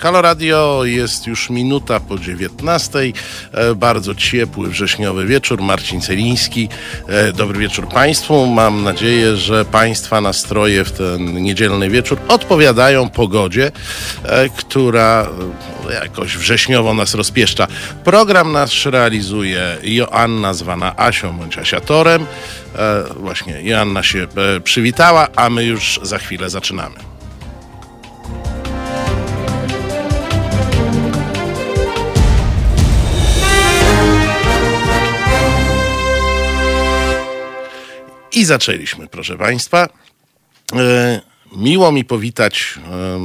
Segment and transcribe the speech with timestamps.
[0.00, 2.98] Halo Radio jest już minuta po 19.
[3.52, 5.62] E, bardzo ciepły wrześniowy wieczór.
[5.62, 6.68] Marcin Celiński.
[7.08, 8.46] E, dobry wieczór Państwu.
[8.46, 13.72] Mam nadzieję, że Państwa nastroje w ten niedzielny wieczór odpowiadają pogodzie,
[14.24, 15.26] e, która
[15.92, 17.66] jakoś wrześniowo nas rozpieszcza.
[18.04, 22.26] Program nasz realizuje Joanna zwana Asią bądź Asiatorem.
[23.16, 24.26] Właśnie Joanna się
[24.64, 27.17] przywitała, a my już za chwilę zaczynamy.
[38.38, 39.88] I zaczęliśmy, proszę Państwa.
[40.76, 41.20] E,
[41.56, 43.20] miło mi powitać e,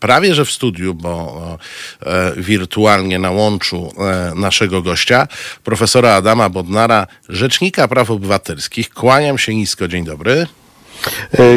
[0.00, 1.58] prawie że w studiu, bo
[2.02, 3.92] e, wirtualnie na łączu
[4.34, 5.28] naszego gościa,
[5.64, 8.90] profesora Adama Bodnara, Rzecznika Praw Obywatelskich.
[8.90, 9.88] Kłaniam się nisko.
[9.88, 10.46] Dzień dobry.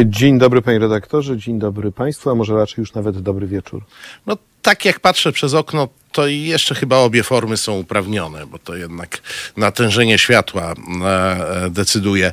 [0.04, 3.84] Dzień dobry panie redaktorze, dzień dobry państwu, a może raczej już nawet dobry wieczór.
[4.26, 8.76] No tak jak patrzę przez okno, to jeszcze chyba obie formy są uprawnione, bo to
[8.76, 9.18] jednak
[9.56, 12.32] natężenie światła e, decyduje.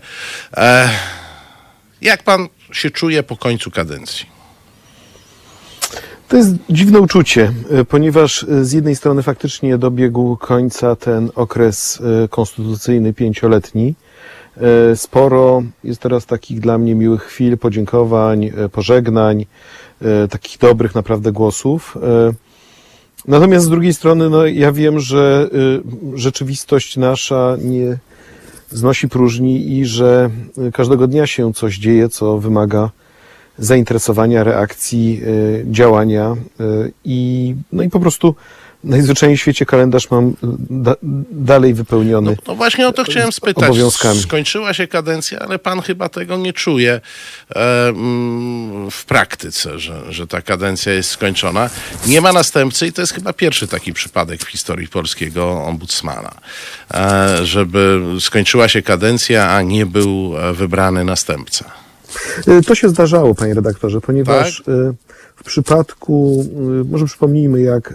[0.57, 0.89] E,
[2.01, 4.25] jak pan się czuje po końcu kadencji?
[6.27, 13.13] To jest dziwne uczucie, e, ponieważ z jednej strony faktycznie dobiegł końca ten okres konstytucyjny
[13.13, 13.95] pięcioletni.
[14.95, 19.45] Sporo jest teraz takich dla mnie miłych chwil, podziękowań, pożegnań,
[20.29, 21.97] takich dobrych naprawdę głosów.
[23.27, 25.49] Natomiast z drugiej strony, no, ja wiem, że
[26.13, 27.97] y, rzeczywistość nasza nie
[28.69, 30.29] znosi próżni i że
[30.67, 32.89] y, każdego dnia się coś dzieje, co wymaga
[33.57, 36.35] zainteresowania, reakcji, y, działania
[37.05, 38.35] i, no i po prostu
[38.83, 40.33] najzwyczajniej w świecie kalendarz mam
[40.69, 40.95] da,
[41.31, 42.31] dalej wypełniony.
[42.31, 43.63] No, no, właśnie o to chciałem spytać.
[43.63, 44.19] Obowiązkami.
[44.19, 47.01] Skończyła się kadencja, ale pan chyba tego nie czuje
[47.55, 51.69] e, mm, w praktyce, że, że ta kadencja jest skończona.
[52.07, 56.33] Nie ma następcy i to jest chyba pierwszy taki przypadek w historii polskiego ombudsmana,
[56.93, 61.65] e, żeby skończyła się kadencja, a nie był e, wybrany następca.
[62.67, 64.75] To się zdarzało, panie redaktorze, ponieważ tak?
[65.35, 66.45] W przypadku,
[66.89, 67.93] może przypomnijmy, jak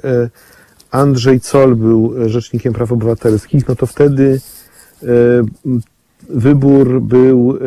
[0.97, 4.41] Andrzej Zoll był e, rzecznikiem praw obywatelskich, no to wtedy
[5.03, 5.07] e,
[6.29, 7.59] wybór był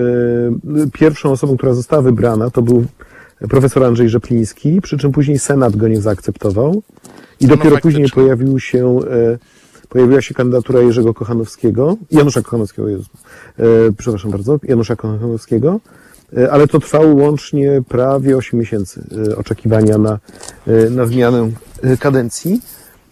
[0.83, 2.85] e, pierwszą osobą, która została wybrana, to był
[3.49, 6.81] profesor Andrzej Rzepliński, przy czym później Senat go nie zaakceptował
[7.39, 8.99] i no dopiero później pojawił się,
[9.89, 12.87] pojawiła się kandydatura Jerzego Kochanowskiego, Janusza Kochanowskiego,
[13.97, 15.79] przepraszam bardzo, Janusza Kochanowskiego,
[16.51, 19.01] ale to trwało łącznie prawie 8 miesięcy
[19.37, 20.19] oczekiwania na,
[20.89, 21.49] na zmianę
[21.99, 22.61] kadencji.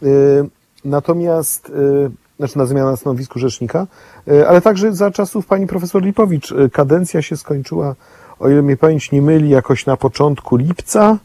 [0.03, 0.45] Y,
[0.85, 3.87] natomiast, y, znaczy na zmianę na stanowisku rzecznika,
[4.27, 7.95] y, ale także za czasów pani profesor Lipowicz kadencja się skończyła,
[8.39, 11.17] o ile mnie pamięć nie myli, jakoś na początku lipca,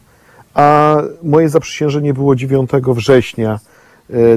[0.53, 3.59] a moje zaprzysiężenie było 9 września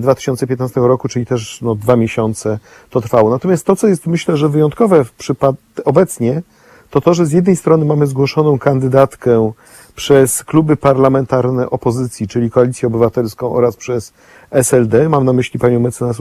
[0.00, 2.58] 2015 roku, czyli też no, dwa miesiące
[2.91, 3.30] to trwało.
[3.30, 5.54] Natomiast to, co jest myślę, że wyjątkowe w przypad-
[5.84, 6.42] obecnie,
[6.91, 9.52] to to, że z jednej strony mamy zgłoszoną kandydatkę
[9.97, 14.12] przez kluby parlamentarne opozycji, czyli Koalicję Obywatelską oraz przez
[14.50, 16.16] SLD, mam na myśli panią mecenas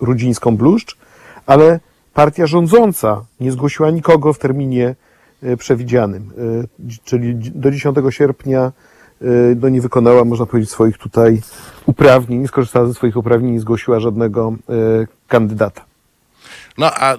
[0.00, 0.96] Rudzińską-Bluszcz,
[1.46, 1.80] ale
[2.14, 4.94] partia rządząca nie zgłosiła nikogo w terminie
[5.42, 6.30] e, przewidzianym,
[6.82, 8.72] e, czyli do 10 sierpnia
[9.22, 9.24] e,
[9.60, 11.40] no nie wykonała, można powiedzieć, swoich tutaj
[11.86, 14.54] uprawnień, nie skorzystała ze swoich uprawnień, nie zgłosiła żadnego
[15.28, 15.91] kandydata.
[16.78, 17.18] No a y,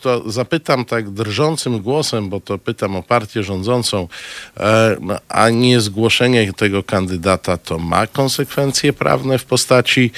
[0.00, 4.08] to zapytam tak drżącym głosem, bo to pytam o partię rządzącą,
[4.56, 10.10] e, no, a nie zgłoszenie tego kandydata to ma konsekwencje prawne w postaci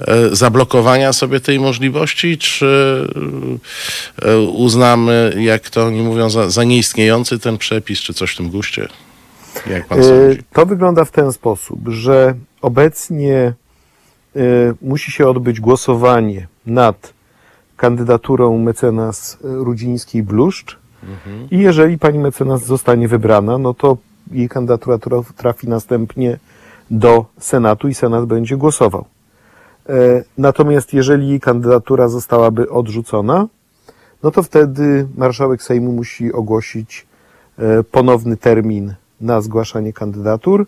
[0.00, 3.08] e, zablokowania sobie tej możliwości, czy
[4.22, 8.50] e, uznamy, jak to oni mówią, za, za nieistniejący ten przepis, czy coś w tym
[8.50, 8.88] guście?
[9.66, 10.42] Jak pan sądzi?
[10.52, 13.52] To wygląda w ten sposób, że obecnie
[14.82, 17.14] musi się odbyć głosowanie nad
[17.76, 21.50] kandydaturą mecenas Rudzińskiej-Bluszcz mhm.
[21.50, 23.96] i jeżeli pani mecenas zostanie wybrana, no to
[24.32, 24.98] jej kandydatura
[25.36, 26.38] trafi następnie
[26.90, 29.04] do Senatu i Senat będzie głosował.
[29.88, 33.48] E, natomiast jeżeli jej kandydatura zostałaby odrzucona,
[34.22, 37.06] no to wtedy marszałek Sejmu musi ogłosić
[37.58, 40.66] e, ponowny termin na zgłaszanie kandydatur.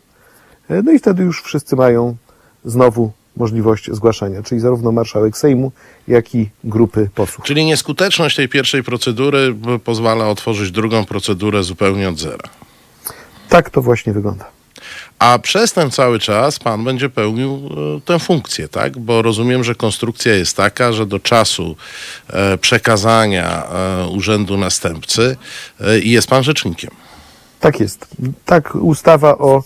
[0.68, 2.16] E, no i wtedy już wszyscy mają
[2.64, 5.72] znowu możliwość zgłaszania, czyli zarówno marszałek Sejmu,
[6.08, 7.46] jak i grupy posłów.
[7.46, 9.54] Czyli nieskuteczność tej pierwszej procedury
[9.84, 12.48] pozwala otworzyć drugą procedurę zupełnie od zera.
[13.48, 14.44] Tak to właśnie wygląda.
[15.18, 18.98] A przez ten cały czas pan będzie pełnił e, tę funkcję, tak?
[18.98, 21.76] Bo rozumiem, że konstrukcja jest taka, że do czasu
[22.28, 25.36] e, przekazania e, urzędu następcy
[26.02, 26.90] jest pan rzecznikiem.
[27.60, 28.06] Tak jest.
[28.44, 29.62] Tak ustawa o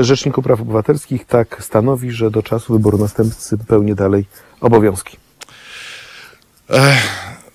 [0.00, 4.26] Rzeczniku Praw Obywatelskich tak stanowi, że do czasu wyboru następcy pełni dalej
[4.60, 5.16] obowiązki.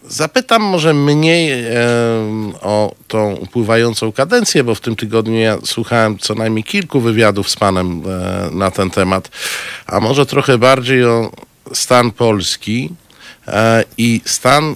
[0.07, 1.75] Zapytam może mniej e,
[2.61, 7.55] o tą upływającą kadencję, bo w tym tygodniu ja słuchałem co najmniej kilku wywiadów z
[7.55, 9.29] panem e, na ten temat,
[9.87, 11.31] a może trochę bardziej o
[11.73, 12.89] stan Polski
[13.47, 14.75] e, i stan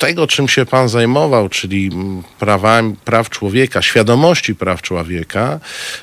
[0.00, 1.90] tego, czym się Pan zajmował, czyli
[2.38, 5.60] prawami, praw człowieka, świadomości praw człowieka,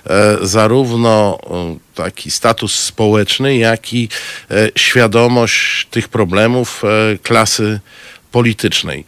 [0.09, 4.09] e, zarówno e, taki status społeczny, jak i
[4.51, 6.83] e, świadomość tych problemów
[7.23, 7.79] klasy
[8.31, 9.05] politycznej.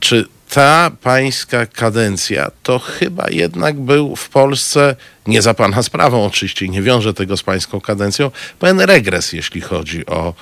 [0.00, 4.96] Czy ta pańska kadencja to chyba jednak był w Polsce,
[5.26, 10.06] nie za pana sprawą oczywiście, nie wiąże tego z pańską kadencją, pewien regres, jeśli chodzi
[10.06, 10.34] o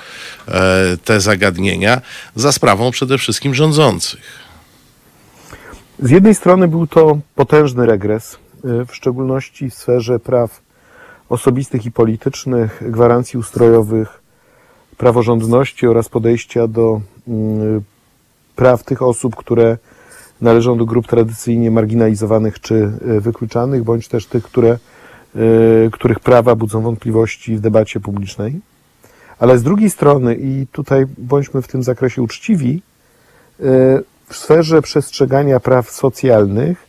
[0.49, 2.01] e, te zagadnienia,
[2.35, 4.21] za sprawą przede wszystkim rządzących.
[5.99, 10.61] Z jednej strony był to potężny regres, e, w szczególności w sferze praw
[11.29, 14.23] osobistych i politycznych, gwarancji ustrojowych,
[14.97, 17.83] praworządności oraz podejścia do mm,
[18.57, 19.79] praw tych osób, które
[20.41, 24.79] należą do grup tradycyjnie marginalizowanych czy e, wykluczanych, bądź też tych, które, e,
[25.93, 28.61] których prawa budzą wątpliwości w debacie publicznej.
[29.39, 32.83] Ale z drugiej strony, i tutaj bądźmy w tym zakresie uczciwi,
[33.61, 33.63] e,
[34.29, 36.87] w sferze przestrzegania praw socjalnych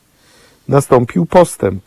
[0.67, 1.83] nastąpił postęp.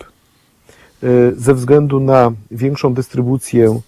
[1.36, 3.80] Ze względu na większą dystrybucję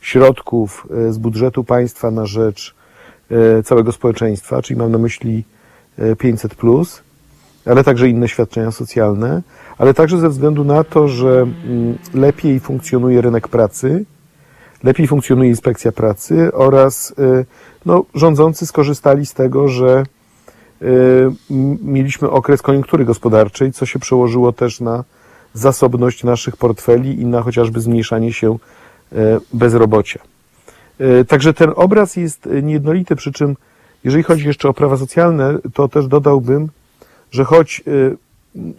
[0.00, 2.74] środków z budżetu państwa na rzecz
[3.64, 5.44] całego społeczeństwa, czyli mam na myśli
[6.18, 6.54] 500,
[7.66, 9.42] ale także inne świadczenia socjalne,
[9.78, 14.04] ale także ze względu na to, że mm, lepiej funkcjonuje rynek pracy,
[14.82, 17.46] lepiej funkcjonuje inspekcja pracy oraz y,
[17.86, 20.04] no, rządzący skorzystali z tego, że
[20.82, 20.86] y,
[21.82, 25.04] mieliśmy okres koniunktury gospodarczej, co się przełożyło też na
[25.54, 28.58] zasobność naszych portfeli i na chociażby zmniejszanie się
[29.12, 29.16] y,
[29.52, 30.20] bezrobocia.
[31.28, 33.56] Także ten obraz jest niejednolity, przy czym
[34.04, 36.68] jeżeli chodzi jeszcze o prawa socjalne, to też dodałbym,
[37.32, 38.16] że choć y,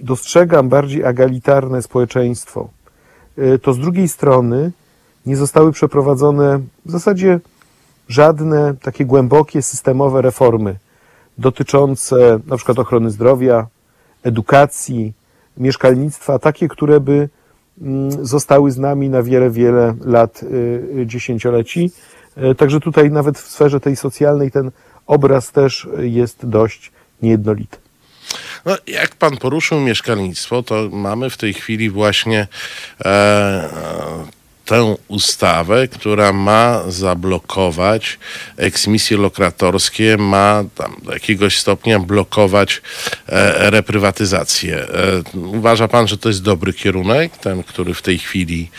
[0.03, 2.69] dostrzegam bardziej egalitarne społeczeństwo,
[3.37, 4.71] y, to z drugiej strony
[5.25, 7.39] nie zostały przeprowadzone w zasadzie
[8.07, 10.75] żadne takie głębokie, systemowe reformy
[11.37, 13.67] dotyczące na przykład ochrony zdrowia,
[14.23, 15.13] edukacji,
[15.57, 17.29] mieszkalnictwa, takie, które by
[17.81, 21.91] mm, zostały z nami na wiele, wiele lat, y, dziesięcioleci.
[22.57, 24.71] Także tutaj nawet w sferze tej socjalnej ten
[25.07, 26.91] obraz też jest dość
[27.21, 27.82] niejednolity.
[28.65, 32.47] No, jak pan poruszył mieszkalnictwo, to mamy w tej chwili właśnie
[33.05, 33.69] e,
[34.65, 38.19] tę ustawę, która ma zablokować
[38.57, 42.81] eksmisje lokatorskie, ma tam do jakiegoś stopnia blokować
[43.27, 44.77] e, reprywatyzację.
[44.77, 48.69] E, uważa pan, że to jest dobry kierunek, ten, który w tej chwili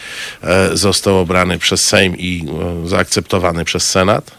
[0.43, 2.47] e, został obrany przez Sejm i
[2.85, 4.31] e, zaakceptowany przez Senat?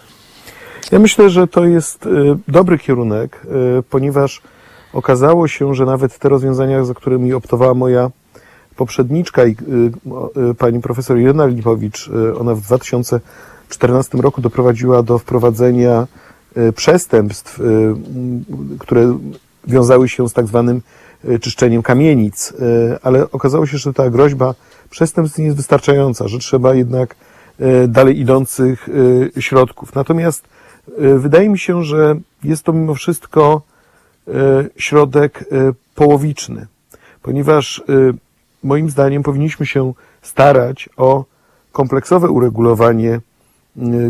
[0.92, 2.10] Ja myślę, że to jest e,
[2.48, 3.42] dobry kierunek,
[3.80, 4.42] e, ponieważ
[4.96, 8.12] okazało się, że nawet te rozwiązania, za którymi optowała moja
[8.76, 9.56] poprzedniczka i y,
[10.52, 16.08] y, pani profesor Irena Lipowicz, y, ona w 2014 roku doprowadziła do wprowadzenia
[16.76, 17.60] przestępstw,
[18.80, 19.18] które
[19.68, 20.82] wiązały się z tak zwanym
[21.42, 22.54] czyszczeniem kamienic,
[23.02, 24.56] ale okazało się, że ta groźba
[24.90, 27.16] przestępstw nie jest wystarczająca, że trzeba jednak
[27.88, 28.90] dalej idących
[29.40, 29.96] środków.
[29.96, 30.48] Natomiast
[30.98, 33.62] wydaje mi się, że jest to mimo wszystko
[34.78, 36.68] środek e, połowiczny,
[37.22, 37.84] ponieważ e,
[38.64, 41.26] moim zdaniem powinniśmy się starać o
[41.72, 43.20] kompleksowe uregulowanie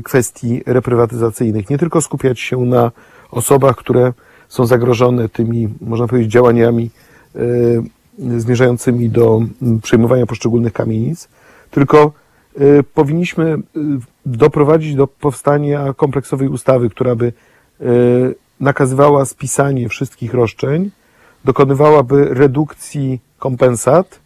[0.04, 1.70] kwestii reprywatyzacyjnych.
[1.70, 2.92] Nie tylko skupiać się na
[3.32, 4.14] osobach, które
[4.50, 6.90] są zagrożone tymi, można powiedzieć, działaniami
[8.38, 9.42] zmierzającymi do
[9.82, 11.28] przejmowania poszczególnych kamienic,
[11.72, 12.12] tylko
[12.94, 13.58] powinniśmy
[14.26, 17.34] doprowadzić do powstania kompleksowej ustawy, która by
[18.60, 20.92] nakazywała spisanie wszystkich roszczeń,
[21.46, 24.20] dokonywałaby redukcji kompensat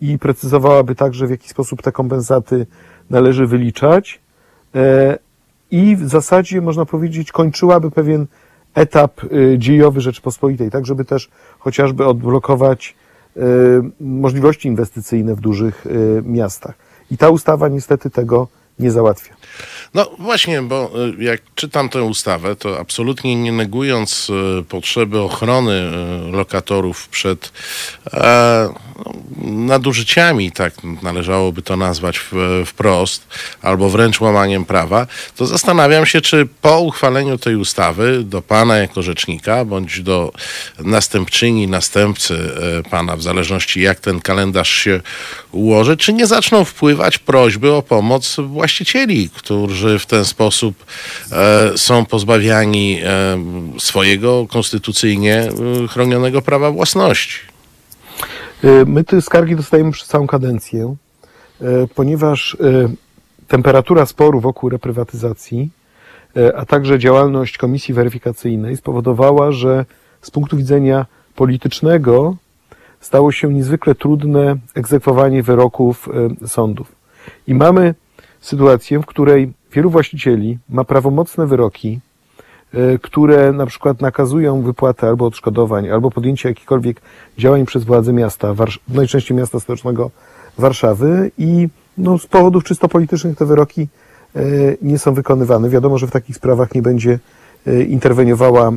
[0.00, 2.66] i precyzowałaby także, w jaki sposób te kompensaty
[3.10, 4.20] należy wyliczać.
[4.74, 5.18] E,
[5.70, 8.26] I w zasadzie, można powiedzieć, kończyłaby pewien
[8.74, 12.94] etap e, dziejowy Rzeczypospolitej, tak żeby też chociażby odblokować
[13.36, 13.40] e,
[14.00, 15.86] możliwości inwestycyjne w dużych
[16.22, 16.74] miastach.
[17.10, 19.34] I ta ustawa niestety tego nie załatwia.
[19.94, 25.90] No właśnie, bo y, jak czytam tę ustawę, to absolutnie nie negując y, potrzeby ochrony
[26.28, 27.52] y, lokatorów przed
[28.12, 28.68] e,
[29.04, 32.20] no, nadużyciami, tak należałoby to nazwać
[32.66, 33.26] wprost,
[33.62, 39.02] albo wręcz łamaniem prawa, to zastanawiam się, czy po uchwaleniu tej ustawy do pana jako
[39.02, 40.32] rzecznika, bądź do
[40.78, 42.52] następczyni, następcy
[42.86, 45.00] e, pana, w zależności jak ten kalendarz się
[45.52, 50.84] ułoży, czy nie zaczną wpływać prośby o pomoc właścicieli, którzy w ten sposób
[51.32, 53.38] e, są pozbawiani e,
[53.78, 55.48] swojego konstytucyjnie
[55.88, 57.38] chronionego prawa własności.
[58.86, 60.96] My te skargi dostajemy przez całą kadencję,
[61.94, 62.56] ponieważ
[63.48, 65.70] temperatura sporu wokół reprywatyzacji,
[66.56, 69.84] a także działalność komisji weryfikacyjnej spowodowała, że
[70.22, 72.36] z punktu widzenia politycznego
[73.00, 76.08] stało się niezwykle trudne egzekwowanie wyroków
[76.42, 76.92] e, sądów.
[77.46, 77.94] I mamy
[78.40, 82.00] sytuację, w której wielu właścicieli ma prawomocne wyroki,
[82.74, 87.00] e, które na przykład nakazują wypłatę albo odszkodowań, albo podjęcie jakichkolwiek
[87.38, 88.54] działań przez władze miasta,
[88.88, 90.10] najczęściej miasta stołecznego
[90.58, 93.88] Warszawy i no, z powodów czysto politycznych te wyroki
[94.36, 94.40] e,
[94.82, 95.68] nie są wykonywane.
[95.68, 97.18] Wiadomo, że w takich sprawach nie będzie
[97.88, 98.72] interweniowała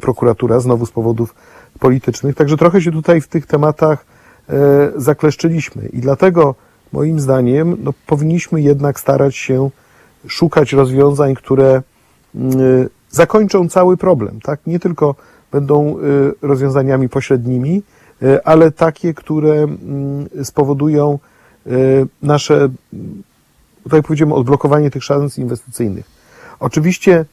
[0.00, 1.34] prokuratura, znowu z powodów
[1.78, 2.36] politycznych.
[2.36, 4.06] Także trochę się tutaj w tych tematach
[4.48, 4.54] e,
[4.96, 6.54] zakleszczyliśmy i dlatego
[6.92, 9.70] moim zdaniem no, powinniśmy jednak starać się
[10.26, 11.82] szukać rozwiązań, które
[12.34, 14.60] mm, e, zakończą cały problem, tak?
[14.66, 15.14] Nie tylko
[15.52, 16.02] będą e,
[16.42, 17.82] rozwiązaniami pośrednimi,
[18.44, 21.18] ale takie, które mm, spowodują
[22.22, 22.68] nasze,
[23.82, 26.06] tutaj powiedziemy, odblokowanie tych szans inwestycyjnych.
[26.60, 27.24] Oczywiście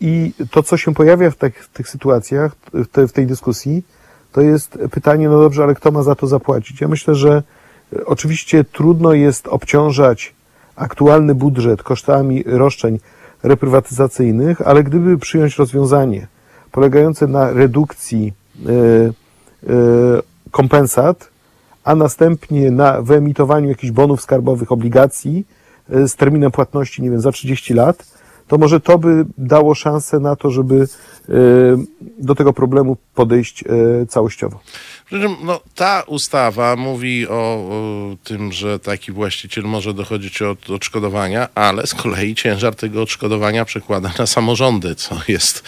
[0.00, 3.82] i to, co się pojawia w, tak, w tych sytuacjach, w, te, w tej dyskusji,
[4.32, 6.80] to jest pytanie, no dobrze, ale kto ma za to zapłacić?
[6.80, 7.42] Ja myślę, że
[8.06, 10.34] oczywiście trudno jest obciążać
[10.76, 12.98] aktualny budżet kosztami roszczeń
[13.42, 16.26] reprywatyzacyjnych, ale gdyby przyjąć rozwiązanie
[16.72, 18.32] polegające na redukcji
[18.66, 19.12] e, e,
[20.50, 21.28] kompensat,
[21.84, 25.44] a następnie na wyemitowaniu jakichś bonów skarbowych, obligacji
[25.88, 28.12] z terminem płatności, nie wiem, za 30 lat,
[28.48, 30.86] to może to by dało szansę na to, żeby
[31.28, 31.32] e,
[32.18, 34.60] do tego problemu podejść e, całościowo.
[35.42, 41.86] No, ta ustawa mówi o, o, tym, że taki właściciel może dochodzić od odszkodowania, ale
[41.86, 45.64] z kolei ciężar tego odszkodowania przekłada na samorządy, co jest,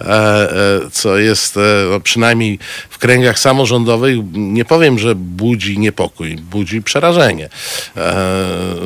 [0.00, 2.58] e, e, co jest e, no, przynajmniej
[2.90, 7.48] w kręgach samorządowych, nie powiem, że budzi niepokój, budzi przerażenie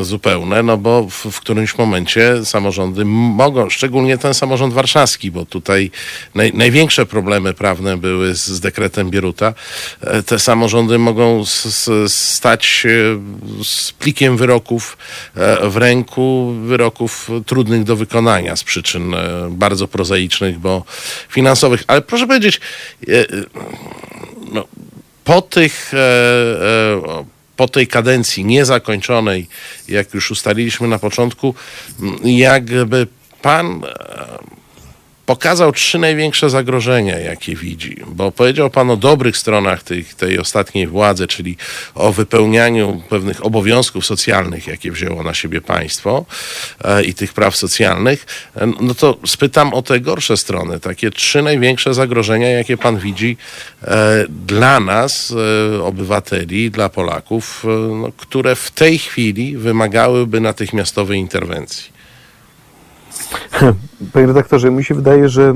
[0.01, 5.91] zupełne, no bo w, w, którymś momencie samorządy mogą, szczególnie ten samorząd warszawski, bo tutaj
[6.35, 9.55] naj, największe problemy prawne były z, z dekretem Bieruta,
[10.27, 11.45] te samorządy mogą
[12.09, 12.87] stać
[13.63, 14.97] z plikiem wyroków
[15.35, 20.85] e, w ręku, wyroków trudnych do wykonania z przyczyn e, bardzo prozaicznych, bo
[21.29, 21.85] finansowych.
[21.87, 22.61] Ale proszę powiedzieć,
[24.53, 24.65] no,
[25.25, 25.93] po tych
[27.57, 29.47] po tej kadencji niezakończonej,
[29.89, 31.55] jak już ustaliliśmy na początku,
[32.25, 33.07] jakby
[33.43, 33.83] pan
[35.27, 40.87] pokazał trzy największe zagrożenia, jakie widzi, bo powiedział Pan o dobrych stronach tej, tej ostatniej
[40.87, 41.57] władzy, czyli
[41.95, 46.25] o wypełnianiu pewnych obowiązków socjalnych, jakie wzięło na siebie państwo
[46.85, 48.27] e, i tych praw socjalnych.
[48.57, 53.37] E, no to spytam o te gorsze strony, takie trzy największe zagrożenia, jakie Pan widzi
[53.83, 55.35] e, dla nas,
[55.77, 61.94] e, obywateli, dla Polaków, e, no, które w tej chwili wymagałyby natychmiastowej interwencji.
[64.13, 65.55] Panie redaktorze, mi się wydaje, że y,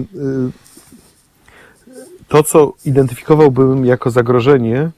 [2.28, 4.90] to, co identyfikowałbym jako zagrożenie,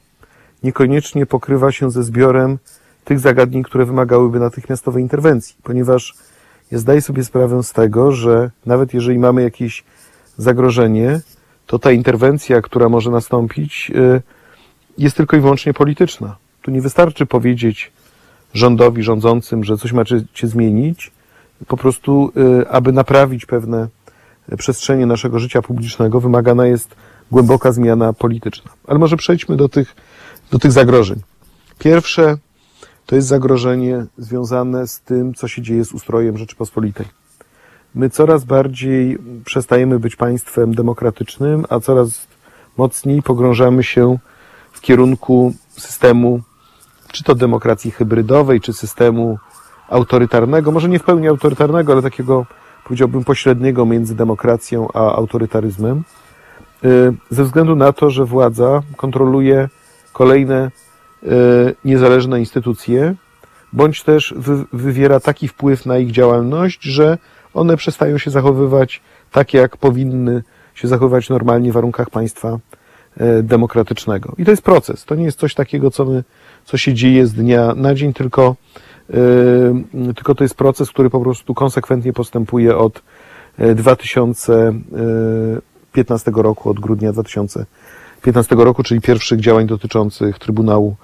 [0.63, 2.57] niekoniecznie pokrywa się ze zbiorem
[3.05, 6.13] tych zagadnień, które wymagałyby natychmiastowej interwencji, ponieważ
[6.71, 9.83] ja zdaję sobie sprawę z tego, że nawet jeżeli mamy jakieś
[10.37, 11.21] zagrożenie,
[11.67, 14.21] to ta interwencja, która może nastąpić, y,
[14.97, 16.35] jest tylko i wyłącznie polityczna.
[16.61, 17.91] Tu nie wystarczy powiedzieć
[18.53, 21.11] rządowi, rządzącym, że coś macie zmienić,
[21.67, 23.87] po prostu, y, aby naprawić pewne
[24.57, 26.95] przestrzenie naszego życia publicznego, wymagana jest
[27.31, 28.71] głęboka zmiana polityczna.
[28.87, 29.95] Ale może przejdźmy do tych,
[30.51, 31.21] do tych zagrożeń.
[31.79, 32.37] Pierwsze
[33.05, 37.05] to jest zagrożenie związane z tym, co się dzieje z ustrojem Rzeczypospolitej.
[37.95, 42.27] My coraz bardziej przestajemy być państwem demokratycznym, a coraz
[42.77, 44.17] mocniej pogrążamy się
[44.71, 46.41] w kierunku systemu,
[47.11, 49.37] czy to demokracji hybrydowej, czy systemu
[49.91, 52.45] autorytarnego, może nie w pełni autorytarnego, ale takiego,
[52.83, 56.03] powiedziałbym, pośredniego między demokracją a autorytaryzmem,
[56.85, 59.69] y, ze względu na to, że władza kontroluje
[60.13, 60.71] kolejne
[61.23, 61.29] y,
[61.85, 63.15] niezależne instytucje,
[63.73, 67.17] bądź też wy, wywiera taki wpływ na ich działalność, że
[67.53, 70.43] one przestają się zachowywać tak, jak powinny
[70.73, 72.59] się zachowywać normalnie w warunkach państwa
[73.17, 74.33] e, demokratycznego.
[74.37, 75.05] I to jest proces.
[75.05, 76.23] To nie jest coś takiego, co, my,
[76.65, 78.55] co się dzieje z dnia na dzień, tylko,
[80.15, 83.01] tylko to jest proces, który po prostu konsekwentnie postępuje od
[83.75, 90.95] 2015 roku, od grudnia 2015 roku, czyli pierwszych działań dotyczących Trybunału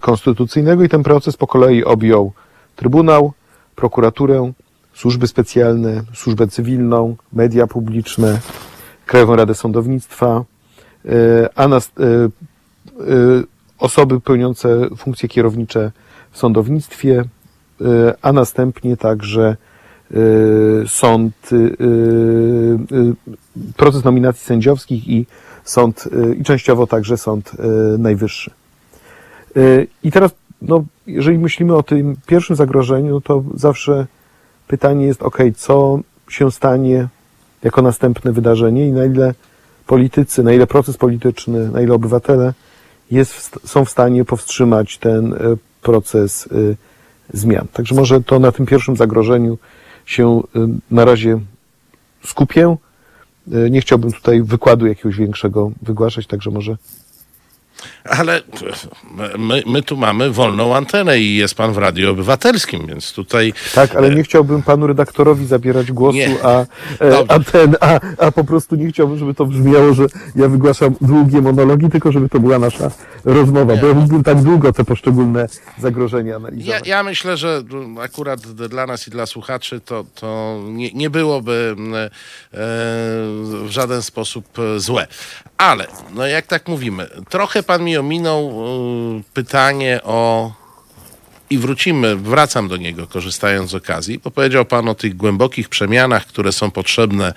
[0.00, 0.84] Konstytucyjnego.
[0.84, 2.32] I ten proces po kolei objął
[2.76, 3.32] Trybunał,
[3.76, 4.52] prokuraturę,
[4.94, 8.40] służby specjalne, służbę cywilną, media publiczne,
[9.06, 10.44] Krajową Radę Sądownictwa,
[11.54, 11.92] a nas,
[13.78, 15.92] osoby pełniące funkcje kierownicze
[16.32, 17.24] sądownictwie,
[18.22, 19.56] a następnie także
[20.86, 21.50] sąd,
[23.76, 25.26] proces nominacji sędziowskich i
[25.64, 26.08] sąd,
[26.38, 27.52] i częściowo także sąd
[27.98, 28.50] najwyższy.
[30.02, 30.30] I teraz,
[30.62, 34.06] no, jeżeli myślimy o tym pierwszym zagrożeniu, no to zawsze
[34.68, 37.08] pytanie jest, ok, co się stanie
[37.62, 39.34] jako następne wydarzenie i na ile
[39.86, 42.52] politycy, na ile proces polityczny, na ile obywatele
[43.10, 45.34] jest, są w stanie powstrzymać ten
[45.88, 47.66] proces e, zmian.
[47.72, 49.58] Także może to na tym pierwszym zagrożeniu
[50.06, 51.40] się e, na razie
[52.24, 52.76] skupię.
[53.70, 56.76] Nie chciałbym tutaj wykładu jakiegoś większego wygłaszać, także może
[58.04, 58.42] ale
[59.38, 63.52] my, my, tu mamy wolną antenę i jest pan w Radiu Obywatelskim, więc tutaj...
[63.74, 66.66] Tak, ale nie chciałbym panu redaktorowi zabierać głosu, a, e,
[67.28, 70.06] a, ten, a, a po prostu nie chciałbym, żeby to brzmiało, że
[70.36, 72.90] ja wygłaszam długie monologi, tylko żeby to była nasza
[73.24, 73.80] rozmowa, nie.
[73.80, 76.86] bo ja mógłbym tak długo te poszczególne zagrożenia analizować.
[76.86, 77.62] Ja, ja myślę, że
[78.02, 82.10] akurat dla nas i dla słuchaczy to, to nie, nie byłoby e,
[82.52, 84.44] w żaden sposób
[84.76, 85.06] złe.
[85.58, 88.50] Ale, no jak tak mówimy, trochę pan mi ominął
[89.20, 90.52] y, pytanie o
[91.50, 96.26] i wrócimy, wracam do niego, korzystając z okazji, bo powiedział Pan o tych głębokich przemianach,
[96.26, 97.32] które są potrzebne,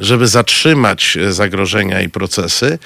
[0.00, 2.78] żeby zatrzymać zagrożenia i procesy.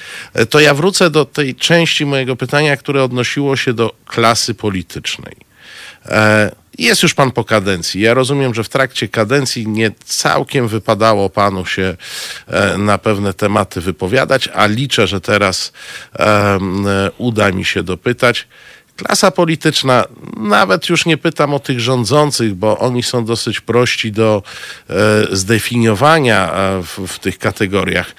[0.49, 5.50] To ja wrócę do tej części mojego pytania, które odnosiło się do klasy politycznej.
[6.05, 8.01] E, jest już pan po kadencji.
[8.01, 11.95] Ja rozumiem, że w trakcie kadencji nie całkiem wypadało panu się
[12.47, 15.71] e, na pewne tematy wypowiadać, a liczę, że teraz
[17.17, 18.47] uda mi się dopytać.
[18.95, 20.05] Klasa polityczna,
[20.37, 24.43] nawet już nie pytam o tych rządzących, bo oni są dosyć prości do
[24.89, 24.93] e,
[25.31, 26.51] zdefiniowania
[26.83, 28.15] w, w tych kategoriach,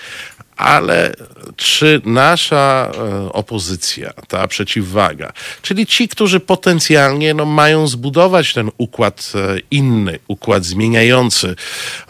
[0.63, 1.15] ale
[1.57, 9.33] czy nasza e, opozycja, ta przeciwwaga, czyli ci, którzy potencjalnie no, mają zbudować ten układ
[9.35, 11.55] e, inny, układ zmieniający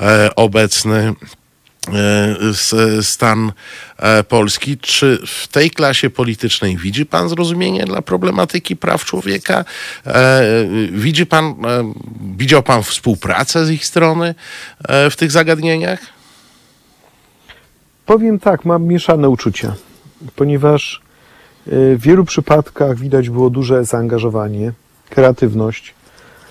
[0.01, 1.15] e, obecny
[3.03, 3.53] stan
[4.29, 4.79] Polski.
[4.79, 9.65] Czy w tej klasie politycznej widzi pan zrozumienie dla problematyki praw człowieka?
[10.91, 11.55] Widzi pan,
[12.37, 14.35] widział pan współpracę z ich strony
[15.11, 16.22] w tych zagadnieniach?
[18.13, 19.75] Powiem tak, mam mieszane uczucia,
[20.37, 21.03] ponieważ
[21.67, 24.73] e, w wielu przypadkach widać było duże zaangażowanie,
[25.11, 25.95] kreatywność,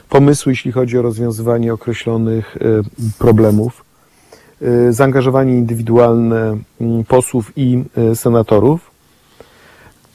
[0.09, 2.59] pomysły, jeśli chodzi o rozwiązywanie określonych e,
[3.17, 3.85] problemów,
[4.61, 6.57] e, zaangażowanie indywidualne
[7.07, 7.83] posłów i
[8.15, 8.91] senatorów.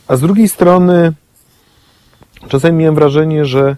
[0.09, 1.13] A z drugiej strony,
[2.49, 3.77] czasami miałem wrażenie, że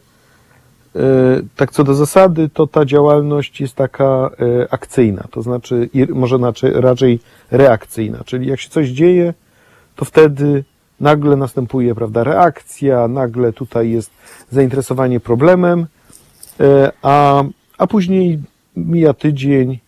[1.57, 7.21] tak co do zasady, to ta działalność jest taka e, akcyjna, to znaczy może raczej
[7.51, 9.35] reakcyjna, czyli jak się coś dzieje,
[9.97, 10.65] to wtedy
[11.01, 14.11] nagle następuje prawda, reakcja, nagle tutaj jest
[14.51, 15.87] zainteresowanie problemem,
[16.61, 17.45] e, a,
[17.79, 18.39] a później
[18.77, 19.79] mija tydzień,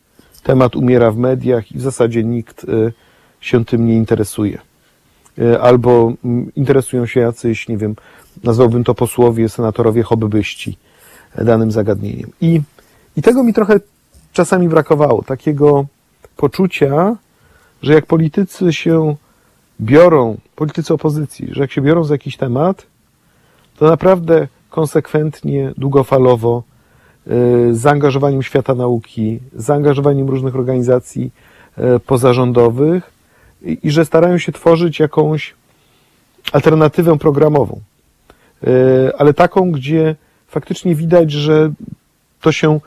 [0.43, 2.67] temat umiera w mediach i w zasadzie nikt
[3.41, 4.59] się tym nie interesuje.
[5.61, 6.13] Albo
[6.57, 7.97] interesują się jacyś, nie wiem,
[8.45, 10.79] nazwałbym to posłowie, senatorowie, hobbyści
[11.39, 12.31] danym zagadnieniem.
[12.41, 12.61] I,
[13.17, 13.81] I tego mi trochę
[14.33, 15.87] czasami brakowało, takiego
[16.37, 17.17] poczucia,
[17.83, 19.17] że jak politycy się
[19.81, 22.87] biorą, politycy opozycji, że jak się biorą za jakiś temat,
[23.79, 26.63] to naprawdę konsekwentnie, długofalowo,
[27.27, 27.31] y,
[27.75, 31.31] z zaangażowaniem świata nauki, z zaangażowaniem różnych organizacji
[31.79, 33.11] y, pozarządowych
[33.63, 35.55] i, i że starają się tworzyć jakąś
[36.53, 37.81] alternatywę programową,
[38.65, 38.69] y,
[39.19, 40.17] ale taką, gdzie
[40.51, 41.73] faktycznie widać, że
[42.41, 42.81] to się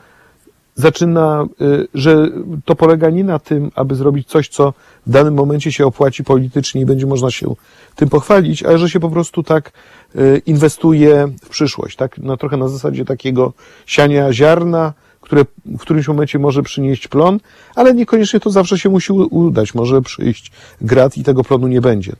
[0.74, 2.28] zaczyna, y, że
[2.64, 4.74] to polega nie na tym, aby zrobić coś, co
[5.06, 7.54] w danym momencie się opłaci politycznie i będzie można się
[7.96, 9.72] tym pochwalić, ale że się po prostu tak
[10.16, 12.18] y, inwestuje w przyszłość, tak?
[12.18, 13.52] No, trochę na zasadzie takiego
[13.86, 17.40] siania ziarna, które w którymś momencie może przynieść plon,
[17.74, 19.74] ale niekoniecznie to zawsze się musi udać.
[19.74, 22.12] Może przyjść grad i tego plonu nie będzie.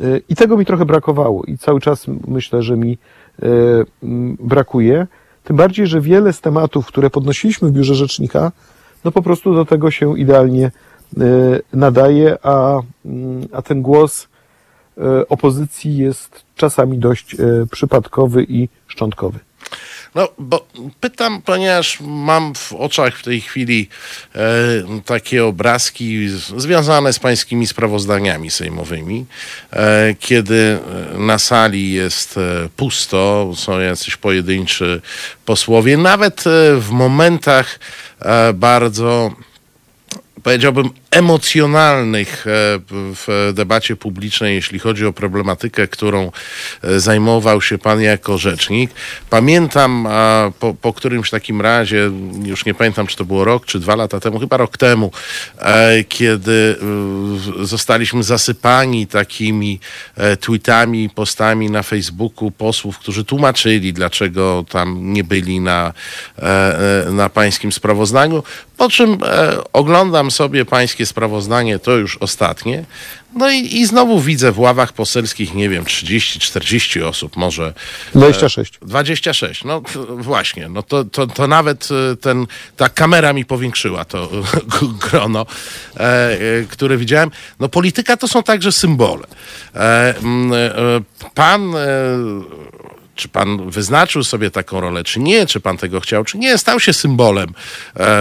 [0.00, 2.98] Y, I tego mi trochę brakowało i cały czas myślę, że mi
[4.38, 5.06] brakuje.
[5.44, 8.52] Tym bardziej, że wiele z tematów, które podnosiliśmy w biurze rzecznika,
[9.04, 10.70] no po prostu do tego się idealnie
[11.72, 14.28] nadaje, a, mm, a ten głos
[15.28, 17.36] opozycji jest czasami dość
[17.70, 19.38] przypadkowy i szczątkowy.
[20.14, 20.66] No, bo
[21.00, 23.88] pytam, ponieważ mam w oczach w tej chwili
[24.34, 24.40] e,
[25.04, 29.26] takie obrazki związane z pańskimi sprawozdaniami sejmowymi,
[29.72, 30.78] e, kiedy
[31.18, 35.00] na sali jest e, pusto, są jacyś pojedynczy
[35.44, 37.78] posłowie, nawet e, w momentach
[38.20, 39.34] e, bardzo
[40.42, 42.50] powiedziałbym, emocjonalnych e,
[42.90, 46.32] w debacie publicznej, jeśli chodzi o problematykę, którą
[46.82, 48.90] e, zajmował się pan jako rzecznik.
[49.30, 50.08] Pamiętam
[50.60, 52.10] po, po którymś takim razie,
[52.44, 55.10] już nie pamiętam, czy to było rok, czy dwa lata temu, chyba rok temu,
[55.58, 56.76] e, kiedy
[57.60, 59.80] zostaliśmy zasypani takimi
[60.40, 65.92] tweetami, postami na Facebooku posłów, którzy tłumaczyli, dlaczego tam nie byli na,
[67.10, 68.42] na pańskim sprawozdaniu.
[68.76, 69.18] Po czym
[69.72, 72.84] oglądam sobie pańskie sprawozdanie, to już ostatnie.
[73.34, 77.74] No i, i znowu widzę w ławach poselskich, nie wiem, 30-40 osób, może.
[78.14, 78.78] 26.
[78.82, 80.68] 26, no właśnie.
[80.68, 84.28] No to, to, to nawet e, ten, ta kamera mi powiększyła to
[85.10, 85.46] grono,
[85.96, 86.38] e, e,
[86.70, 87.30] które widziałem.
[87.60, 89.26] No polityka to są także symbole.
[89.74, 90.14] E, e,
[91.34, 91.88] pan e,
[93.14, 96.80] czy pan wyznaczył sobie taką rolę, czy nie, czy pan tego chciał, czy nie, stał
[96.80, 97.54] się symbolem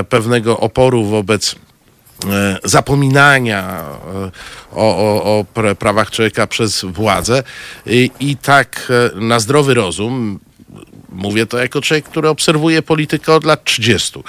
[0.09, 1.72] pewnego oporu wobec E,
[2.63, 4.31] zapominania e,
[4.71, 5.45] o, o, o
[5.75, 7.43] prawach człowieka przez władzę.
[7.85, 10.39] I, i tak e, na zdrowy rozum
[11.09, 14.23] mówię to jako człowiek, który obserwuje politykę od lat 30,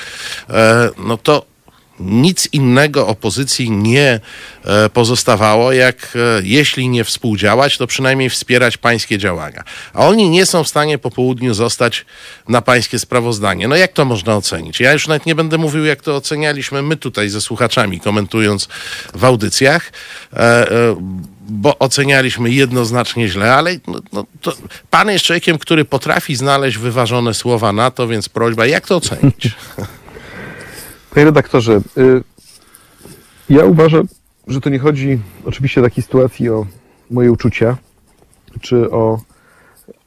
[0.99, 1.54] no to
[2.00, 4.20] nic innego opozycji nie
[4.64, 9.64] e, pozostawało, jak e, jeśli nie współdziałać, to przynajmniej wspierać pańskie działania.
[9.92, 12.04] A oni nie są w stanie po południu zostać
[12.48, 13.68] na pańskie sprawozdanie.
[13.68, 14.80] No jak to można ocenić?
[14.80, 18.68] Ja już nawet nie będę mówił, jak to ocenialiśmy my tutaj ze słuchaczami, komentując
[19.14, 19.92] w audycjach
[20.33, 20.66] e,
[21.48, 24.24] bo ocenialiśmy jednoznacznie źle, ale no, no,
[24.90, 29.50] pan jest człowiekiem, który potrafi znaleźć wyważone słowa na to, więc prośba, jak to ocenić?
[31.14, 32.22] Panie redaktorze, y,
[33.48, 34.09] ja uważam,
[34.46, 36.66] że to nie chodzi oczywiście w takiej sytuacji o
[37.11, 37.77] moje uczucia,
[38.61, 39.20] czy o,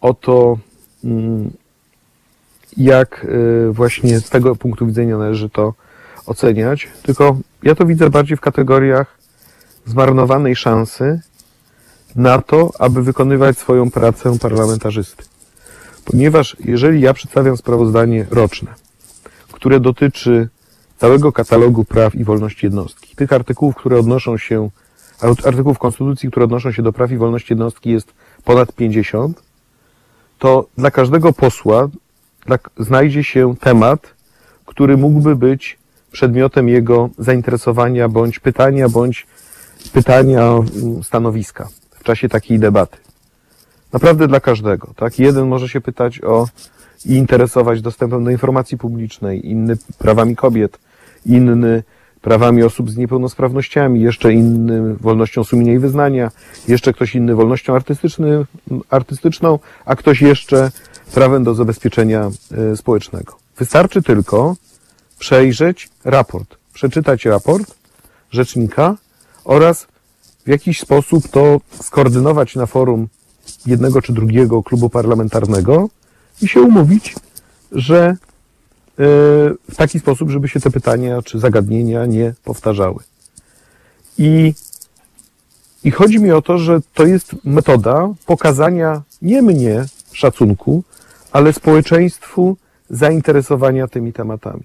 [0.01, 0.57] o to,
[1.03, 1.51] mm,
[2.77, 5.73] jak y, właśnie z tego punktu widzenia należy to
[6.25, 9.17] oceniać, tylko ja to widzę bardziej w kategoriach
[9.85, 11.21] zmarnowanej szansy
[12.15, 15.23] na to, aby wykonywać swoją pracę parlamentarzysty.
[16.05, 18.73] Ponieważ jeżeli ja przedstawiam sprawozdanie roczne,
[19.51, 20.49] które dotyczy
[20.97, 23.15] całego katalogu praw i wolności jednostki.
[23.15, 24.69] Tych artykułów, które odnoszą się,
[25.45, 29.43] artykułów Konstytucji, które odnoszą się do praw i wolności jednostki jest ponad 50,
[30.39, 31.89] to dla każdego posła
[32.79, 34.13] znajdzie się temat,
[34.65, 35.77] który mógłby być
[36.11, 39.27] przedmiotem jego zainteresowania, bądź pytania, bądź
[39.93, 41.67] pytania mm, stanowiska
[41.99, 42.97] w czasie takiej debaty.
[43.93, 45.19] Naprawdę dla każdego, tak?
[45.19, 46.47] Jeden może się pytać o
[47.05, 50.79] i interesować dostępem do informacji publicznej, inny prawami kobiet,
[51.27, 51.83] inny
[52.21, 56.31] prawami osób z niepełnosprawnościami, jeszcze inny wolnością sumienia i wyznania,
[56.67, 57.75] jeszcze ktoś inny wolnością
[58.89, 60.71] artystyczną, a ktoś jeszcze
[61.13, 62.31] prawem do zabezpieczenia
[62.71, 63.37] e, społecznego.
[63.57, 64.55] Wystarczy tylko
[65.19, 67.75] przejrzeć raport, przeczytać raport
[68.31, 68.95] rzecznika
[69.45, 69.87] oraz
[70.45, 73.07] w jakiś sposób to skoordynować na forum
[73.65, 75.89] jednego czy drugiego klubu parlamentarnego
[76.41, 77.15] i się umówić,
[77.71, 78.17] że
[78.97, 83.03] w taki sposób, żeby się te pytania czy zagadnienia nie powtarzały.
[84.17, 84.53] I,
[85.83, 90.83] I chodzi mi o to, że to jest metoda pokazania nie mnie szacunku,
[91.31, 92.57] ale społeczeństwu
[92.89, 94.63] zainteresowania tymi tematami.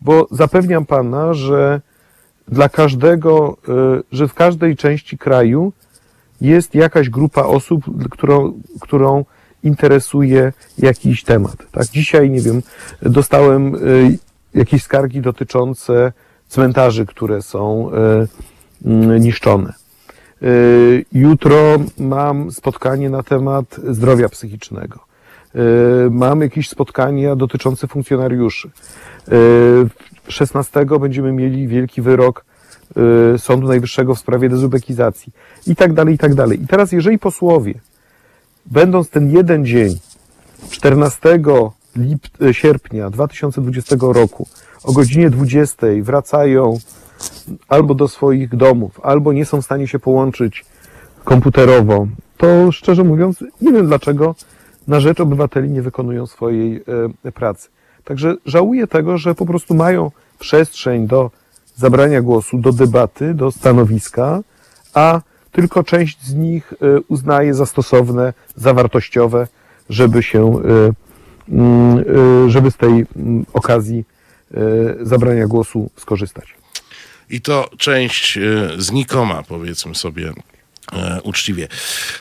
[0.00, 1.80] Bo zapewniam Pana, że
[2.48, 3.56] dla każdego,
[3.98, 5.72] y, że w każdej części kraju
[6.40, 9.24] jest jakaś grupa osób, którą, którą
[9.62, 11.56] interesuje jakiś temat.
[11.72, 12.62] Tak, dzisiaj, nie wiem,
[13.02, 14.18] dostałem y,
[14.54, 16.12] jakieś skargi dotyczące
[16.48, 17.90] cmentarzy, które są
[18.84, 19.72] y, mm, niszczone.
[20.42, 21.56] Y, jutro
[21.98, 25.10] mam spotkanie na temat zdrowia psychicznego.
[26.10, 28.70] Mam jakieś spotkania dotyczące funkcjonariuszy.
[30.28, 32.44] 16 będziemy mieli wielki wyrok
[33.36, 35.32] Sądu Najwyższego w sprawie dezubekizacji
[35.66, 36.62] i tak dalej, i tak dalej.
[36.62, 37.74] I teraz, jeżeli posłowie
[38.70, 39.98] będąc ten jeden dzień,
[40.70, 41.38] 14
[41.96, 44.46] lip- e, sierpnia 2020 roku
[44.84, 46.78] o godzinie 20 wracają
[47.68, 50.64] albo do swoich domów, albo nie są w stanie się połączyć
[51.24, 52.06] komputerowo,
[52.36, 54.34] to szczerze mówiąc, nie wiem dlaczego
[54.88, 56.84] na rzecz obywateli nie wykonują swojej
[57.34, 57.68] pracy.
[58.04, 61.30] Także żałuję tego, że po prostu mają przestrzeń do
[61.76, 64.40] zabrania głosu, do debaty, do stanowiska,
[64.94, 65.20] a
[65.52, 66.74] tylko część z nich
[67.08, 69.48] uznaje za stosowne, zawartościowe,
[69.90, 70.62] żeby się,
[71.48, 74.04] mm, żeby z tej mm, okazji
[75.00, 76.54] zabrania głosu skorzystać.
[77.30, 78.38] I to część
[78.78, 80.32] znikoma, powiedzmy sobie
[81.22, 81.68] uczciwie.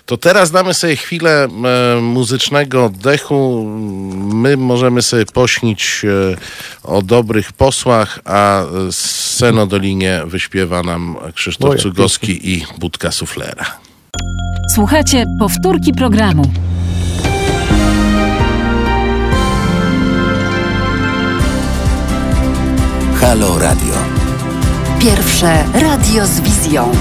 [0.06, 1.48] To teraz damy sobie chwilę
[1.98, 3.66] e, muzycznego oddechu.
[4.34, 6.38] My możemy sobie pośnić e,
[6.84, 13.66] o dobrych posłach, a scenodolinie wyśpiewa nam Krzysztof Moje Cugowski i Budka Suflera.
[14.76, 16.44] Słuchajcie powtórki programu.
[23.22, 23.94] Halo Radio.
[25.00, 26.92] Pierwsze radio z wizją.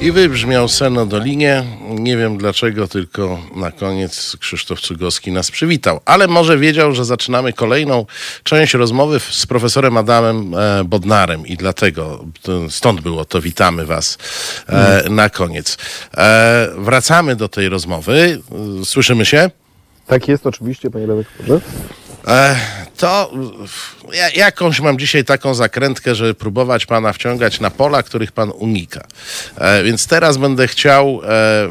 [0.00, 1.64] I wybrzmiał Seno Dolinie.
[1.88, 6.00] Nie wiem dlaczego, tylko na koniec Krzysztof Cugowski nas przywitał.
[6.04, 8.06] Ale może wiedział, że zaczynamy kolejną
[8.42, 12.24] część rozmowy z profesorem Adamem e, Bodnarem i dlatego
[12.70, 14.18] stąd było to witamy was
[14.68, 15.78] e, na koniec.
[16.16, 18.42] E, wracamy do tej rozmowy.
[18.84, 19.50] Słyszymy się?
[20.06, 21.60] Tak jest, oczywiście, panie redaktorze.
[22.96, 23.32] To
[24.12, 29.06] ja, jakąś mam dzisiaj taką zakrętkę, żeby próbować pana wciągać na pola, których pan unika.
[29.58, 31.68] E, więc teraz będę chciał e,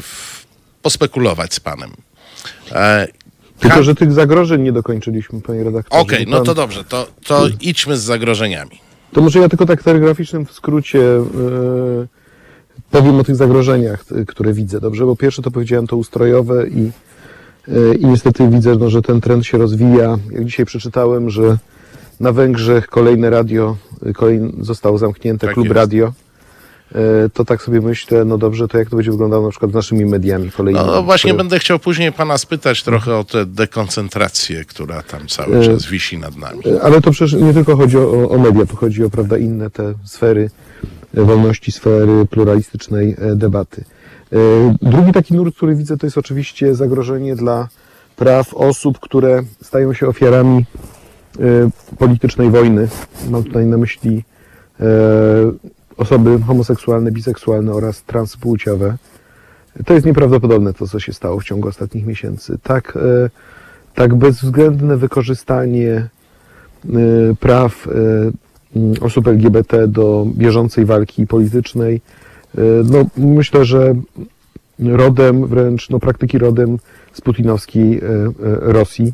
[0.82, 1.90] pospekulować z panem.
[2.72, 3.08] E,
[3.60, 6.02] Tylko, że tych zagrożeń nie dokończyliśmy, panie redaktorze.
[6.02, 7.58] Okej, okay, no to dobrze, to, to hmm.
[7.60, 8.80] idźmy z zagrożeniami.
[9.12, 12.08] To może ja tylko tak telegraficznym w skrócie yy,
[12.90, 15.04] powiem o tych zagrożeniach, które widzę, dobrze?
[15.04, 16.90] Bo pierwsze to powiedziałem to ustrojowe i
[17.98, 20.18] i niestety widzę, no, że ten trend się rozwija.
[20.30, 21.56] Jak dzisiaj przeczytałem, że
[22.20, 23.76] na Węgrzech kolejne radio
[24.14, 25.76] kolejne, zostało zamknięte, tak klub jest.
[25.76, 26.12] radio.
[26.94, 29.74] E, to tak sobie myślę, no dobrze, to jak to będzie wyglądało na przykład z
[29.74, 30.86] naszymi mediami kolejnymi?
[30.86, 31.44] No właśnie które...
[31.44, 36.18] będę chciał później pana spytać trochę o tę dekoncentrację, która tam cały e, czas wisi
[36.18, 36.60] nad nami.
[36.66, 39.70] E, ale to przecież nie tylko chodzi o, o media, to chodzi o prawda, inne
[39.70, 40.50] te sfery
[41.14, 43.84] wolności, sfery pluralistycznej debaty.
[44.32, 47.68] E, drugi taki nurt, który widzę, to jest oczywiście zagrożenie dla
[48.16, 50.64] praw osób, które stają się ofiarami
[51.38, 51.42] e,
[51.98, 52.88] politycznej wojny.
[53.30, 54.24] Mam tutaj na myśli
[54.80, 54.84] e,
[55.96, 58.96] osoby homoseksualne, biseksualne oraz transpłciowe.
[59.86, 62.58] To jest nieprawdopodobne to, co się stało w ciągu ostatnich miesięcy.
[62.62, 62.98] Tak,
[63.94, 66.08] tak bezwzględne wykorzystanie
[67.40, 67.88] praw
[69.00, 72.00] osób LGBT do bieżącej walki politycznej
[72.84, 73.94] no, myślę, że
[74.78, 76.78] rodem, wręcz no, praktyki rodem
[77.12, 79.12] z putinowskiej e, e, Rosji.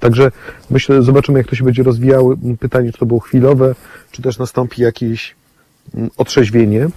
[0.00, 0.32] Także
[0.70, 2.34] myślę, zobaczymy, jak to się będzie rozwijało.
[2.60, 3.74] Pytanie, czy to było chwilowe,
[4.10, 5.34] czy też nastąpi jakieś
[5.94, 6.88] mm, otrzeźwienie.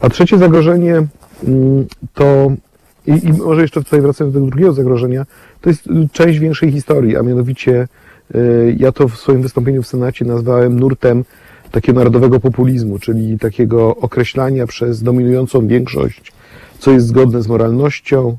[0.00, 2.52] A trzecie zagrożenie mm, to,
[3.06, 5.26] i, i może jeszcze tutaj wracając do drugiego zagrożenia,
[5.60, 7.88] to jest część większej historii, a mianowicie
[8.76, 11.24] ja to w swoim wystąpieniu w Senacie nazwałem nurtem
[11.70, 16.32] takiego narodowego populizmu, czyli takiego określania przez dominującą większość,
[16.78, 18.38] co jest zgodne z moralnością,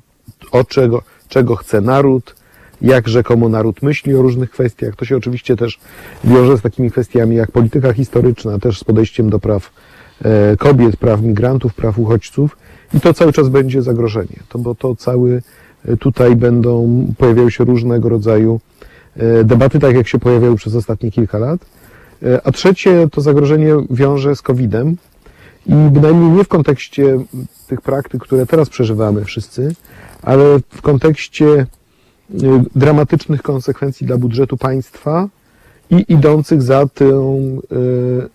[0.52, 2.36] o czego, czego chce naród,
[2.82, 4.96] jak rzekomo naród myśli o różnych kwestiach.
[4.96, 5.80] To się oczywiście też
[6.24, 9.72] wiąże z takimi kwestiami jak polityka historyczna, też z podejściem do praw
[10.22, 12.58] e, kobiet, praw migrantów, praw uchodźców
[12.94, 15.42] i to cały czas będzie zagrożenie, to bo to cały
[15.86, 18.60] e, tutaj będą pojawiały się różnego rodzaju
[19.16, 21.66] e, debaty, tak jak się pojawiały przez ostatnie kilka lat.
[22.23, 24.97] E, a trzecie to zagrożenie wiąże z COVID-em
[25.65, 27.19] i bynajmniej nie w kontekście
[27.67, 29.75] tych praktyk, które teraz przeżywamy wszyscy,
[30.21, 31.65] ale w kontekście e,
[32.75, 35.30] dramatycznych konsekwencji dla budżetu państwa
[35.89, 37.62] i idących za, tym,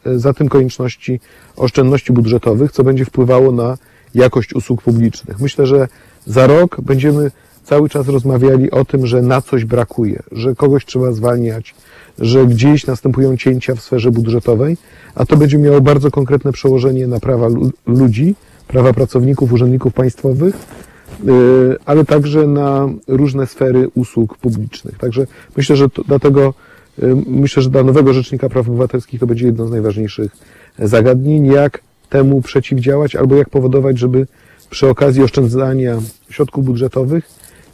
[0.07, 1.21] e, za tym konieczności
[1.57, 3.79] oszczędności budżetowych, co będzie wpływało na
[4.15, 5.41] jakość usług publicznych.
[5.41, 5.89] Myślę, że
[6.27, 7.31] za rok będziemy
[7.65, 11.75] cały czas rozmawiali o tym, że na coś brakuje, że kogoś trzeba zwalniać,
[12.19, 14.77] że gdzieś następują cięcia w sferze budżetowej,
[15.15, 17.49] a to będzie miało bardzo konkretne przełożenie na prawa
[17.87, 18.35] ludzi,
[18.69, 24.99] prawa pracowników, urzędników państwowych, y, ale także na różne sfery usług publicznych.
[24.99, 26.55] Także myślę, że to, dlatego
[27.03, 30.37] y, myślę, że dla nowego Rzecznika Praw Obywatelskich to będzie jedno z najważniejszych
[30.79, 34.27] zagadnień, jak temu przeciwdziałać albo jak powodować, żeby
[34.71, 35.99] przy okazji oszczędzania
[36.31, 37.25] środków budżetowych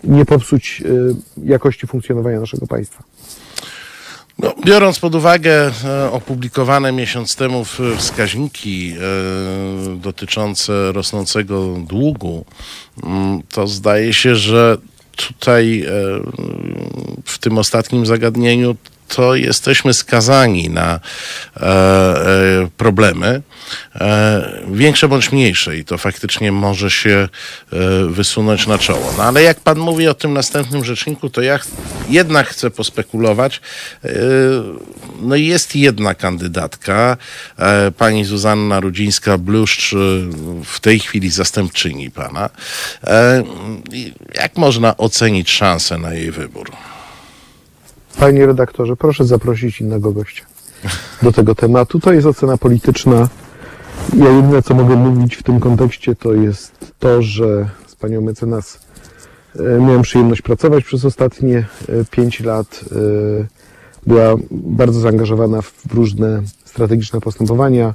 [0.04, 3.04] nie popsuć y, jakości funkcjonowania naszego państwa.
[4.38, 7.64] No, biorąc pod uwagę e, opublikowane miesiąc temu
[7.98, 12.44] wskaźniki e, dotyczące rosnącego długu,
[13.02, 14.78] mm, to zdaje się, że
[15.16, 15.90] tutaj e,
[17.24, 18.76] w tym ostatnim zagadnieniu
[19.08, 21.00] to jesteśmy skazani na
[21.56, 23.42] e, e, problemy,
[23.94, 27.28] e, większe bądź mniejsze i to faktycznie może się
[27.72, 29.14] e, wysunąć na czoło.
[29.16, 31.66] No ale jak pan mówi o tym następnym rzeczniku, to ja ch-
[32.08, 33.60] jednak chcę pospekulować.
[34.04, 34.08] E,
[35.20, 37.16] no jest jedna kandydatka,
[37.58, 39.94] e, pani Zuzanna Rudzińska-Bluszcz,
[40.64, 42.50] w tej chwili zastępczyni pana.
[44.34, 46.70] Jak można ocenić szansę na jej wybór?
[48.18, 50.44] Panie redaktorze, proszę zaprosić innego gościa
[51.22, 52.00] do tego tematu.
[52.00, 53.28] To jest ocena polityczna.
[54.16, 58.80] Ja jedyne, co mogę mówić w tym kontekście, to jest to, że z panią mecenas
[59.56, 62.84] e, miałem przyjemność pracować przez ostatnie e, pięć lat.
[62.92, 63.58] E,
[64.06, 67.94] Była bardzo zaangażowana w różne strategiczne postępowania,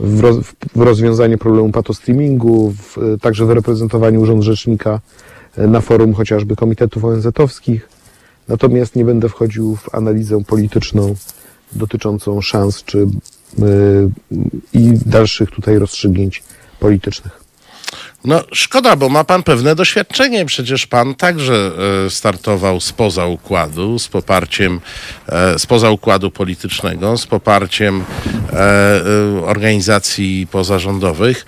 [0.00, 0.36] w, roz,
[0.76, 5.00] w rozwiązanie problemu patostreamingu, w, także w reprezentowaniu Urząd Rzecznika
[5.56, 7.93] na forum chociażby komitetów ONZ-owskich.
[8.48, 11.14] Natomiast nie będę wchodził w analizę polityczną
[11.72, 13.06] dotyczącą szans czy
[13.58, 14.10] yy,
[14.72, 16.42] i dalszych tutaj rozstrzygnięć
[16.80, 17.44] politycznych.
[18.24, 20.44] No szkoda, bo ma pan pewne doświadczenie.
[20.44, 21.70] Przecież pan także
[22.06, 24.80] e, startował spoza układu, z poparciem,
[25.28, 28.04] e, spoza układu politycznego, z poparciem
[28.52, 29.02] e,
[29.44, 31.46] organizacji pozarządowych.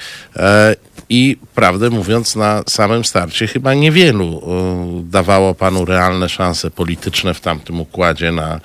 [1.08, 7.40] I prawdę mówiąc, na samym starcie chyba niewielu e, dawało panu realne szanse polityczne w
[7.40, 8.60] tamtym układzie na,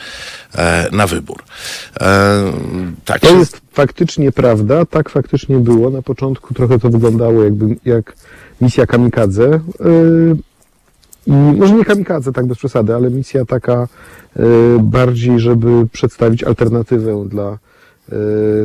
[0.55, 1.43] e, na wybór.
[2.01, 2.43] E,
[3.05, 5.89] tak To się- jest faktycznie prawda, tak faktycznie było.
[5.89, 8.13] Na początku trochę to wyglądało jakby jak
[8.61, 9.59] misja kamikadze.
[11.27, 13.87] I może nie kamikadze, tak bez przesady, ale misja taka
[14.79, 17.57] bardziej, żeby przedstawić alternatywę dla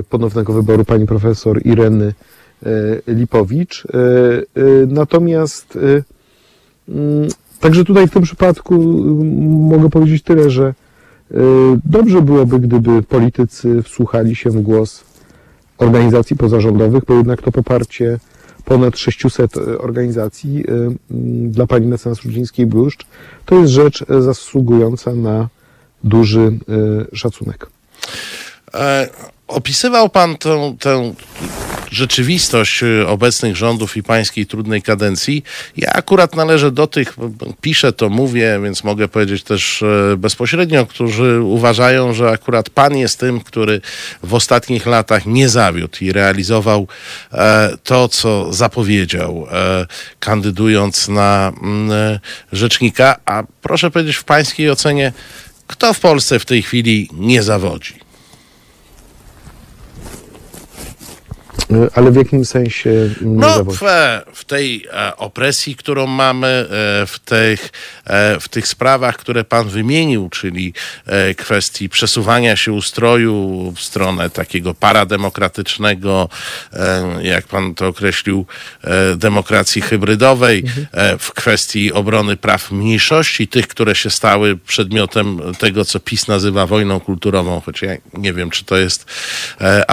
[0.09, 2.15] ponownego wyboru pani profesor Ireny
[3.07, 3.85] Lipowicz.
[3.85, 5.79] Yy, yy, Natomiast
[6.89, 7.29] mm,
[7.61, 10.75] także tutaj w tym przypadku yy, mogę powiedzieć tyle, że
[11.85, 15.05] dobrze byłoby, gdyby politycy wsłuchali się w głos
[15.79, 18.19] organizacji pozarządowych, bo jednak to poparcie
[18.65, 23.07] ponad 600 organizacji mm, dla pani mecenas Rudzińskiej-Bluszcz
[23.45, 25.49] to jest rzecz e, zasługująca na
[26.05, 26.59] duży
[27.13, 27.67] szacunek.
[28.75, 29.09] E,
[29.49, 31.15] opisywał pan tę, tę
[31.91, 35.45] rzeczywistość e, obecnych rządów i pańskiej trudnej kadencji.
[35.77, 37.17] Ja akurat należę do tych,
[37.61, 43.21] piszę to, mówię, więc mogę powiedzieć też e, bezpośrednio, którzy uważają, że akurat pan jest
[43.21, 43.81] tym, który
[44.23, 46.89] w ostatnich latach nie zawiódł i realizował
[47.33, 49.87] e, to, co zapowiedział, e,
[50.21, 52.19] kandydując na mm,
[52.53, 53.17] rzecznika.
[53.25, 55.13] A proszę powiedzieć w pańskiej ocenie,
[55.67, 58.06] kto w Polsce w tej chwili nie zawodzi?
[61.95, 62.91] Ale w jakim sensie
[63.21, 63.81] nie No, w,
[64.35, 66.67] w tej e, opresji, którą mamy, e,
[67.07, 67.73] w tych,
[68.05, 70.75] e, w tych sprawach, które pan wymienił, czyli
[71.07, 76.29] e, kwestii przesuwania się ustroju w stronę takiego parademokratycznego,
[76.73, 78.47] e, jak pan to określił,
[78.85, 85.85] e, demokracji hybrydowej, e, w kwestii obrony praw mniejszości, tych, które się stały przedmiotem tego,
[85.85, 89.07] co PiS nazywa wojną kulturową, choć ja nie wiem, czy to jest
[89.61, 89.91] e,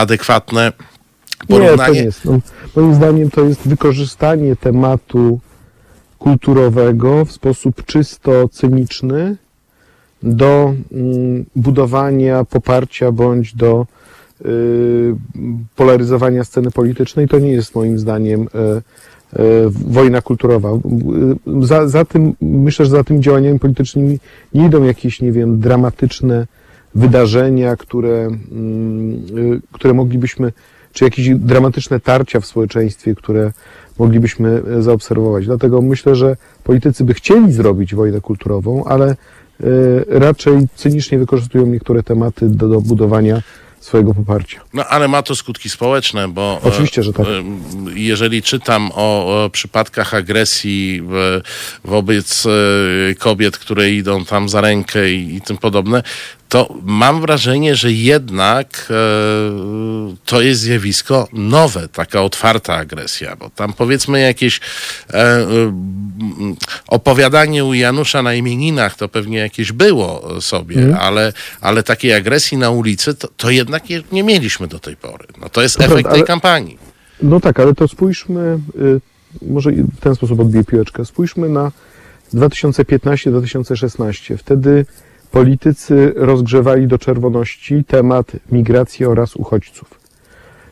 [1.50, 2.00] adekwatne Nie, to porównanie.
[2.00, 2.26] nie jest.
[2.26, 2.40] No,
[2.76, 5.40] moim zdaniem to jest wykorzystanie tematu
[6.20, 9.38] kulturowego w sposób czysto cyniczny
[10.24, 13.86] do mm, budowania poparcia bądź do
[14.46, 15.16] y,
[15.76, 17.28] polaryzowania sceny politycznej.
[17.28, 20.70] To nie jest moim zdaniem y, y, wojna kulturowa.
[20.72, 24.20] Y, Za, za tym, myślę, że za tymi działaniami politycznymi
[24.54, 26.48] nie idą jakieś, nie wiem, dramatyczne
[26.96, 30.52] wydarzenia, które, mm, y, które moglibyśmy,
[30.94, 33.52] czy jakieś dramatyczne tarcia w społeczeństwie, które
[34.00, 35.46] moglibyśmy e, zaobserwować.
[35.46, 39.16] Dlatego myślę, że politycy by chcieli zrobić wojnę kulturową, ale e,
[40.08, 43.42] raczej cynicznie wykorzystują niektóre tematy do, do budowania
[43.80, 44.62] swojego poparcia.
[44.74, 47.26] No, ale ma to skutki społeczne, bo e, Oczywiście, że tak.
[47.96, 51.04] jeżeli czytam o, przypadkach agresji
[51.86, 52.48] wobec
[53.20, 56.04] kobiet, które idą tam za rękę i, i tym podobne,
[56.54, 58.94] to mam wrażenie, że jednak e,
[60.26, 64.60] to jest zjawisko nowe, taka otwarta agresja, bo tam powiedzmy jakieś
[65.10, 65.46] e, e,
[66.88, 70.98] opowiadanie u Janusza na imieninach to pewnie jakieś było sobie, Mhm.
[71.02, 75.26] ale, ale takiej agresji na ulicy to, to jednak je- nie mieliśmy do tej pory.
[75.42, 76.78] No to jest To efekt prawda, tej ale- kampanii.
[77.22, 79.02] No tak, ale to spójrzmy, y,
[79.42, 81.72] może w ten sposób odbiję piłeczkę, spójrzmy na
[82.34, 84.38] 2015-2016.
[84.38, 84.86] Wtedy
[85.34, 90.00] politycy rozgrzewali do czerwoności temat migracji oraz uchodźców.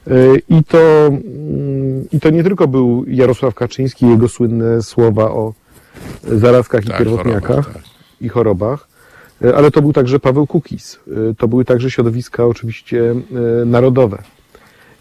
[0.08, 5.32] Y, I to, mm, I to nie tylko był Jarosław Kaczyński i jego słynne słowa
[5.32, 5.54] o
[6.24, 7.84] zarazkach i Tak, pierwotniakach chorobach, tak.
[8.22, 8.92] i chorobach,
[9.44, 11.00] E, ale to był także Paweł Kukiz.
[11.08, 14.18] E, to były także środowiska oczywiście e, narodowe.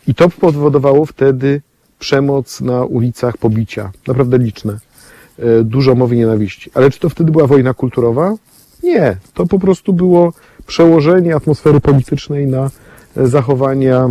[0.07, 1.63] I to powodowało wtedy
[1.99, 4.79] przemoc na ulicach, pobicia, naprawdę liczne.
[5.65, 6.71] Dużo mowy nienawiści.
[6.75, 8.35] Ale czy to wtedy była wojna kulturowa?
[8.83, 9.17] Nie.
[9.35, 10.33] To po prostu było
[10.67, 12.71] przełożenie atmosfery politycznej na
[13.17, 14.09] zachowania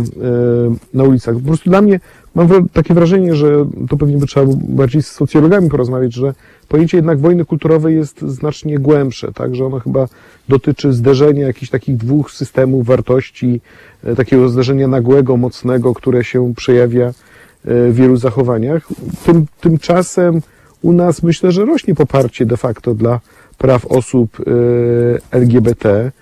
[0.94, 1.34] na ulicach.
[1.34, 2.00] Po prostu dla mnie
[2.34, 6.34] mam takie wrażenie, że to pewnie by trzeba bardziej z socjologami porozmawiać, że
[6.68, 10.08] pojęcie jednak wojny kulturowej jest znacznie głębsze, tak, że ono chyba
[10.48, 13.60] dotyczy zderzenia jakichś takich dwóch systemów wartości,
[14.04, 17.12] e, takiego zderzenia nagłego, mocnego, które się przejawia e,
[17.64, 18.88] w wielu zachowaniach.
[19.24, 20.40] Tym, tymczasem
[20.82, 23.20] u nas myślę, że rośnie poparcie de facto dla
[23.60, 24.42] praw osób e,
[25.36, 26.12] LGBT,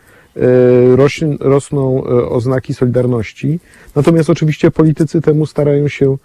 [0.97, 3.61] rośnie, rosną oznaki solidarności,
[3.95, 6.17] natomiast oczywiście politycy temu starają się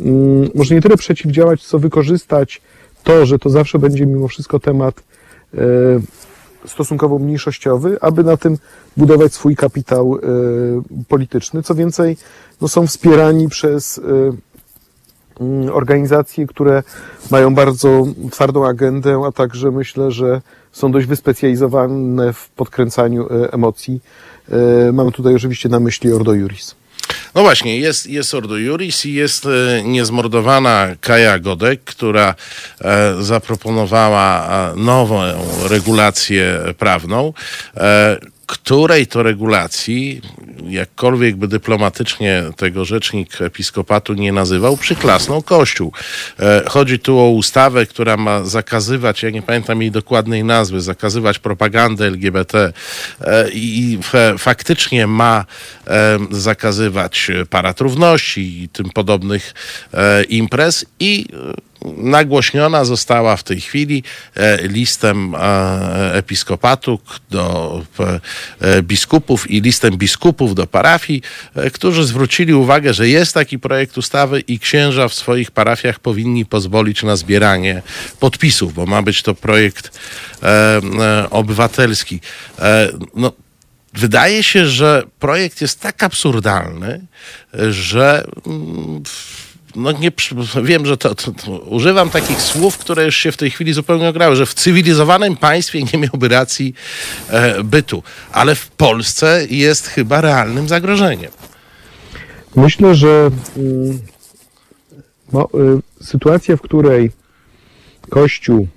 [0.00, 2.62] mm, może nie tyle przeciwdziałać, co wykorzystać
[3.02, 5.02] to, że to zawsze będzie mimo wszystko temat
[6.66, 8.58] stosunkowo mniejszościowy, aby na tym
[8.96, 10.18] budować swój kapitał
[11.08, 11.62] polityczny.
[11.62, 12.16] Co więcej,
[12.60, 14.00] no są wspierani przez
[15.72, 16.82] organizacje, które
[17.30, 20.40] mają bardzo twardą agendę, a także myślę, że
[20.72, 24.00] są dość wyspecjalizowane w podkręcaniu emocji.
[24.92, 26.74] Mam tutaj oczywiście na myśli Ordo Juris.
[27.34, 32.34] No właśnie, jest, jest Ordo Juris i jest e, niezmordowana Kaja Godek, która
[32.80, 35.20] e, zaproponowała e, nową
[35.68, 37.32] regulację prawną,
[38.46, 40.20] której to regulacji,
[40.68, 45.92] jakkolwiek by dyplomatycznie tego rzecznik episkopatu nie nazywał, przyklasnął Kościół.
[46.40, 51.38] E, chodzi tu o ustawę, która ma zakazywać, ja nie pamiętam jej dokładnej nazwy, zakazywać
[51.38, 52.72] propagandę LGBT
[53.20, 53.98] e, i
[54.38, 55.44] faktycznie ma
[55.86, 59.54] e, zakazywać parad równości i tym podobnych
[60.28, 61.26] imprez i
[61.96, 64.02] nagłośniona została w tej chwili
[64.34, 66.98] e, listem e, episkopatu
[67.30, 67.82] do
[68.60, 71.22] e, biskupów i listem biskupów do parafii,
[71.72, 77.02] którzy zwrócili uwagę, że jest taki projekt ustawy i księża w swoich parafiach powinni pozwolić
[77.02, 77.82] na zbieranie
[78.20, 79.98] podpisów, bo ma być to projekt
[81.30, 82.20] obywatelski.
[83.14, 83.32] No,
[83.92, 87.06] wydaje się, że projekt jest tak absurdalny,
[87.70, 89.02] że mm,
[89.76, 90.12] no nie,
[90.62, 94.08] wiem, że to, to, to, używam takich słów, które już się w tej chwili zupełnie
[94.08, 96.74] ograły, że w cywilizowanym państwie nie miałby racji
[97.28, 98.02] e, bytu,
[98.32, 101.30] ale w Polsce jest chyba realnym zagrożeniem.
[102.56, 103.98] Myślę, że y,
[105.32, 105.48] no,
[106.00, 107.10] y, sytuacja, w której
[108.10, 108.68] Kościół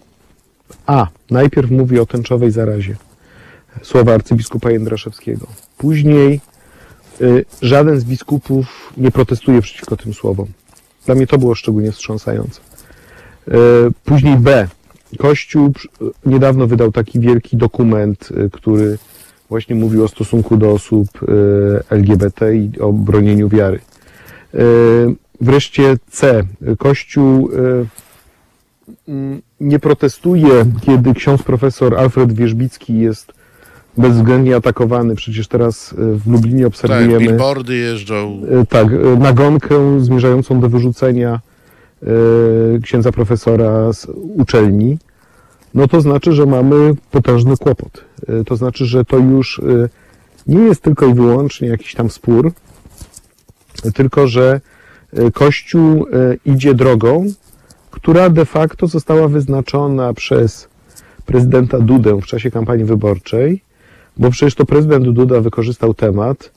[0.85, 2.95] A najpierw mówi o tęczowej zarazie,
[3.83, 6.41] słowa arcybiskupa Jędraszewskiego, później
[7.21, 10.47] y, żaden z biskupów nie protestuje przeciwko tym słowom.
[11.07, 12.61] Dla mnie to było szczególnie wstrząsające.
[13.47, 13.53] E,
[14.05, 14.67] później B.
[15.17, 15.71] Kościół
[16.25, 18.97] niedawno wydał taki wielki dokument, e, który
[19.49, 23.79] właśnie mówił o stosunku do osób e, LGBT i o bronieniu wiary.
[25.41, 26.43] Wreszcie C.
[26.77, 27.49] Kościół
[29.59, 33.33] nie protestuje, kiedy ksiądz profesor Alfred Wierzbicki jest
[33.97, 35.15] bezwzględnie atakowany.
[35.15, 37.11] Przecież teraz e, w Lublinie tak, obserwujemy...
[37.13, 38.41] Tak, billboardy jeżdżą.
[38.61, 41.39] E, tak, e, nagonkę zmierzającą do wyrzucenia
[42.83, 44.97] księdza profesora z uczelni.
[45.73, 48.03] No to znaczy, że mamy potężny kłopot.
[48.45, 49.61] To znaczy, że to już
[50.47, 52.51] nie jest tylko i wyłącznie jakiś tam spór,
[53.93, 54.61] tylko że
[55.33, 56.05] Kościół
[56.45, 57.25] idzie drogą,
[57.91, 60.67] która de facto została wyznaczona przez
[61.25, 63.61] prezydenta Dudę w czasie kampanii wyborczej
[64.19, 66.51] bo przecież to prezydent Duda wykorzystał temat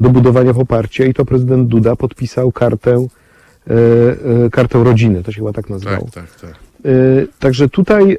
[0.00, 3.06] do budowania poparcia i to prezydent Duda podpisał kartę,
[3.70, 3.72] e,
[4.46, 6.08] e, kartę rodziny, to się chyba tak nazywało.
[6.14, 6.50] Tak, tak, tak.
[6.50, 6.90] E,
[7.38, 8.16] także tutaj e,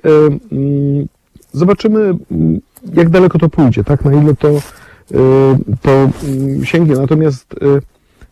[0.52, 1.08] mm,
[1.52, 2.00] zobaczymy,
[2.32, 2.60] mm,
[2.94, 4.62] jak daleko to pójdzie, tak, na ile to, e,
[5.82, 6.96] to mm, sięgnie.
[6.96, 7.82] Natomiast e,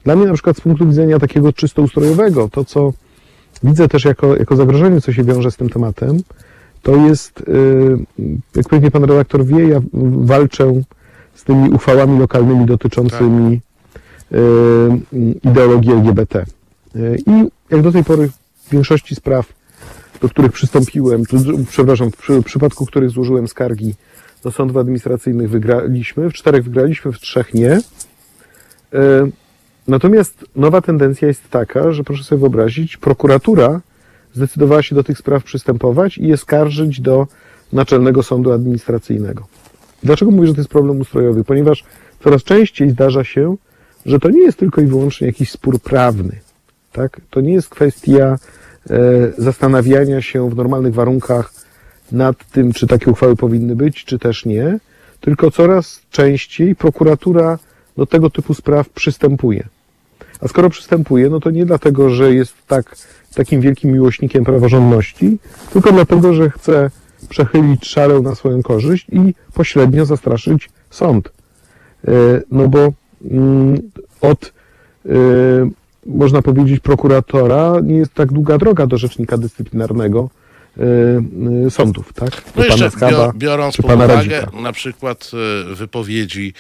[0.04, 2.94] dla mnie na przykład z punktu widzenia takiego czysto ustrojowego, to co
[3.64, 6.18] widzę też jako, jako zagrożenie, co się wiąże z tym tematem,
[6.84, 7.44] to jest, y,
[8.56, 9.82] jak pewnie pan redaktor wie, ja
[10.18, 10.82] walczę
[11.36, 13.62] z tymi uchwałami lokalnymi dotyczącymi
[14.32, 14.40] tak.
[15.44, 16.46] ideologii LGBT.
[16.96, 17.32] Y, I
[17.70, 18.30] jak do tej pory
[18.68, 19.54] w większości spraw,
[20.22, 21.24] do których przystąpiłem,
[21.70, 23.96] przepraszam, w przypadku których złożyłem skargi
[24.44, 27.80] do sądów administracyjnych wygraliśmy, w czterech wygraliśmy, w trzech nie.
[29.88, 33.82] Natomiast nowa tendencja jest taka, że proszę sobie wyobrazić, prokuratura
[34.34, 37.28] zdecydowała się do tych spraw przystępować i je skarżyć do
[37.74, 39.48] Naczelnego Sądu Administracyjnego.
[40.04, 41.44] Dlaczego mówię, że to jest problem ustrojowy?
[41.44, 41.84] Ponieważ
[42.24, 43.56] coraz częściej zdarza się,
[44.06, 46.40] że to nie jest tylko i wyłącznie jakiś spór prawny.
[46.92, 47.22] Tak?
[47.30, 48.38] To nie jest kwestia
[48.90, 48.98] e,
[49.38, 51.54] zastanawiania się w normalnych warunkach
[52.12, 54.80] nad tym, czy takie uchwały powinny być, czy też nie,
[55.22, 57.60] tylko coraz częściej prokuratura
[57.98, 59.68] do tego typu spraw przystępuje.
[60.40, 62.96] A skoro przystępuje, no to nie dlatego, że jest tak,
[63.34, 65.38] takim wielkim miłośnikiem praworządności,
[65.74, 66.92] tylko dlatego, że chce
[67.30, 71.32] przechylić szalę na swoją korzyść i pośrednio zastraszyć sąd.
[72.08, 72.12] E,
[72.52, 72.94] no bo
[73.32, 73.82] mm,
[74.22, 74.54] od,
[75.06, 75.10] e,
[76.06, 80.30] można powiedzieć, prokuratora nie jest tak długa droga do rzecznika dyscyplinarnego,
[81.70, 82.44] sądów, tak?
[82.56, 84.62] No jeszcze Skaba, biorąc pod uwagę Radzika.
[84.62, 85.32] na przykład
[85.72, 86.54] y, wypowiedzi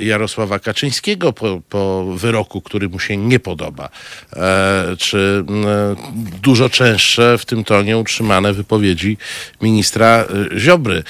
[0.00, 3.88] Jarosława Kaczyńskiego po, po wyroku, który mu się nie podoba,
[4.98, 5.44] czy
[6.42, 9.16] dużo częstsze w tym tonie utrzymane wypowiedzi
[9.62, 10.24] ministra
[10.58, 11.02] Ziobry.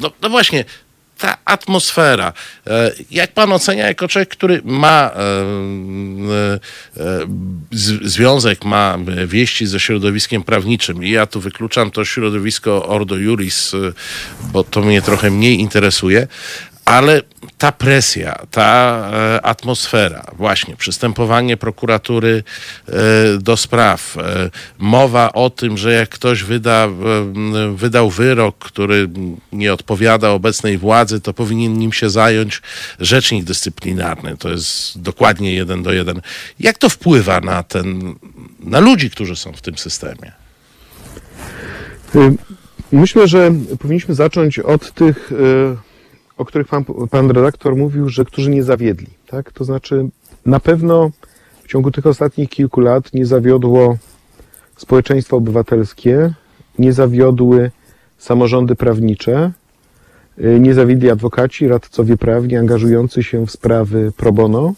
[0.00, 0.64] No, no właśnie,
[1.20, 2.32] ta atmosfera.
[2.66, 5.20] E, jak pan ocenia jako człowiek, który ma e,
[7.00, 7.26] e,
[8.02, 13.72] związek, ma wieści ze środowiskiem prawniczym i ja tu wykluczam to środowisko Ordo Juris,
[14.52, 16.26] bo to mnie trochę mniej interesuje,
[16.90, 17.22] ale
[17.58, 22.42] ta presja, ta e, atmosfera, właśnie przystępowanie prokuratury
[22.88, 22.92] e,
[23.38, 26.88] do spraw, e, mowa o tym, że jak ktoś wyda,
[27.74, 29.08] wydał wyrok, który
[29.52, 32.62] nie odpowiada obecnej władzy, to powinien nim się zająć
[33.00, 34.36] rzecznik dyscyplinarny.
[34.36, 36.20] To jest dokładnie jeden do jeden.
[36.60, 38.14] Jak to wpływa na ten,
[38.60, 40.32] na ludzi, którzy są w tym systemie?
[42.92, 45.32] Myślę, że powinniśmy zacząć od tych
[46.40, 49.06] o których pan, pan redaktor mówił, że którzy nie zawiedli.
[49.26, 49.52] Tak?
[49.52, 50.08] To znaczy,
[50.46, 51.10] na pewno
[51.64, 53.96] w ciągu tych ostatnich kilku lat nie zawiodło
[54.76, 56.34] społeczeństwo obywatelskie,
[56.78, 57.70] nie zawiodły
[58.18, 59.52] samorządy prawnicze,
[60.38, 64.74] y, nie zawiedli adwokaci, radcowie prawni angażujący się w sprawy pro bono,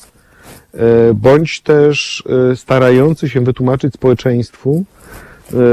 [0.74, 0.78] y,
[1.14, 4.84] bądź też y, starający się wytłumaczyć społeczeństwu,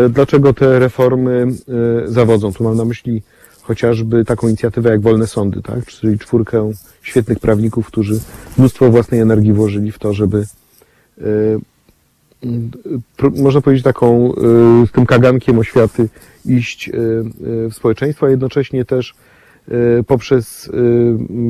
[0.10, 1.48] dlaczego te reformy
[2.06, 2.54] zawodzą.
[2.54, 3.22] Tu mam na myśli
[3.70, 5.86] chociażby taką inicjatywę jak Wolne Sądy, tak?
[5.86, 8.20] czyli czwórkę świetnych prawników, którzy
[8.57, 10.45] mnóstwo własnej energii włożyli w to, żeby
[11.17, 11.24] e,
[13.41, 14.38] można powiedzieć taką e,
[14.88, 16.09] z tym kagankiem oświaty
[16.45, 16.91] iść e,
[17.70, 19.13] w społeczeństwo, a jednocześnie też
[20.07, 20.72] poprzez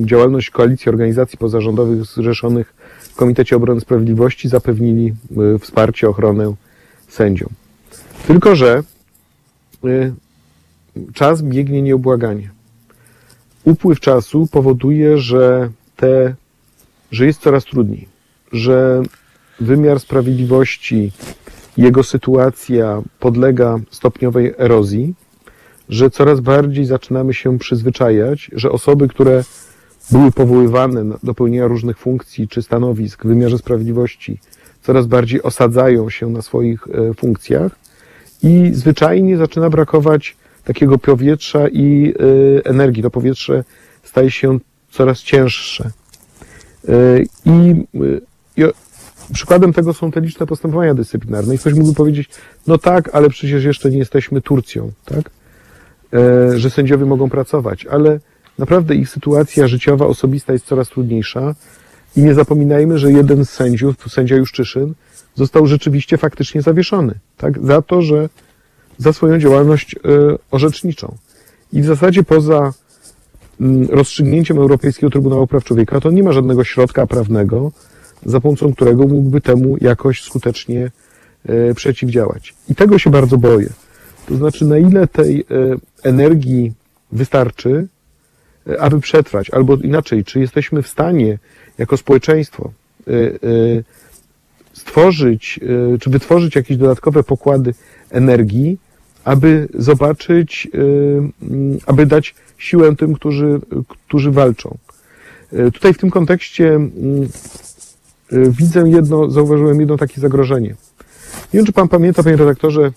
[0.06, 5.14] działalność koalicji organizacji pozarządowych zrzeszonych w Komitecie Obrony Sprawiedliwości zapewnili
[5.60, 6.54] wsparcie, ochronę
[7.08, 7.50] sędziom.
[8.28, 8.84] Tylko, że
[11.14, 12.50] czas biegnie nieubłaganie.
[13.64, 16.36] Upływ czasu powoduje, że te,
[17.12, 18.08] że jest coraz trudniej,
[18.52, 19.02] że
[19.60, 21.12] wymiar sprawiedliwości,
[21.78, 25.14] jego sytuacja podlega stopniowej erozji,
[25.90, 29.44] że coraz bardziej zaczynamy się przyzwyczajać, że osoby, które
[30.12, 34.40] były powoływane do pełnienia różnych funkcji czy stanowisk w wymiarze sprawiedliwości,
[34.82, 37.72] coraz bardziej osadzają się na swoich e, funkcjach
[38.44, 40.38] i zwyczajnie zaczyna brakować
[40.70, 43.04] takiego powietrza i y, energii.
[43.04, 43.64] To powietrze
[44.04, 44.60] staje się
[44.92, 45.92] coraz cięższe.
[46.90, 47.76] Y, I,
[48.58, 48.74] y,
[49.34, 51.56] przykładem tego są te liczne postępowania dyscyplinarne.
[51.56, 52.30] I ktoś mógłby powiedzieć,
[52.68, 55.30] no tak, ale przecież jeszcze nie jesteśmy Turcją, tak?
[56.56, 58.20] Że sędziowie mogą pracować, ale
[58.58, 61.56] naprawdę ich sytuacja życiowa, osobista jest coraz trudniejsza.
[62.16, 64.94] I nie zapominajmy, że jeden z sędziów, sędzia Juszczyszyn,
[65.36, 67.66] został rzeczywiście faktycznie zawieszony, tak?
[67.66, 68.30] Za to, że
[69.00, 70.00] za swoją działalność e,
[70.52, 71.16] orzeczniczą.
[71.74, 72.74] I w zasadzie poza
[73.62, 77.72] mm, rozstrzygnięciem Europejskiego Trybunału Praw Człowieka to nie ma żadnego środka prawnego,
[78.26, 80.92] za pomocą którego mógłby temu jakoś skutecznie
[81.46, 82.54] e, przeciwdziałać.
[82.70, 83.70] I tego się bardzo boję.
[84.26, 85.46] To znaczy, na ile tej e,
[86.04, 86.74] energii
[87.12, 87.88] wystarczy,
[88.80, 91.40] aby przetrwać, albo inaczej, czy jesteśmy w stanie
[91.78, 92.72] jako społeczeństwo
[94.74, 95.60] stworzyć,
[96.00, 97.74] czy wytworzyć jakieś dodatkowe pokłady
[98.12, 98.78] energii,
[99.30, 100.78] aby zobaczyć, y,
[101.42, 104.78] mm, aby dać siłę tym, którzy, którzy walczą.
[105.54, 106.94] Y, tutaj w tym kontekście mm,
[108.34, 110.70] y, widzę jedno, zauważyłem jedno takie zagrożenie.
[111.54, 112.92] Nie wiem, czy pan pamięta, panie redaktorze,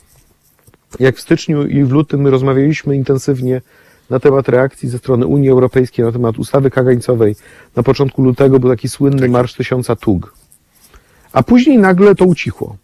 [1.01, 3.61] jak w styczniu i w lutym my rozmawialiśmy intensywnie
[4.11, 7.37] na temat reakcji ze strony Unii Europejskiej, na temat ustawy kagańcowej.
[7.77, 9.31] Na początku lutego był taki słynny tak.
[9.31, 10.35] Marsz Tysiąca Tug.
[11.33, 12.77] A później nagle to ucichło.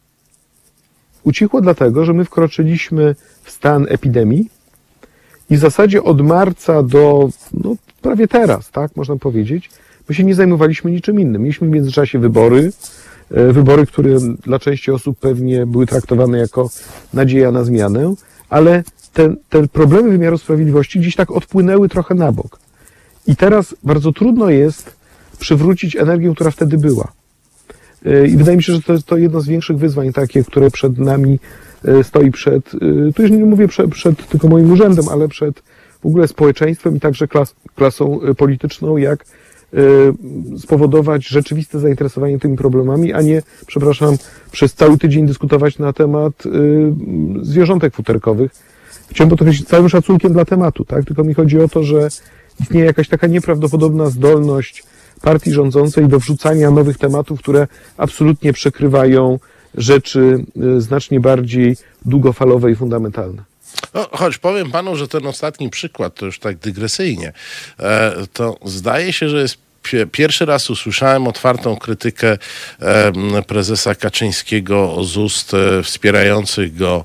[1.29, 4.49] Ucichło dlatego, że my wkroczyliśmy w stan epidemii
[5.51, 9.71] i w zasadzie od marca do no, prawie teraz, tak można powiedzieć,
[10.09, 11.43] my się nie zajmowaliśmy niczym innym.
[11.43, 12.73] Mieliśmy w międzyczasie wybory,
[13.31, 16.71] e, wybory, które dla części osób pewnie były traktowane jako
[17.15, 18.15] nadzieja na zmianę,
[18.49, 22.59] ale te, te problemy wymiaru sprawiedliwości gdzieś tak odpłynęły trochę na bok.
[23.27, 24.97] I teraz bardzo trudno jest
[25.39, 27.18] przywrócić energię, która wtedy była.
[28.07, 30.71] E, I wydaje mi się, że to jest to jedno z większych wyzwań takie, które
[30.71, 31.39] przed nami
[31.85, 35.63] e, stoi przed, e, tu już nie mówię przed, przed tylko moim urzędem, ale przed
[36.03, 39.25] w ogóle społeczeństwem i także klas, klasą polityczną, jak
[40.59, 44.17] spowodować rzeczywiste zainteresowanie tymi problemami, a nie, przepraszam,
[44.53, 46.43] przez cały tydzień dyskutować na temat
[47.43, 48.53] zwierzątek futerkowych.
[49.11, 51.05] Chciałbym podkreślić całym szacunkiem dla tematu, tak?
[51.05, 52.09] Tylko mi chodzi o to, że
[52.61, 54.85] istnieje jakaś taka nieprawdopodobna zdolność
[55.23, 57.67] partii rządzącej do wrzucania nowych tematów, które
[57.97, 59.39] absolutnie przekrywają
[59.75, 60.45] rzeczy
[60.79, 63.43] znacznie bardziej długofalowe i fundamentalne.
[63.95, 67.33] No, choć powiem panu, że ten ostatni przykład, to już tak dygresyjnie,
[67.81, 69.59] e, to zdaje się, że jest
[70.13, 72.39] pierwszy raz usłyszałem otwartą krytykę
[73.47, 77.05] prezesa Kaczyńskiego z ust e, wspierających go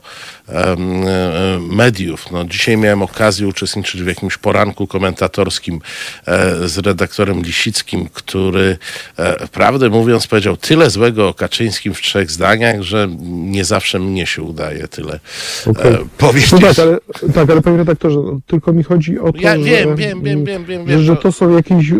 [1.70, 2.32] mediów.
[2.32, 5.80] No, dzisiaj miałem okazję uczestniczyć w jakimś poranku komentatorskim
[6.28, 8.78] e, z redaktorem Lisickim, który
[9.52, 14.41] prawdę mówiąc powiedział tyle złego o Kaczyńskim w trzech zdaniach, że nie zawsze mnie się
[14.41, 15.20] udaje tyle
[15.66, 15.98] okay.
[16.18, 16.52] powiedzieć.
[16.52, 16.98] No tak, ale,
[17.34, 20.46] tak, ale panie redaktorze, no, tylko mi chodzi o to, ja że, wiem, wiem, wiem,
[20.46, 21.91] wiem, wiem, wiem, że to są jakieś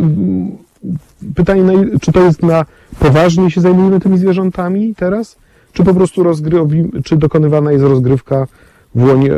[1.36, 2.66] pytanie, czy to jest na
[3.00, 5.36] poważnie się zajmujemy tymi zwierzętami teraz,
[5.74, 6.59] czy po prostu rozgry,
[7.03, 8.47] czy dokonywana jest rozgrywka
[8.95, 9.32] w łonie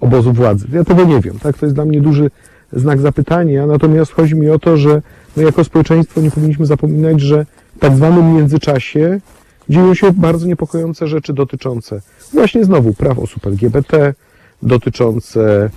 [0.00, 0.66] obozu władzy.
[0.72, 1.58] Ja tego nie wiem, tak?
[1.58, 2.30] To jest dla mnie duży
[2.72, 5.02] znak zapytania, natomiast chodzi mi o to, że
[5.36, 7.46] my jako społeczeństwo nie powinniśmy zapominać, że
[7.76, 9.20] w tak zwanym międzyczasie
[9.68, 12.00] dzieją się bardzo niepokojące rzeczy dotyczące
[12.32, 14.14] właśnie znowu praw osób LGBT,
[14.62, 15.70] dotyczące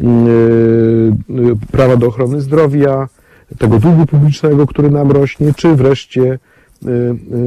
[0.00, 3.08] yy, prawa do ochrony zdrowia,
[3.58, 6.38] tego długu publicznego, który nam rośnie, czy wreszcie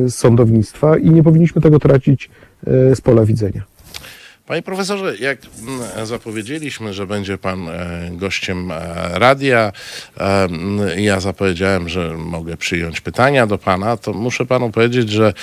[0.10, 2.30] sądownictwa i nie powinniśmy tego tracić
[2.68, 3.64] y, z pola widzenia.
[4.50, 5.38] Panie profesorze, jak
[6.04, 8.76] zapowiedzieliśmy, że będzie pan e, gościem e,
[9.14, 9.72] radia,
[10.18, 15.34] e, ja zapowiedziałem, że mogę przyjąć pytania do pana, to muszę panu powiedzieć, że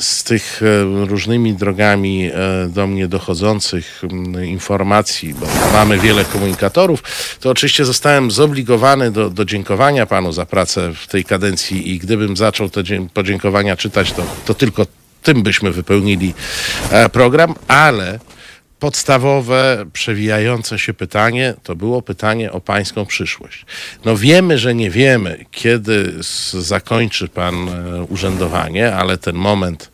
[0.00, 0.60] z tych
[1.06, 2.30] różnymi drogami
[2.68, 4.02] do mnie dochodzących
[4.46, 7.02] informacji, bo mamy wiele komunikatorów,
[7.40, 12.36] to oczywiście zostałem zobligowany do, do dziękowania panu za pracę w tej kadencji i gdybym
[12.36, 12.82] zaczął te
[13.14, 14.86] podziękowania czytać, to, to tylko
[15.28, 16.34] tym byśmy wypełnili
[16.90, 18.18] e, program, ale
[18.78, 23.66] podstawowe, przewijające się pytanie to było pytanie o pańską przyszłość.
[24.04, 26.14] No wiemy, że nie wiemy, kiedy
[26.52, 29.90] zakończy pan e, urzędowanie, ale ten moment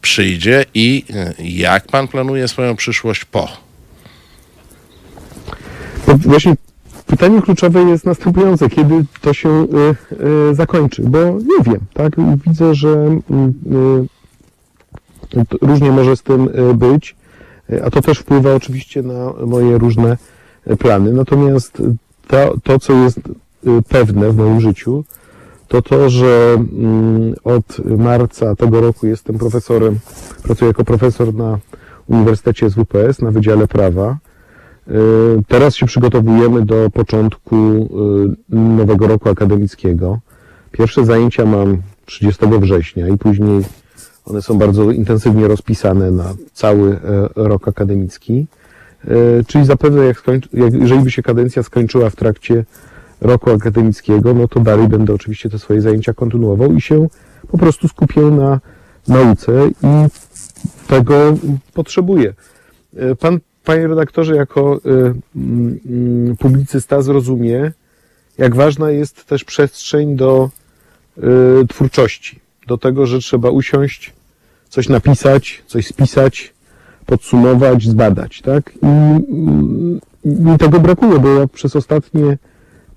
[0.00, 3.48] przyjdzie i e, jak pan planuje swoją przyszłość po?
[6.06, 6.54] No właśnie
[7.06, 8.68] pytanie kluczowe jest następujące.
[8.68, 11.02] Kiedy to się y, y, zakończy?
[11.02, 12.12] Bo nie wiem, tak?
[12.46, 14.17] Widzę, że y,
[15.62, 17.16] Różnie może z tym e, być,
[17.72, 20.16] e, a to też wpływa oczywiście na moje różne
[20.66, 21.12] e, plany.
[21.12, 21.82] Natomiast
[22.26, 23.20] to, to co jest
[23.88, 25.04] pewne w moim życiu,
[25.68, 29.98] to to, że mm, od marca tego roku jestem profesorem,
[30.42, 31.58] pracuję jako profesor na
[32.06, 34.16] Uniwersytecie SWPS na Wydziale Prawa.
[35.48, 37.56] Teraz się przygotowujemy do początku
[38.48, 40.18] nowego roku akademickiego.
[40.72, 43.64] Pierwsze zajęcia mam 30 września i później
[44.30, 46.98] one są bardzo intensywnie rozpisane na cały e,
[47.36, 48.46] rok akademicki.
[49.04, 49.08] E,
[49.46, 52.64] czyli zapewne, jak skończy, jak, jeżeli by się kadencja skończyła w trakcie
[53.20, 57.08] roku akademickiego, no to dalej będę oczywiście te swoje zajęcia kontynuował i się
[57.48, 58.60] po prostu skupię na
[59.08, 60.08] nauce i
[60.86, 61.36] tego
[61.74, 62.34] potrzebuję.
[62.96, 64.80] E, pan, panie redaktorze, jako
[65.36, 67.72] mm, publicysta zrozumie,
[68.38, 70.50] jak ważna jest też przestrzeń do
[71.68, 74.12] twórczości, do tego, że trzeba usiąść,
[74.68, 76.54] coś napisać, coś spisać,
[77.06, 78.72] podsumować, zbadać, tak?
[78.82, 78.86] I,
[80.24, 82.38] mi tego brakuje, bo ja przez ostatnie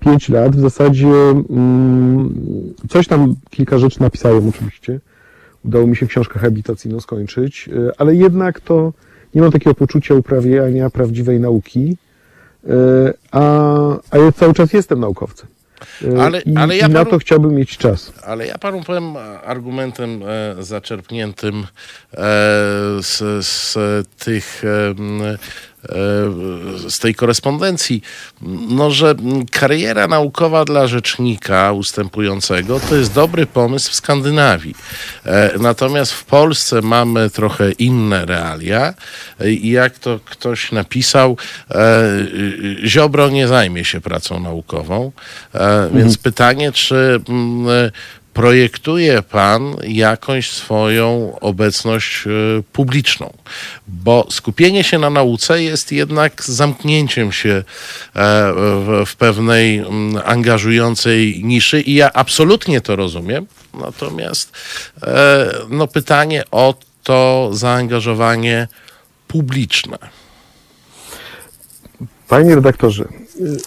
[0.00, 2.34] pięć lat w zasadzie mm,
[2.88, 5.00] coś tam, kilka rzeczy napisałem oczywiście.
[5.64, 8.92] Udało mi się książkę habilitacyjną skończyć, e, ale jednak to
[9.34, 11.96] nie mam takiego poczucia uprawiania prawdziwej nauki,
[12.66, 12.68] e,
[13.30, 13.42] a,
[14.10, 15.48] a ja cały czas jestem naukowcem.
[16.04, 18.12] E, ale, I, ale ja i na to chciałbym mieć czas.
[18.22, 22.18] Ale ja panu powiem argumentem e, zaczerpniętym e,
[23.02, 23.78] z, z
[24.18, 24.62] tych
[26.88, 28.02] z tej korespondencji,
[28.68, 29.14] no, że
[29.50, 34.74] kariera naukowa dla rzecznika ustępującego to jest dobry pomysł w Skandynawii.
[35.26, 38.94] E, natomiast w Polsce mamy trochę inne realia
[39.44, 41.36] i jak to ktoś napisał,
[41.70, 42.02] e,
[42.84, 45.12] Ziobro nie zajmie się pracą naukową,
[45.54, 46.22] e, więc mhm.
[46.22, 47.20] pytanie, czy
[48.34, 52.30] projektuje Pan jakąś swoją obecność e,
[52.72, 53.32] publiczną,
[53.88, 57.64] bo skupienie się na nauce jest jednak zamknięciem się e,
[59.06, 63.46] w pewnej mm, angażującej niszy i ja absolutnie to rozumiem.
[63.74, 64.52] Natomiast
[65.02, 68.68] e, no, pytanie o to zaangażowanie
[69.28, 69.98] publiczne.
[72.28, 73.04] Panie redaktorze,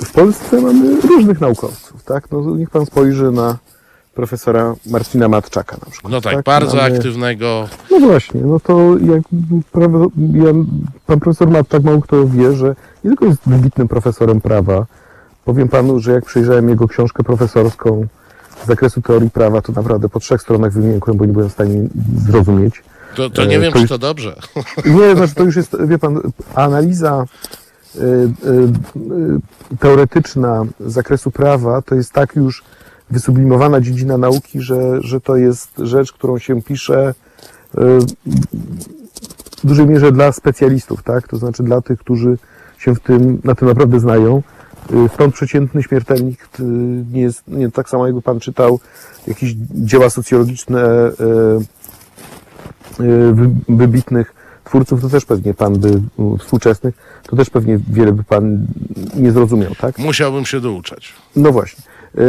[0.05, 2.31] w Polsce mamy różnych naukowców, tak?
[2.31, 3.57] No, niech pan spojrzy na
[4.15, 6.11] profesora Marcina Matczaka na przykład.
[6.13, 7.67] No tak, bardzo Mamy- aktywnego.
[7.91, 9.21] No właśnie, no to jak
[11.05, 12.67] pan profesor Matczak mało kto wie, że
[13.03, 14.85] nie tylko jest wybitnym profesorem prawa.
[15.45, 18.07] Powiem panu, że jak przejrzałem jego książkę profesorską
[18.63, 21.87] z zakresu teorii prawa, to naprawdę po trzech stronach wymiękłem, bo nie byłem w stanie
[22.27, 22.83] zrozumieć.
[23.15, 24.35] To, to nie E, wiem, to czy to dobrze.
[24.85, 26.19] Nie, znaczy to już jest, wie pan,
[26.55, 27.25] analiza
[27.95, 32.63] y, y, teoretyczna z zakresu prawa to jest tak już
[33.09, 37.81] wysublimowana dziedzina nauki, że, że to jest rzecz, którą się pisze y,
[39.63, 41.27] w dużej mierze dla specjalistów, tak?
[41.27, 42.37] To znaczy dla tych, którzy
[42.77, 44.43] się w tym, na tym naprawdę znają.
[44.91, 46.63] Y, Stąd przeciętny śmiertelnik y,
[47.11, 48.79] nie jest, nie tak samo jakby pan czytał
[49.27, 51.11] jakieś dzieła socjologiczne
[53.33, 54.33] wy- wybitnych
[54.63, 56.01] twórców, to też pewnie pan by,
[56.39, 58.67] współczesnych, to też pewnie wiele by pan
[59.15, 59.97] nie zrozumiał, tak?
[59.99, 61.13] Musiałbym się douczać.
[61.35, 61.83] No właśnie.
[62.17, 62.21] E,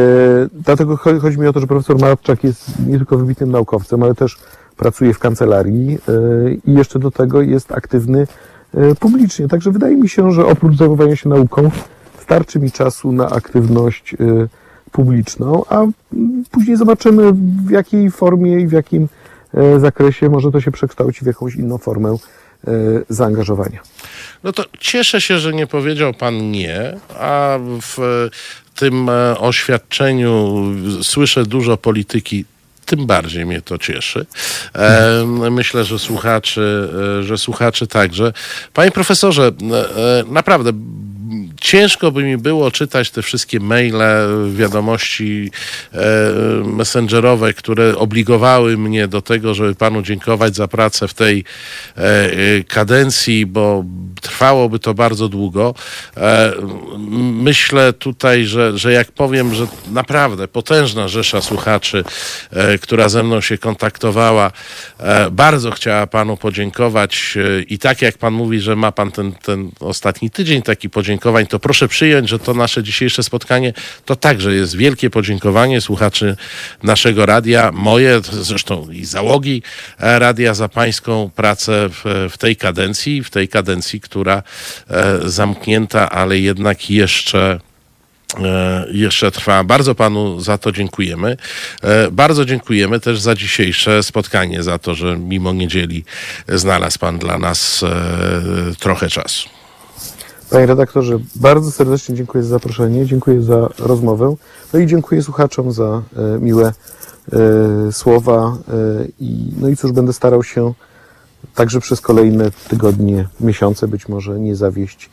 [0.53, 4.14] Dlatego cho- chodzi mi o to, że profesor Matczak jest nie tylko wybitnym naukowcem, ale
[4.14, 4.39] też
[4.76, 8.26] pracuje w kancelarii e, i jeszcze do tego jest aktywny
[8.74, 9.49] e, publicznie.
[9.49, 11.70] Także wydaje mi się, że oprócz zajmowania się nauką
[12.20, 14.16] starczy mi czasu na aktywność
[14.93, 17.32] publiczną, a mm, później zobaczymy
[17.66, 19.09] w jakiej formie i w jakim
[19.78, 22.16] zakresie może to się przekształci w jakąś inną formę
[23.08, 23.80] zaangażowania.
[24.44, 28.28] No to cieszę się, że nie powiedział pan nie, a w
[28.76, 30.62] tym e, oświadczeniu
[31.02, 32.44] słyszę dużo polityki.
[32.86, 34.26] Tym bardziej mnie to cieszy.
[34.74, 36.88] E, myślę, że słuchaczy,
[37.20, 38.32] e, że słuchaczy także.
[38.74, 40.72] Panie profesorze, e, e, naprawdę
[41.61, 44.03] ciężko by mi było czytać te wszystkie maile,
[44.51, 45.51] wiadomości
[45.93, 45.99] e,
[46.64, 51.45] messengerowe, które obligowały mnie do tego, żeby panu dziękować za pracę w tej
[51.97, 53.85] e, e, kadencji, bo
[54.20, 55.74] trwałoby to bardzo długo.
[57.33, 62.05] Myślę tutaj, że, że jak powiem, że naprawdę potężna rzesza słuchaczy,
[62.81, 64.53] która ze mną się kontaktowała,
[65.31, 70.31] bardzo chciała panu podziękować i tak jak pan mówi, że ma pan ten, ten ostatni
[70.31, 73.72] tydzień taki podziękowań, to proszę przyjąć, że to nasze dzisiejsze spotkanie
[74.04, 76.36] to także jest wielkie podziękowanie słuchaczy
[76.82, 79.62] naszego radia, moje zresztą i załogi
[79.98, 84.42] e, radia za pańską pracę w, w tej kadencji, w tej kadencji, która
[84.90, 87.60] e, zamknięta, ale jednak jeszcze
[88.38, 89.64] e, jeszcze trwa.
[89.64, 91.36] Bardzo panu za to dziękujemy.
[92.12, 96.04] Bardzo dziękujemy też za dzisiejsze spotkanie, za to, że mimo niedzieli
[96.48, 97.84] znalazł pan dla nas
[98.78, 99.55] trochę czasu.
[100.51, 104.34] Panie redaktorze, bardzo serdecznie dziękuję za zaproszenie, dziękuję za rozmowę,
[104.72, 106.72] no i dziękuję słuchaczom za e, miłe
[107.32, 110.72] e, słowa e, i no i cóż, będę starał się
[111.55, 115.11] także przez kolejne tygodnie, miesiące być może nie zawieść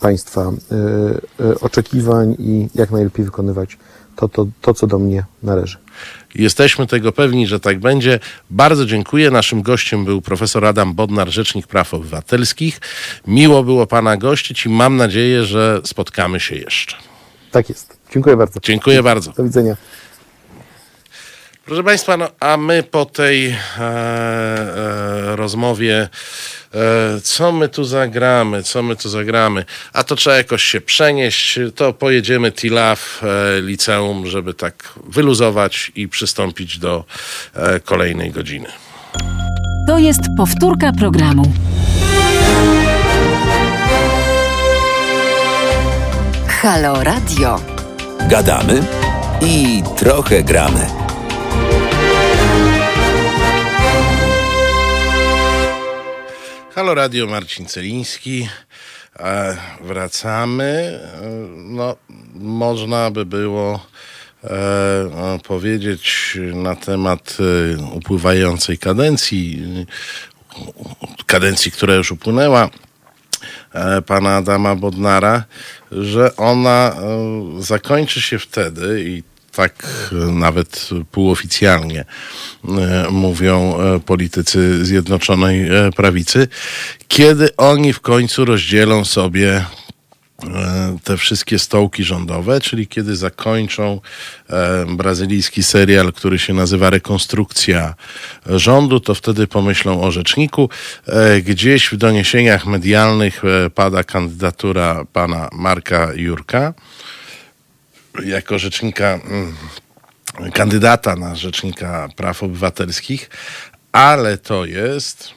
[0.00, 0.52] Państwa
[1.60, 3.78] oczekiwań i jak najlepiej wykonywać
[4.18, 5.78] to, to, to, co do mnie należy.
[6.34, 8.20] Jesteśmy tego pewni, że tak będzie.
[8.50, 9.30] Bardzo dziękuję.
[9.30, 12.80] Naszym gościem był profesor Adam Bodnar, Rzecznik Praw Obywatelskich.
[13.26, 16.96] Miło było pana gościć i mam nadzieję, że spotkamy się jeszcze.
[17.50, 17.98] Tak jest.
[18.12, 18.60] Dziękuję bardzo.
[18.62, 19.32] Dziękuję bardzo.
[19.32, 19.76] Do widzenia.
[21.64, 26.08] Proszę Państwa, no, a my po tej e, e, rozmowie,
[27.22, 31.92] co my tu zagramy, co my tu zagramy, a to trzeba jakoś się przenieść, to
[31.92, 37.04] pojedziemy Tilaf e, liceum, żeby tak wyluzować i przystąpić do
[37.54, 38.68] e, kolejnej godziny.
[39.88, 41.52] To jest powtórka programu.
[46.48, 47.60] Halo Radio.
[48.28, 48.82] Gadamy
[49.40, 51.07] i trochę gramy.
[56.78, 58.48] Halo Radio, Marcin Celiński.
[59.18, 60.64] E, wracamy.
[60.64, 61.96] E, No,
[62.34, 63.86] można by było
[64.44, 69.62] e, powiedzieć na temat e, upływającej kadencji,
[71.26, 72.70] kadencji, która już upłynęła,
[73.72, 75.44] e, pana Adama Bodnara,
[75.92, 79.22] że ona e, zakończy się wtedy i
[79.58, 82.04] tak nawet półoficjalnie
[82.64, 86.48] e, mówią e, politycy Zjednoczonej e, Prawicy,
[87.08, 89.64] kiedy oni w końcu rozdzielą sobie
[91.04, 94.00] te wszystkie stołki rządowe, czyli kiedy zakończą
[94.88, 97.94] brazylijski serial, który się nazywa Rekonstrukcja
[98.46, 100.70] rządu, to wtedy pomyślą o rzeczniku.
[101.42, 103.42] Gdzieś w doniesieniach medialnych
[103.74, 106.74] pada kandydatura pana Marka Jurka
[108.24, 109.56] jako rzecznika, mm,
[110.52, 113.30] kandydata na rzecznika praw obywatelskich,
[113.92, 115.30] ale to jest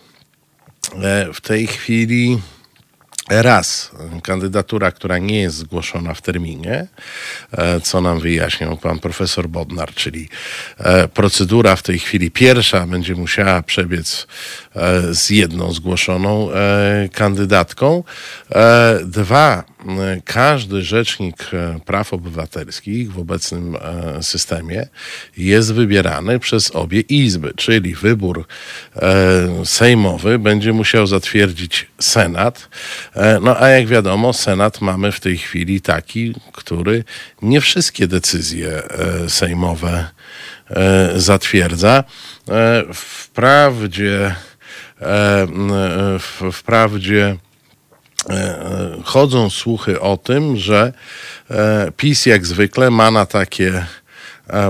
[1.04, 2.42] e, w tej chwili
[3.30, 3.92] Raz,
[4.24, 6.88] kandydatura, która nie jest zgłoszona w terminie,
[7.52, 10.30] e, co nam wyjaśniał pan profesor Bodnar, czyli
[10.78, 14.28] e, procedura w tej chwili pierwsza będzie musiała przebiec
[15.12, 16.50] z jedną zgłoszoną
[17.14, 18.04] kandydatką.
[19.06, 19.64] Dwa,
[20.26, 21.52] każdy rzecznik
[21.86, 23.78] praw obywatelskich w obecnym
[24.22, 24.88] systemie
[25.38, 28.46] jest wybierany przez obie izby, czyli wybór
[29.66, 32.70] sejmowy będzie musiał zatwierdzić Senat.
[33.16, 37.04] E, no a jak wiadomo, Senat mamy w tej chwili taki, który
[37.42, 40.08] nie wszystkie decyzje e, sejmowe
[40.70, 42.04] e, zatwierdza.
[42.94, 44.36] Wprawdzie,
[46.52, 47.38] wprawdzie
[49.04, 50.94] chodzą słuchy o tym, że
[51.98, 53.86] PiS jak zwykle ma na takie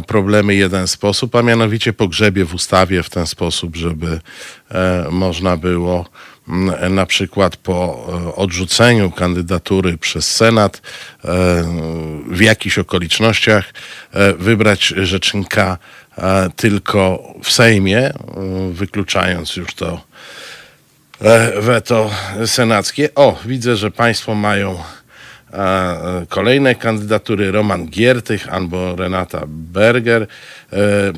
[0.08, 4.20] problemy jeden sposób, a mianowicie pogrzebie w ustawie w ten sposób, żeby
[5.10, 6.06] można było
[6.90, 10.82] na przykład po e, odrzuceniu kandydatury przez Senat e,
[12.28, 13.74] w jakichś okolicznościach
[14.12, 15.78] e, wybrać rzecznika
[16.56, 18.14] tylko w Sejmie,
[18.72, 20.02] wykluczając już to
[21.62, 22.12] weto
[22.46, 23.10] senackie.
[23.16, 24.78] O, widzę, że Państwo mają
[26.30, 30.28] kolejne kandydatury Roman Giertych albo Renata Berger.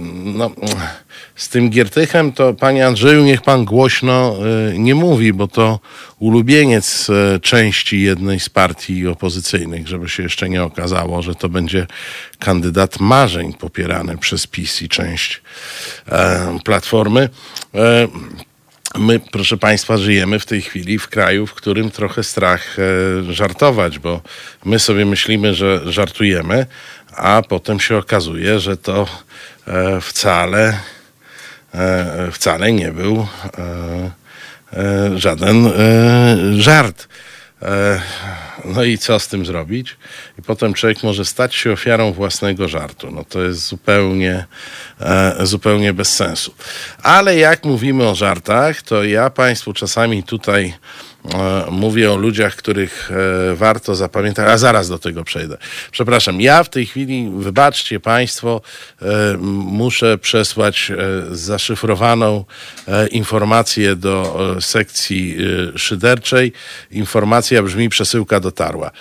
[0.10, 0.52] No,
[1.36, 4.36] z tym Giertychem to, panie Andrzeju, niech pan głośno
[4.72, 5.80] y, nie mówi, bo to
[6.20, 7.08] ulubieniec
[7.42, 11.88] części jednej z partii opozycyjnych, żeby się jeszcze nie okazało, że to będzie
[12.40, 15.42] kandydat marzeń popierany przez PiS i część
[16.12, 17.30] e, Platformy.
[18.98, 24.00] My, proszę Państwa, żyjemy w tej chwili w kraju, w którym trochę strach e, żartować,
[24.00, 24.22] bo
[24.66, 26.66] my sobie myślimy, że żartujemy,
[27.16, 29.08] a potem się okazuje, że to
[29.68, 30.78] e, wcale
[31.76, 33.28] E, wcale nie był
[35.16, 35.70] żaden
[36.58, 37.08] żart.
[38.66, 39.97] No i co z tym zrobić?
[40.39, 43.11] I potem człowiek może stać się ofiarą własnego żartu.
[43.11, 44.45] No to jest zupełnie,
[45.39, 46.53] zupełnie bez sensu.
[47.03, 51.12] Ale jak mówimy o żartach, to ja Państwu czasami tutaj E,
[51.72, 55.58] mówię o ludziach, których e, warto zapamiętać, a zaraz do tego przejdę.
[55.92, 58.62] Przepraszam, ja w tej chwili, wybaczcie Państwo,
[59.02, 59.06] e,
[59.38, 60.92] muszę przesłać
[61.32, 62.46] zaszyfrowaną
[63.12, 65.38] informację do sekcji
[65.76, 66.54] szyderczej.
[66.92, 68.92] Informacja brzmi: przesyłka dotarła.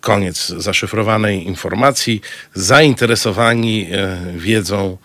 [0.00, 2.20] Koniec zaszyfrowanej informacji.
[2.54, 3.88] Zainteresowani
[4.34, 4.98] wiedzą,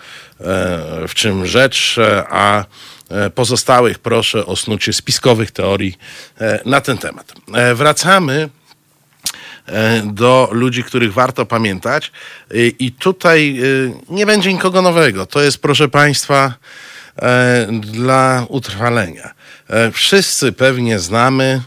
[1.08, 2.66] w czym rzecz, a
[3.10, 5.98] E, pozostałych proszę o snucie spiskowych teorii
[6.42, 7.34] e, na ten temat.
[7.54, 8.50] E, wracamy
[10.04, 12.12] do ludzi, których warto pamiętać.
[12.80, 13.62] I tutaj
[14.10, 15.26] nie będzie nikogo nowego.
[15.26, 16.54] To jest, proszę Państwa,
[17.72, 19.34] dla utrwalenia.
[19.94, 21.62] Wszyscy pewnie znamy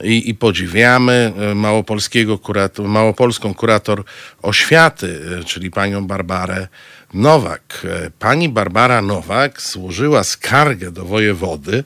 [0.00, 4.04] i, i podziwiamy małopolskiego kurator, małopolską kurator
[4.42, 6.68] oświaty, czyli panią Barbarę
[7.14, 7.86] Nowak.
[7.90, 11.84] E, pani Barbara Nowak złożyła skargę do wojewody.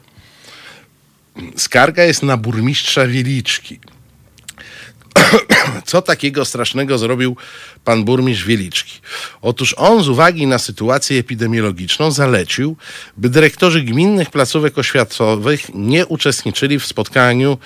[1.57, 3.81] Skarga jest na burmistrza Wieliczki.
[5.87, 7.37] Co takiego strasznego zrobił
[7.85, 9.01] pan burmistrz Wieliczki?
[9.43, 12.77] Otóż on z uwagi na sytuację epidemiologiczną zalecił,
[13.17, 17.59] by dyrektorzy gminnych placówek oświatowych nie uczestniczyli w spotkaniu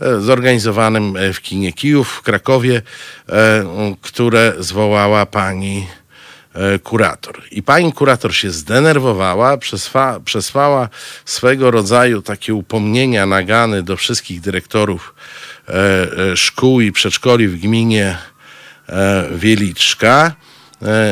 [0.00, 2.82] e, zorganizowanym w kinie Kijów w Krakowie,
[3.28, 3.64] e,
[4.02, 6.01] które zwołała pani E,
[6.82, 7.42] kurator.
[7.50, 10.88] I pani kurator się zdenerwowała, przesła, przesłała
[11.24, 15.14] swego rodzaju takie upomnienia nagany do wszystkich dyrektorów
[15.68, 15.72] e,
[16.32, 18.18] e, szkół i przedszkoli w gminie
[19.34, 20.32] Wieliczka.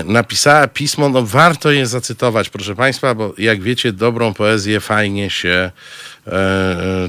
[0.05, 5.70] Napisała pismo, no warto je zacytować, proszę Państwa, bo jak wiecie, dobrą poezję fajnie się
[6.19, 6.19] E, e,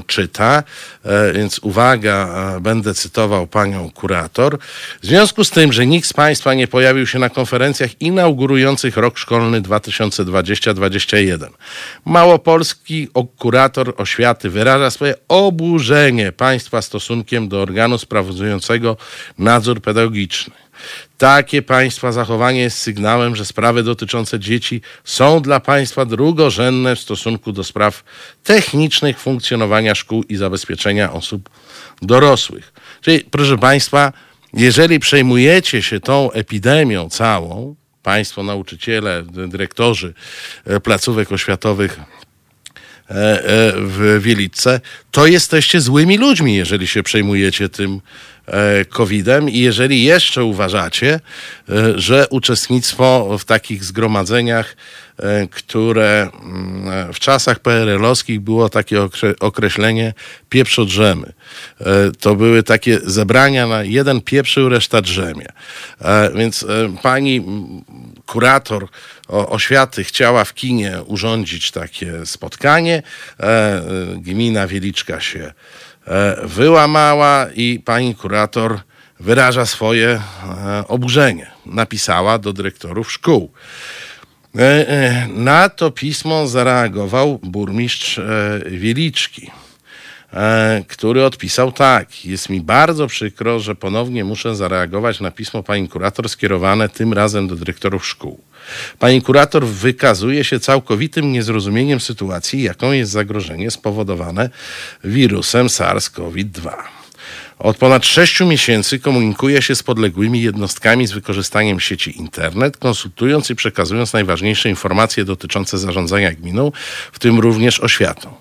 [0.06, 0.62] czyta,
[1.04, 2.28] e, więc uwaga,
[2.60, 4.58] będę cytował panią kurator.
[5.02, 9.18] W związku z tym, że nikt z Państwa nie pojawił się na konferencjach inaugurujących rok
[9.18, 11.48] szkolny 2020-2021,
[12.04, 13.08] Małopolski
[13.38, 18.96] kurator oświaty wyraża swoje oburzenie Państwa stosunkiem do organu sprawującego
[19.38, 20.62] nadzór pedagogiczny.
[21.22, 27.52] Takie państwa zachowanie jest sygnałem, że sprawy dotyczące dzieci są dla państwa drugorzędne w stosunku
[27.52, 28.04] do spraw
[28.44, 31.50] technicznych funkcjonowania szkół i zabezpieczenia osób
[32.02, 32.72] dorosłych.
[33.00, 34.12] Czyli, proszę państwa,
[34.52, 40.14] jeżeli przejmujecie się tą epidemią całą, państwo, nauczyciele, dyrektorzy
[40.66, 43.42] e, placówek oświatowych, e, e,
[43.76, 48.00] w Wieliczce, to jesteście złymi ludźmi, jeżeli się przejmujecie tym
[48.88, 51.20] COVID-em i jeżeli jeszcze uważacie,
[51.94, 54.76] że uczestnictwo w takich zgromadzeniach,
[55.50, 59.08] które mm, w czasach PRL-owskich było takie
[59.40, 60.14] określenie
[60.48, 61.32] pieprzodrzemy.
[62.20, 65.46] To były takie zebrania na jeden pieprzył, reszta drzemie.
[66.34, 66.66] Więc
[67.02, 67.44] pani
[68.26, 68.88] kurator
[69.28, 73.02] oświaty chciała w kinie urządzić takie spotkanie.
[74.16, 75.81] Gmina Wieliczka się E,
[76.42, 78.80] wyłamała i pani kurator
[79.20, 81.50] wyraża swoje e, oburzenie.
[81.66, 83.52] Napisała do dyrektorów szkół.
[84.58, 88.20] E, na to pismo zareagował burmistrz
[88.66, 89.50] Wieliczki,
[90.88, 92.24] który odpisał tak.
[92.24, 97.48] Jest mi bardzo przykro, że ponownie muszę zareagować na pismo pani kurator skierowane tym razem
[97.48, 98.40] do dyrektorów szkół.
[98.98, 104.50] Pani kurator wykazuje się całkowitym niezrozumieniem sytuacji, jaką jest zagrożenie spowodowane
[105.04, 106.70] wirusem SARS-CoV-2.
[107.62, 113.54] Od ponad sześciu miesięcy komunikuje się z podległymi jednostkami z wykorzystaniem sieci internet, konsultując i
[113.54, 116.72] przekazując najważniejsze informacje dotyczące zarządzania gminą,
[117.12, 118.34] w tym również oświatą.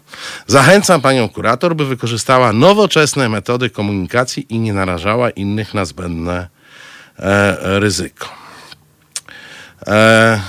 [0.47, 6.47] Zachęcam panią kurator, by wykorzystała nowoczesne metody komunikacji i nie narażała innych na zbędne
[7.19, 8.40] e, ryzyko.
[9.87, 10.41] E,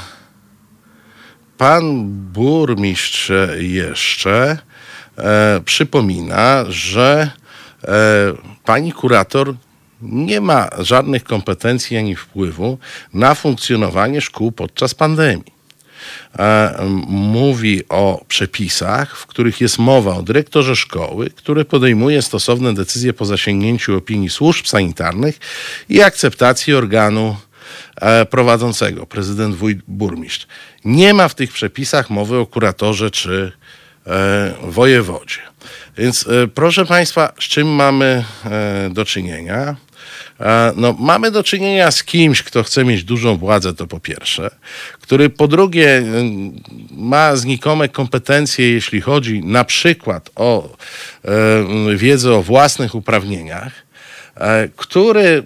[1.58, 4.58] pan burmistrz jeszcze
[5.18, 7.30] e, przypomina, że
[7.84, 7.88] e,
[8.64, 9.54] pani kurator
[10.02, 12.78] nie ma żadnych kompetencji ani wpływu
[13.14, 15.52] na funkcjonowanie szkół podczas pandemii.
[17.08, 23.24] Mówi o przepisach, w których jest mowa o dyrektorze szkoły, który podejmuje stosowne decyzje po
[23.24, 25.38] zasięgnięciu opinii służb sanitarnych
[25.88, 27.51] i akceptacji organu E,
[28.30, 30.46] prowadzącego, prezydent wójt, burmistrz.
[30.84, 33.52] Nie ma w tych przepisach mowy o kuratorze czy
[34.06, 35.38] e, wojewodzie.
[35.96, 38.24] Więc e, proszę Państwa, z czym mamy
[38.90, 39.76] do czynienia?
[40.76, 44.50] No, mamy do czynienia z kimś, kto chce mieć dużą władzę, to po pierwsze,
[45.00, 46.02] który po drugie
[46.90, 50.76] ma znikome kompetencje, jeśli chodzi na przykład o
[51.96, 53.72] wiedzę o własnych uprawnieniach,
[54.76, 55.42] który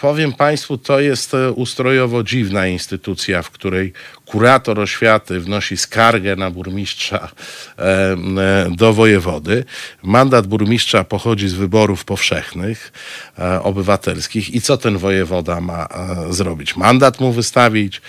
[0.00, 3.92] powiem Państwu, to jest e, ustrojowo dziwna instytucja, w której
[4.34, 7.28] kurator oświaty wnosi skargę na burmistrza
[7.78, 8.16] e, e,
[8.70, 9.64] do wojewody.
[10.02, 12.92] Mandat burmistrza pochodzi z wyborów powszechnych,
[13.62, 14.54] obywatelskich.
[14.54, 15.88] I co ten wojewoda ma
[16.30, 16.76] zrobić?
[16.76, 18.02] Mandat mu wystawić,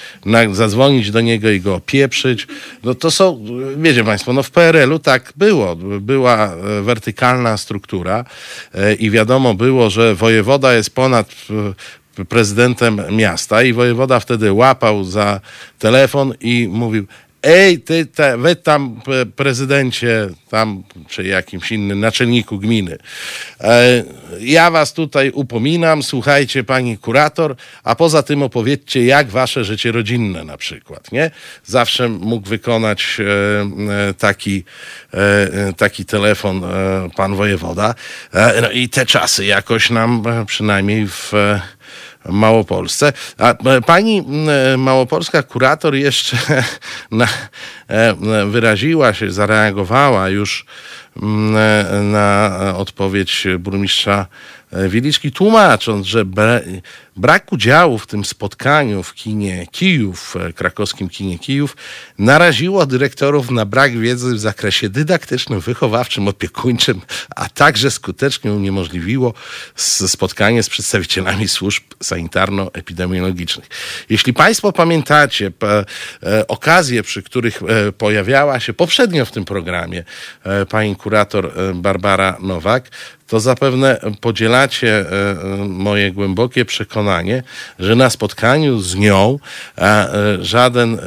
[0.52, 2.48] zadzwonić do niego i go opieprzyć.
[2.84, 3.46] No to są,
[3.78, 5.76] wiecie Państwo, no w PRL-u tak było.
[6.00, 8.26] Była wertykalna struktura
[9.00, 11.36] i wiadomo było, że wojewoda jest ponad
[12.30, 15.40] prezydentem miasta i wojewoda wtedy łapał za
[15.80, 17.08] telefon i mówił
[17.46, 19.02] ej, ty, te, wy tam
[19.36, 22.98] prezydencie, tam, czy jakimś innym naczelniku gminy,
[23.62, 24.04] e,
[24.40, 30.44] ja was tutaj upominam, słuchajcie pani kurator, a poza tym opowiedzcie, jak wasze życie rodzinne
[30.44, 31.32] na przykład, nie?
[31.66, 33.24] Zawsze mógł wykonać e,
[34.10, 34.64] e taki,
[35.14, 37.96] e, e, taki telefon e, pan wojewoda.
[38.62, 41.32] no i te czasy jakoś nam przynajmniej w
[42.30, 43.14] Małopolsce.
[43.38, 44.24] A e, pani
[44.74, 46.38] e, małopolska kurator jeszcze
[47.12, 47.28] na,
[47.88, 48.16] e,
[48.46, 50.66] wyraziła się, zareagowała już
[52.04, 54.26] na odpowiedź burmistrza
[54.88, 56.26] Wieliczki, tłumacząc, że
[57.18, 61.78] Brak udziału w tym spotkaniu w kinie Kijów, e, krakowskim kinie Kijów,
[62.18, 67.02] naraziło dyrektorów na brak wiedzy w zakresie dydaktycznym, wychowawczym, opiekuńczym,
[67.36, 69.34] a także skutecznie uniemożliwiło
[70.08, 73.68] spotkanie z przedstawicielami służb sanitarno-epidemiologicznych.
[74.10, 75.52] Jeśli Państwo pamiętacie
[76.24, 80.04] e, okazje, przy których e, pojawiała się poprzednio w tym programie
[80.70, 82.90] pani kurator Barbara Nowak,
[83.28, 85.06] to zapewne podzielacie
[85.68, 87.44] moje głębokie przekonanie, przekonanie,
[87.80, 89.40] że na spotkaniu z nią
[89.78, 90.08] e,
[90.42, 91.00] żaden e,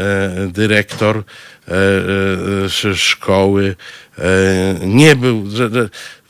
[0.48, 1.24] dyrektor
[1.68, 3.76] e, szkoły
[4.82, 5.44] nie był,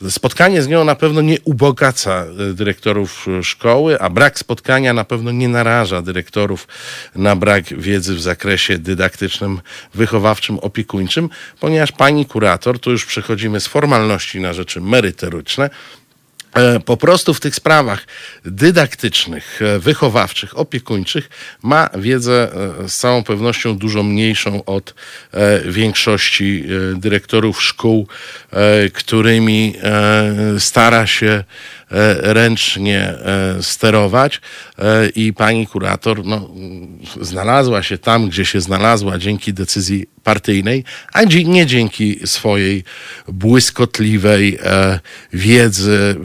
[0.09, 5.47] spotkanie z nią na pewno nie ubogaca dyrektorów szkoły, a brak spotkania na pewno nie
[5.47, 6.67] naraża dyrektorów
[7.15, 9.61] na brak wiedzy w zakresie dydaktycznym,
[9.93, 15.69] wychowawczym, opiekuńczym, ponieważ pani kurator, tu już przechodzimy z formalności na rzeczy merytoryczne,
[16.85, 18.07] po prostu w tych sprawach
[18.45, 21.29] dydaktycznych, e, wychowawczych, opiekuńczych
[21.63, 22.51] ma wiedzę
[22.83, 24.93] e, z całą pewnością dużo mniejszą od
[25.65, 26.63] większości
[26.95, 28.07] dyrektorów szkół,
[28.93, 29.75] którymi
[30.59, 31.43] stara się
[32.19, 33.13] ręcznie
[33.61, 34.41] sterować
[35.15, 36.49] i pani kurator no,
[37.21, 40.83] znalazła się tam, gdzie się znalazła dzięki decyzji partyjnej,
[41.13, 42.83] a nie dzięki swojej
[43.27, 44.59] błyskotliwej
[45.33, 46.15] wiedzy,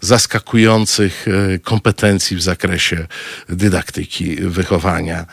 [0.00, 1.26] zaskakujących
[1.62, 3.06] kompetencji w zakresie
[3.48, 5.26] dydaktyki wychowania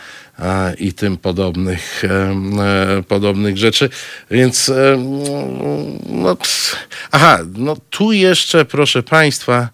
[0.77, 3.89] i tym podobnych, e, podobnych rzeczy.
[4.31, 4.97] Więc, e,
[6.09, 6.37] no,
[7.11, 9.69] aha, no tu jeszcze, proszę Państwa,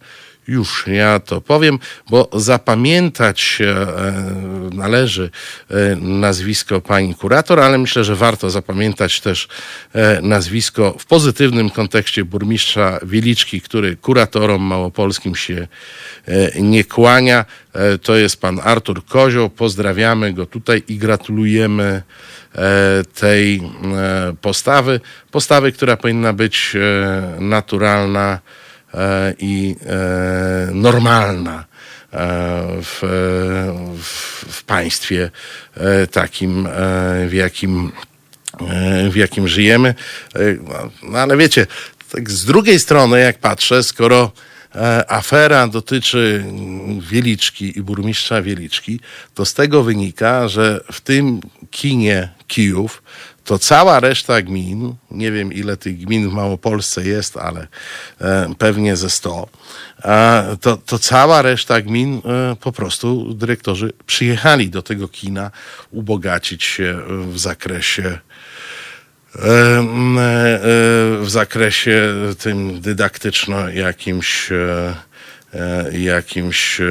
[0.48, 1.80] już ja to powiem,
[2.10, 3.76] bo zapamiętać e,
[4.76, 5.30] należy
[6.02, 9.48] nazwisko pani kurator, ale myślę, że warto zapamiętać też
[10.22, 15.68] nazwisko w pozytywnym kontekście burmistrza Wieliczki, który kuratorom małopolskim się
[16.56, 17.46] nie kłania.
[17.74, 19.50] E, to jest pan Artur Kozioł.
[19.50, 22.04] Pozdrawiamy go tutaj i gratulujemy
[22.56, 23.62] e, tej e,
[24.42, 25.00] postawy.
[25.32, 26.78] Postawy, która powinna być
[27.40, 28.40] naturalna
[29.40, 29.76] i
[30.74, 31.66] normalna.
[32.82, 33.00] W,
[34.04, 35.32] w, w, państwie
[36.12, 36.68] takim,
[37.28, 37.92] w jakim,
[39.12, 39.96] w jakim żyjemy.
[41.04, 41.68] No, ale wiecie,
[42.12, 44.32] tak z drugiej strony, jak patrzę, skoro
[44.76, 46.46] E, afera dotyczy
[47.00, 49.00] Wieliczki i burmistrza Wieliczki,
[49.34, 51.40] to z tego wynika, że w tym
[51.72, 53.04] kinie Kijów
[53.44, 57.68] to cała reszta gmin, nie wiem ile tych gmin w Małopolsce jest, ale
[58.22, 59.50] e, pewnie ze 100,
[60.62, 65.52] to, to cała reszta gmin e, po prostu dyrektorzy przyjechali do tego kina
[65.92, 67.00] ubogacić się
[67.32, 68.20] w zakresie
[69.36, 69.40] E,
[71.22, 74.50] w zakresie tym dydaktyczno jakimś
[75.92, 76.82] jakimś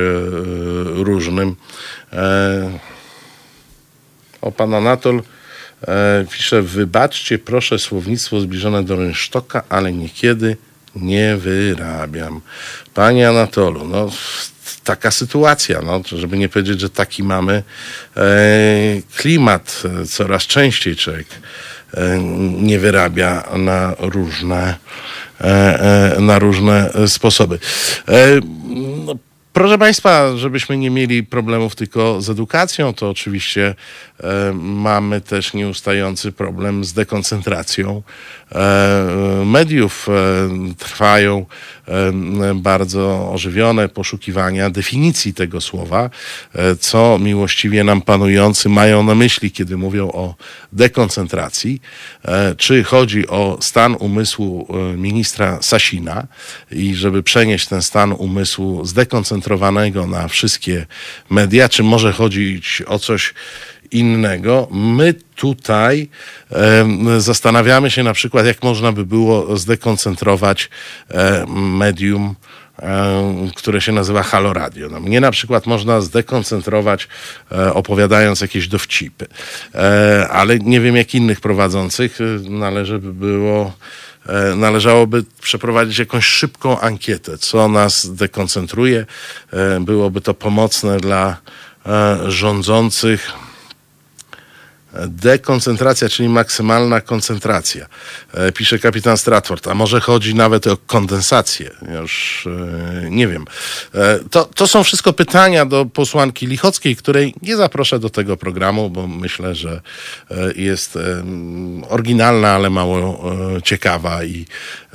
[0.85, 1.57] różnym.
[4.41, 5.23] O pan Anatol
[6.31, 10.57] pisze, wybaczcie proszę słownictwo zbliżone do rynsztoka, ale niekiedy
[10.97, 12.41] nie wyrabiam.
[12.95, 14.11] Panie Anatolu, no
[14.85, 17.63] taka sytuacja, no, żeby nie powiedzieć, że taki mamy
[19.17, 19.83] klimat.
[20.09, 21.27] Coraz częściej człowiek
[21.97, 22.19] E,
[22.63, 24.77] nie wyrabia na różne,
[25.41, 27.59] e, e, na różne sposoby.
[29.53, 33.75] Proszę Państwa, żebyśmy nie mieli problemów tylko z edukacją, to oczywiście
[34.55, 38.03] mamy też nieustający problem z dekoncentracją
[39.45, 40.07] mediów.
[40.79, 41.47] Trwają
[42.55, 46.11] bardzo ożywione poszukiwania definicji tego słowa,
[46.55, 50.35] e, co miłościwie nam panujący mają na myśli, kiedy mówią o
[50.73, 51.83] dekoncentracji.
[52.25, 56.27] E, czy chodzi o stan umysłu e, ministra Sasina
[56.71, 60.87] i żeby przenieść ten stan umysłu zdekoncentrowanego na wszystkie
[61.31, 63.35] media, czy może chodzić o coś
[63.93, 64.69] innego.
[64.71, 66.09] My tutaj
[67.19, 70.71] zastanawiamy się na przykład, jak można by było zdekoncentrować
[71.47, 72.35] medium
[73.57, 74.89] które się nazywa Halo Radio.
[74.89, 77.09] No, mnie na przykład można zdekoncentrować
[77.53, 79.27] e, opowiadając jakieś dowcipy,
[79.75, 83.73] e, ale nie wiem jak innych prowadzących e, należy by było
[84.57, 89.07] należałoby przeprowadzić jakąś szybką ankietę, co nas dekoncentruje.
[89.81, 91.37] Byłoby to pomocne dla
[92.27, 93.33] rządzących
[95.09, 97.87] Dekoncentracja, czyli maksymalna koncentracja.
[98.35, 101.71] E, pisze kapitan Stratford, a może chodzi nawet o kondensację.
[102.01, 103.45] Już e, nie wiem.
[103.95, 108.91] E, to, to są wszystko pytania do posłanki Lichockiej, której nie zaproszę do tego programu,
[108.91, 109.81] bo myślę, że
[110.57, 110.99] jest
[111.89, 113.33] oryginalna, ale mało
[113.65, 114.47] ciekawa i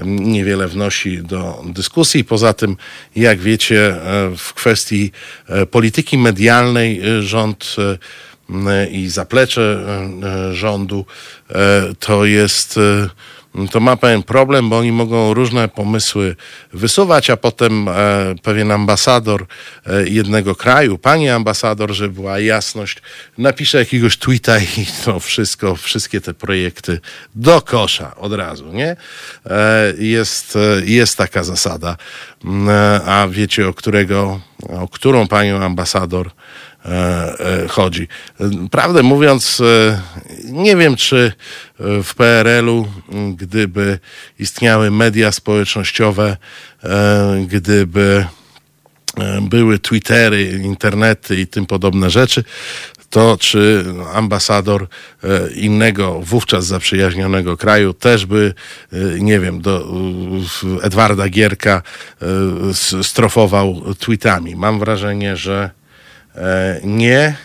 [0.05, 2.23] niewiele wnosi do dyskusji.
[2.23, 2.77] Poza tym,
[3.15, 3.95] jak wiecie,
[4.37, 5.11] w kwestii
[5.71, 7.75] polityki medialnej rząd
[8.91, 11.05] i zaplecze e, e, rządu,
[11.49, 11.55] e,
[11.99, 12.79] to jest
[13.71, 16.35] to ma pewien problem, bo oni mogą różne pomysły
[16.73, 17.89] wysuwać, a potem
[18.43, 19.45] pewien ambasador
[20.05, 23.01] jednego kraju, pani ambasador, żeby była jasność,
[23.37, 26.99] napisze jakiegoś tweeta i to wszystko, wszystkie te projekty
[27.35, 28.95] do kosza od razu, nie?
[29.97, 31.97] Jest, jest taka zasada.
[33.05, 34.39] A wiecie, o którego,
[34.69, 36.66] o którą panią ambasador E, e,
[37.69, 38.07] chodzi.
[38.71, 40.01] Prawdę mówiąc, e,
[40.43, 41.31] nie wiem, czy
[41.79, 42.87] w PRL-u,
[43.37, 43.99] gdyby
[44.39, 46.37] istniały media społecznościowe,
[47.47, 48.25] gdyby
[49.41, 52.43] były Twittery, internety i tym podobne rzeczy,
[53.09, 54.87] to czy ambasador
[55.55, 58.53] innego wówczas zaprzyjaźnionego kraju też by,
[59.19, 59.87] nie wiem, do
[60.81, 61.81] Edwarda Gierka
[63.01, 64.55] strofował tweetami.
[64.55, 65.86] Mam wrażenie, że E,
[66.83, 67.35] nie,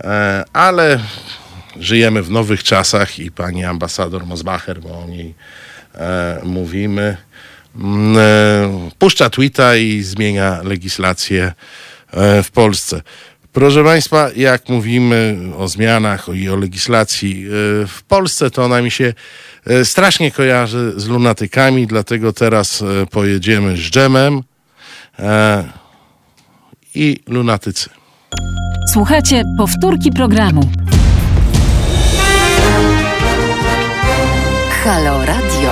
[0.00, 1.00] e, ale
[1.80, 5.34] żyjemy w nowych czasach i pani ambasador Mosbacher, bo o niej
[5.94, 7.16] e, mówimy,
[7.76, 11.52] mm, e, puszcza tweeta i zmienia legislację
[12.12, 13.02] e, w Polsce.
[13.52, 17.50] Proszę Państwa, jak mówimy o zmianach i o legislacji e,
[17.86, 19.14] w Polsce, to ona mi się
[19.66, 24.42] e, strasznie kojarzy z lunatykami, dlatego teraz e, pojedziemy z dżemem
[25.18, 25.64] e,
[26.94, 28.03] i lunatycy.
[28.92, 30.70] Słuchajcie powtórki programu.
[34.84, 35.70] Halo Radio.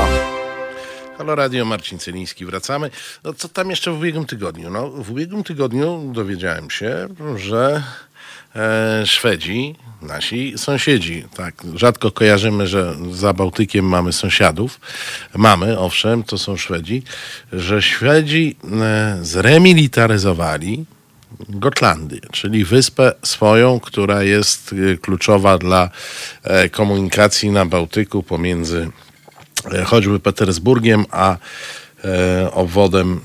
[1.18, 2.90] Halo Radio, Marcin Celiński, wracamy.
[3.24, 4.70] No co tam jeszcze w ubiegłym tygodniu?
[4.70, 7.82] No, w ubiegłym tygodniu dowiedziałem się, że
[8.56, 14.80] e, Szwedzi, nasi sąsiedzi, tak, rzadko kojarzymy, że za Bałtykiem mamy sąsiadów.
[15.34, 17.02] Mamy, owszem, to są Szwedzi,
[17.52, 20.84] że Szwedzi e, zremilitaryzowali
[21.48, 25.90] Gotlandię, czyli wyspę swoją, która jest e, kluczowa dla
[26.42, 28.90] e, komunikacji na Bałtyku pomiędzy
[29.72, 31.36] e, choćby Petersburgiem a
[32.04, 33.20] e, obwodem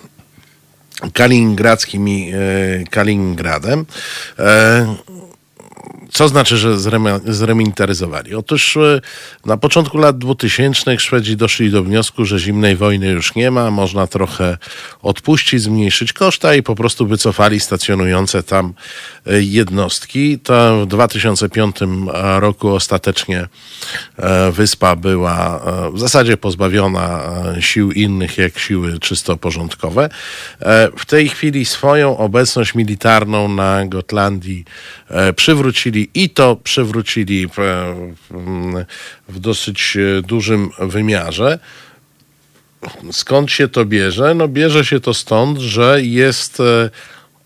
[1.13, 2.33] kaliningradzkim i
[2.89, 3.85] Kaliningradem.
[6.11, 6.77] Co znaczy, że
[7.25, 8.35] zremilitaryzowali?
[8.35, 9.01] Otóż e,
[9.45, 14.07] na początku lat 2000 Szwedzi doszli do wniosku, że zimnej wojny już nie ma, można
[14.07, 14.57] trochę
[15.01, 18.73] odpuścić, zmniejszyć koszta i po prostu wycofali stacjonujące tam
[19.25, 20.39] e, jednostki.
[20.39, 21.75] To w 2005
[22.39, 23.47] roku ostatecznie
[24.17, 25.61] e, wyspa była
[25.93, 27.23] w zasadzie pozbawiona
[27.59, 30.09] sił innych jak siły czysto porządkowe.
[30.97, 34.65] W tej chwili swoją obecność militarną na Gotlandii
[35.35, 37.59] przywrócili i to przywrócili w,
[39.29, 41.59] dosyć e, dużym wymiarze.
[43.11, 44.35] Skąd się to bierze?
[44.35, 46.89] No bierze się to stąd, że jest e,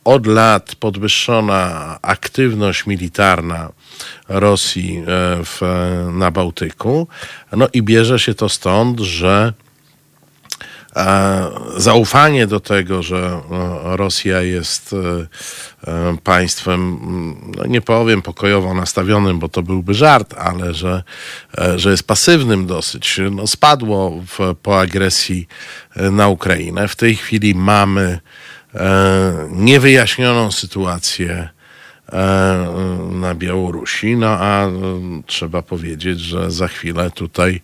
[0.03, 3.69] od lat podwyższona aktywność militarna
[4.29, 5.03] Rosji e,
[5.45, 7.07] w, e, na Bałtyku.
[7.51, 9.70] No i bierze się to stąd, że e,
[11.77, 15.27] zaufanie do tego, że e, Rosja jest e,
[15.91, 21.03] e, państwem, mm, no nie powiem pokojowo nastawionym, bo to byłby żart, ale że,
[21.57, 25.47] e, że jest pasywnym dosyć, no spadło w, po agresji
[25.95, 26.88] na Ukrainę.
[26.88, 28.19] W tej chwili mamy
[29.49, 31.49] niewyjaśnioną sytuację
[33.11, 34.15] na Białorusi.
[34.15, 34.71] No a e,
[35.25, 37.61] trzeba powiedzieć, że za chwilę tutaj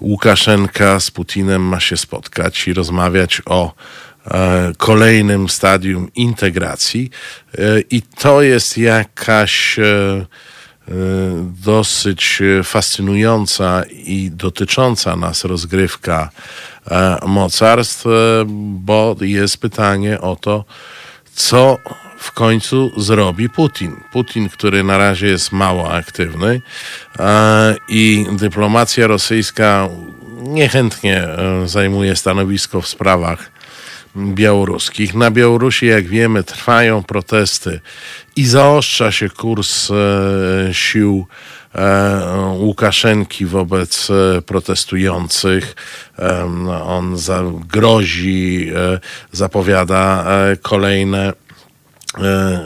[0.00, 3.74] Łukaszenka z Putinem ma się spotkać i rozmawiać o
[4.30, 7.10] e, kolejnym stadium integracji.
[7.58, 10.26] E, I to jest jakaś e, e,
[11.64, 16.30] dosyć e, fascynująca i dotycząca nas rozgrywka
[16.90, 18.10] e, mocarstw, e,
[18.64, 20.64] bo jest pytanie o to,
[21.34, 21.78] co
[22.20, 23.96] w końcu zrobi Putin.
[24.12, 26.60] Putin, który na razie jest mało aktywny
[27.88, 29.88] i dyplomacja rosyjska
[30.42, 33.50] niechętnie e, zajmuje stanowisko w sprawach
[34.16, 35.14] białoruskich.
[35.14, 37.80] Na Białorusi, jak wiemy, trwają protesty
[38.36, 39.94] i zaostrza się kurs e,
[40.72, 41.26] sił
[41.74, 44.08] e, Łukaszenki wobec
[44.46, 45.76] protestujących.
[46.86, 47.16] On
[47.68, 48.72] grozi,
[49.32, 50.24] zapowiada
[50.62, 51.32] kolejne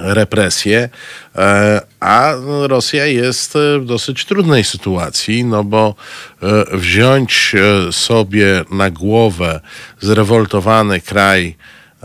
[0.02, 0.88] represje,
[1.36, 5.94] e, a Rosja jest e, w dosyć trudnej sytuacji, no bo
[6.42, 9.60] e, wziąć e, sobie na głowę
[10.00, 11.56] zrewoltowany kraj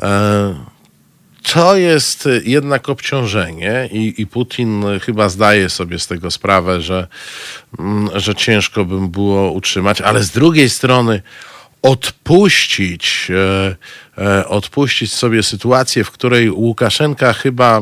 [0.02, 0.70] e,
[1.54, 7.08] to jest jednak obciążenie i, i Putin chyba zdaje sobie z tego sprawę, że,
[7.80, 11.22] mm, że ciężko by było utrzymać, ale z drugiej strony
[11.82, 13.76] odpuścić, e, e,
[14.48, 17.82] odpuścić sobie sytuację, w której Łukaszenka chyba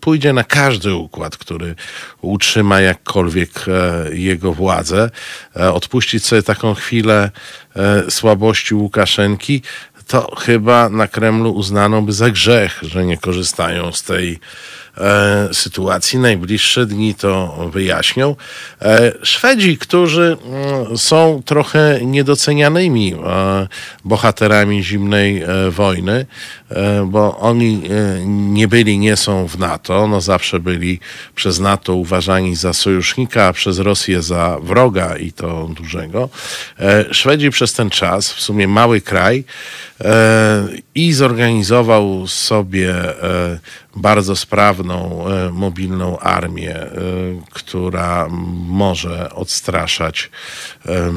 [0.00, 1.74] pójdzie na każdy układ, który
[2.20, 5.10] utrzyma jakkolwiek e, jego władzę,
[5.56, 7.30] e, odpuścić sobie taką chwilę
[7.76, 9.62] e, słabości Łukaszenki,
[10.06, 14.38] to chyba na Kremlu uznano by za grzech, że nie korzystają z tej e,
[15.52, 16.18] sytuacji.
[16.18, 18.36] Najbliższe dni to wyjaśnią.
[18.82, 23.16] E, Szwedzi, którzy mm, są trochę niedocenianymi e,
[24.04, 26.26] bohaterami zimnej e, wojny, e,
[27.06, 31.00] bo oni e, nie byli, nie są w NATO, no zawsze byli
[31.34, 36.28] przez NATO uważani za sojusznika, a przez Rosję za wroga i to dużego.
[36.78, 39.44] E, Szwedzi przez ten czas, w sumie mały kraj,
[40.00, 43.58] e, i zorganizował sobie e,
[43.96, 46.90] bardzo sprawną, e, mobilną armię, e,
[47.50, 48.28] która
[48.68, 50.30] może odstraszać
[50.86, 51.12] e,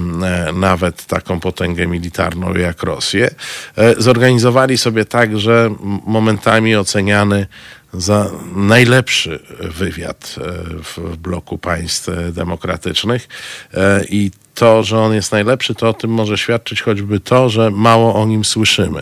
[0.53, 3.29] nawet taką potęgę militarną jak Rosję.
[3.77, 7.47] E, Zorganizowali sobie także m- momentami oceniany
[7.93, 10.51] za najlepszy wywiad e,
[10.83, 13.27] w bloku państw demokratycznych
[13.73, 17.71] e, i to, że on jest najlepszy, to o tym może świadczyć choćby to, że
[17.71, 19.01] mało o nim słyszymy.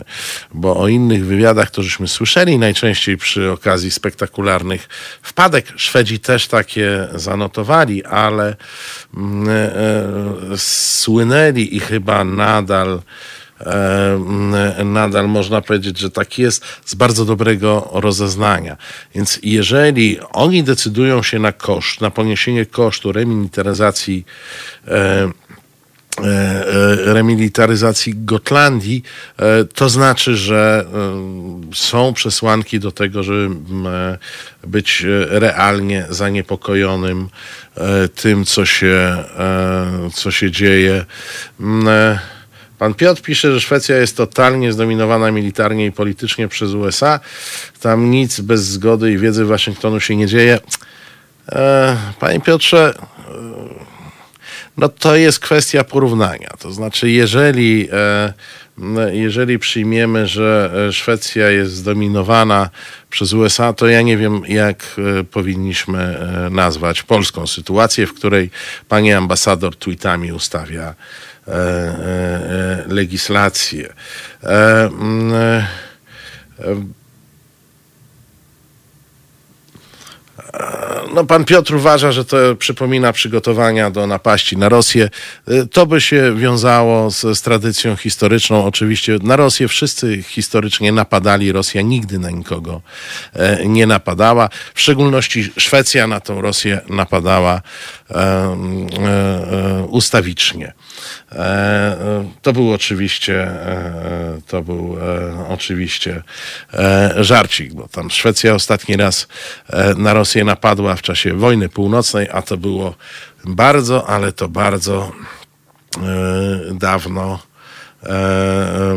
[0.54, 4.88] Bo o innych wywiadach, to żeśmy słyszeli najczęściej przy okazji spektakularnych
[5.22, 5.72] wpadek.
[5.76, 8.56] Szwedzi też takie zanotowali, ale
[9.16, 13.02] mm, e, słynęli i chyba nadal
[14.84, 18.76] nadal można powiedzieć, że tak jest, z bardzo dobrego rozeznania.
[19.14, 24.24] Więc jeżeli oni decydują się na koszt, na poniesienie kosztu remilitaryzacji
[24.88, 25.30] e,
[27.04, 29.02] remilitaryzacji Gotlandii,
[29.74, 30.86] to znaczy, że
[31.74, 33.54] są przesłanki do tego, żeby
[34.66, 37.28] być realnie zaniepokojonym
[38.14, 39.24] tym, co się,
[40.14, 41.04] co się dzieje.
[42.78, 47.20] Pan Piotr pisze, że Szwecja jest totalnie zdominowana militarnie i politycznie przez USA.
[47.80, 50.58] Tam nic bez zgody i wiedzy Waszyngtonu się nie dzieje.
[52.20, 52.94] Panie Piotrze,
[54.76, 56.50] no to jest kwestia porównania.
[56.58, 58.32] To znaczy, jeżeli, e,
[59.12, 62.70] jeżeli przyjmiemy, że Szwecja jest zdominowana
[63.10, 64.84] przez USA, to ja nie wiem, jak
[65.20, 68.50] e, powinniśmy e, nazwać polską sytuację, w której
[68.88, 70.94] pani ambasador tweetami ustawia
[72.86, 73.94] legislację.
[81.14, 85.10] No, pan Piotr uważa, że to przypomina przygotowania do napaści na Rosję.
[85.72, 88.64] To by się wiązało z, z, tradycją historyczną.
[88.64, 91.52] Oczywiście na Rosję wszyscy historycznie napadali.
[91.52, 92.80] Rosja nigdy na nikogo
[93.32, 94.48] e, nie napadała.
[94.74, 97.62] W szczególności Szwecja na tą Rosję napadała
[98.10, 100.72] e, e, ustawicznie.
[102.42, 103.50] To był oczywiście,
[104.46, 104.96] to był
[105.48, 106.22] oczywiście
[107.16, 109.28] żarcik, bo tam Szwecja ostatni raz
[109.96, 112.94] na Rosję napadła w czasie wojny północnej, a to było
[113.44, 115.12] bardzo, ale to bardzo
[116.72, 117.38] dawno,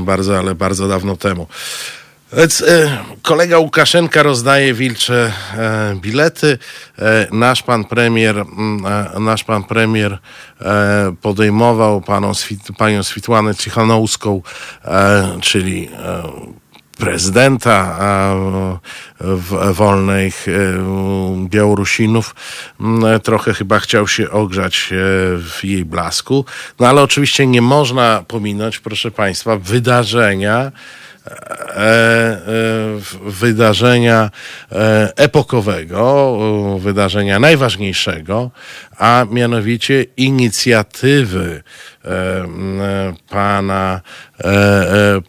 [0.02, 1.48] bardzo, ale bardzo dawno temu.
[2.34, 6.58] Więc e, kolega Łukaszenka rozdaje wilcze e, bilety.
[7.00, 8.46] E, nasz pan premier,
[9.20, 10.18] nasz pan premier
[11.22, 12.32] podejmował paną,
[12.78, 14.42] panią Switłanę Cichanowską,
[15.42, 15.90] czyli
[16.98, 18.00] prezydenta
[19.72, 20.46] wolnych
[21.46, 22.36] Białorusinów.
[23.24, 24.90] Trochę chyba chciał się ogrzać
[25.40, 26.46] w jej blasku.
[26.80, 30.72] No ale oczywiście nie można pominąć, proszę państwa, wydarzenia,
[33.26, 34.32] wydarzenia
[34.72, 36.38] e, epokowego,
[36.80, 38.52] wydarzenia najważniejszego,
[38.98, 41.64] a mianowicie inicjatywy
[43.30, 44.02] pana,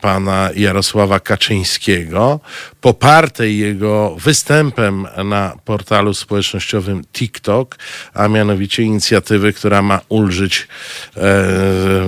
[0.00, 2.40] pana Jarosława Kaczyńskiego,
[2.80, 7.76] popartej jego występem na portalu społecznościowym TikTok,
[8.14, 10.68] a mianowicie inicjatywy, która ma ulżyć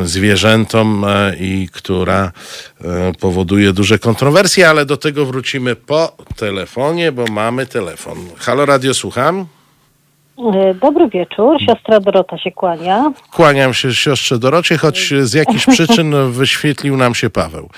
[0.05, 1.06] zwierzętom
[1.40, 2.32] i która
[3.20, 8.18] powoduje duże kontrowersje, ale do tego wrócimy po telefonie, bo mamy telefon.
[8.38, 9.47] Halo Radio, słucham.
[10.39, 13.12] E, dobry wieczór, siostra Dorota się kłania.
[13.31, 17.70] Kłaniam się siostrze Dorocie, choć z jakichś przyczyn wyświetlił nam się Paweł.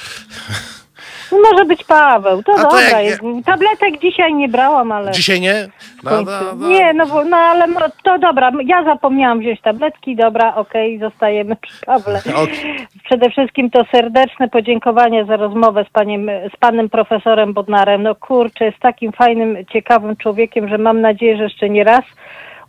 [1.32, 2.90] Może być Paweł, to A dobra.
[2.90, 3.20] To jak...
[3.44, 5.12] Tabletek dzisiaj nie brałam, ale...
[5.12, 5.68] Dzisiaj nie?
[6.02, 6.68] No, no, no.
[6.68, 7.66] Nie, no, bo, no ale
[8.04, 12.22] to dobra, ja zapomniałam wziąć tabletki, dobra, okej, zostajemy przy Pawle.
[13.04, 18.02] Przede wszystkim to serdeczne podziękowanie za rozmowę z, paniem, z panem profesorem Bodnarem.
[18.02, 22.04] No kurczę, jest takim fajnym, ciekawym człowiekiem, że mam nadzieję, że jeszcze nie raz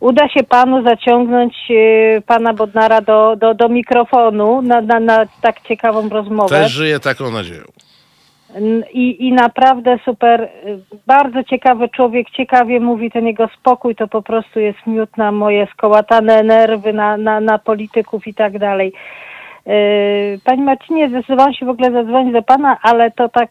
[0.00, 5.60] uda się panu zaciągnąć y, pana Bodnara do, do, do mikrofonu na, na, na tak
[5.60, 6.48] ciekawą rozmowę.
[6.48, 7.64] Też żyję taką nadzieją.
[8.92, 10.48] I, I naprawdę super,
[11.06, 15.66] bardzo ciekawy człowiek, ciekawie mówi ten jego spokój, to po prostu jest miód na moje
[15.66, 18.92] skołatane nerwy, na, na, na polityków i tak dalej.
[19.66, 23.50] Y, Pani Marcinie, zdecydowałam się w ogóle zadzwonić do Pana, ale to tak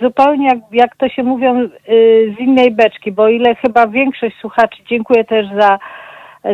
[0.00, 4.82] zupełnie jak, jak to się mówią y, z innej beczki, bo ile chyba większość słuchaczy,
[4.86, 5.78] dziękuję też za,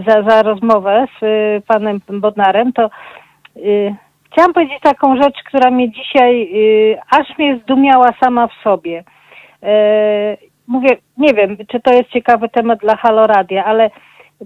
[0.06, 1.24] za, za rozmowę z
[1.64, 2.90] Panem Bodnarem, to
[4.34, 9.04] Chciałam powiedzieć taką rzecz, która mnie dzisiaj y, aż mnie zdumiała sama w sobie.
[9.62, 10.36] E,
[10.66, 10.88] mówię,
[11.18, 13.90] nie wiem, czy to jest ciekawy temat dla Haloradia, ale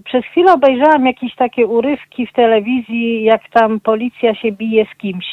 [0.03, 5.25] przez chwilę obejrzałam jakieś takie urywki w telewizji, jak tam policja się bije z kimś.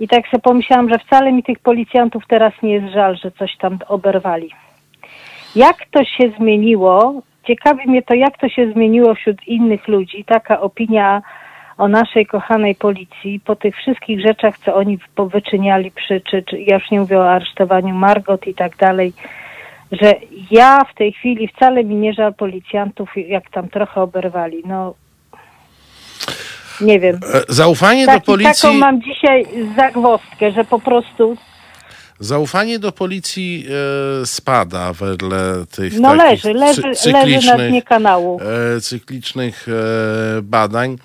[0.00, 3.56] I tak sobie pomyślałam, że wcale mi tych policjantów teraz nie jest żal, że coś
[3.56, 4.50] tam oberwali.
[5.56, 7.22] Jak to się zmieniło?
[7.46, 10.24] Ciekawi mnie to, jak to się zmieniło wśród innych ludzi.
[10.24, 11.22] Taka opinia
[11.78, 16.74] o naszej kochanej policji, po tych wszystkich rzeczach, co oni powyczyniali przy, czy, czy ja
[16.74, 19.12] już nie mówię o aresztowaniu Margot i tak dalej,
[19.92, 20.14] że
[20.50, 24.62] ja w tej chwili wcale mi nie żal policjantów, jak tam trochę oberwali.
[24.66, 24.94] No,
[26.80, 27.20] Nie wiem.
[27.34, 28.68] E, Zaufanie do Taki, policji.
[28.68, 29.46] Taką mam dzisiaj
[29.76, 31.36] zagwozdkę, że po prostu
[32.20, 33.66] Zaufanie do policji
[34.22, 36.82] e, spada wedle tych no leży, leży,
[37.12, 38.40] leży na dnie kanału.
[38.76, 40.96] e, cyklicznych e, badań.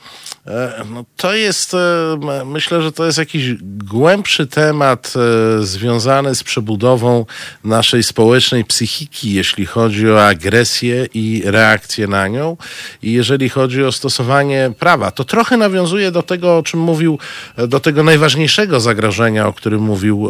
[0.50, 6.44] E, no to jest, e, myślę, że to jest jakiś głębszy temat e, związany z
[6.44, 7.26] przebudową
[7.64, 12.58] naszej społecznej psychiki, jeśli chodzi o agresję i reakcję na nią.
[13.04, 17.20] I jeżeli chodzi o stosowanie prawa, to trochę nawiązuje do tego, o czym mówił,
[17.68, 20.30] do tego najważniejszego zagrożenia, o którym mówił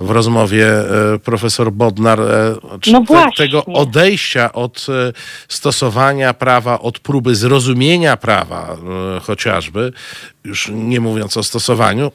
[0.00, 5.12] w rozmowie e, profesor Bodnar, e, czy No te, tego odejścia od e,
[5.48, 8.76] stosowania prawa, od próby zrozumienia prawa
[9.22, 9.92] chociażby,
[10.44, 12.12] już nie mówiąc o stosowaniu.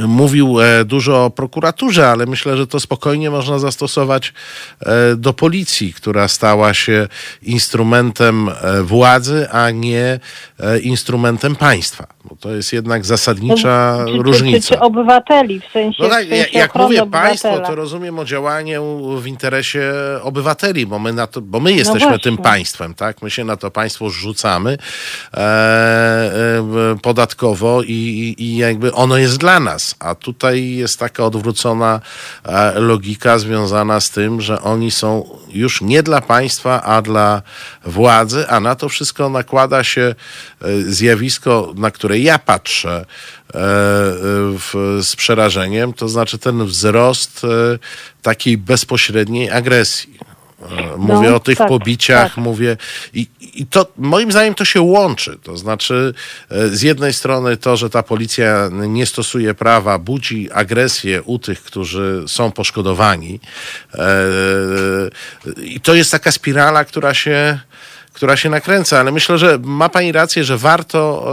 [0.00, 4.32] Mówił e, dużo o prokuraturze, ale myślę, że to spokojnie można zastosować
[4.80, 7.08] e, do policji, która stała się
[7.42, 10.20] instrumentem e, władzy, a nie
[10.82, 12.06] instrumentem państwa.
[12.24, 14.68] Bo to jest jednak zasadnicza No, czy, różnica.
[14.68, 17.28] czy, czy obywateli, w sensie, No tak, w sensie jak, mówię obywatela.
[17.28, 19.92] państwo, to rozumiem o działaniu w interesie
[20.22, 23.22] obywateli, bo my, na to, bo my jesteśmy No tym państwem, tak?
[23.22, 24.78] My się na to państwo rzucamy
[25.34, 26.32] e, e,
[27.02, 27.92] podatkowo i,
[28.38, 29.81] i, i jakby ono jest dla nas.
[29.98, 32.00] A tutaj jest taka odwrócona
[32.44, 37.42] e, logika związana z tym, że oni są już nie dla państwa, a dla
[37.84, 40.14] władzy, a na to wszystko nakłada się
[40.60, 43.04] e, zjawisko, na które ja patrzę e,
[44.58, 47.46] w, z przerażeniem, to znaczy ten wzrost
[48.22, 50.18] takiej bezpośredniej agresji.
[50.62, 52.44] E, Mówię No, o tych tak, pobiciach, tak.
[52.44, 52.76] mówię
[53.14, 55.38] i, i to moim zdaniem to się łączy.
[55.42, 56.14] To znaczy
[56.50, 61.62] e, z jednej strony to, że ta policja nie stosuje prawa, budzi agresję u tych,
[61.62, 63.40] którzy są poszkodowani.
[63.94, 64.08] E,
[65.62, 67.58] I to jest taka spirala, która się
[68.22, 71.24] która się nakręca, ale myślę, że ma Pani rację, że warto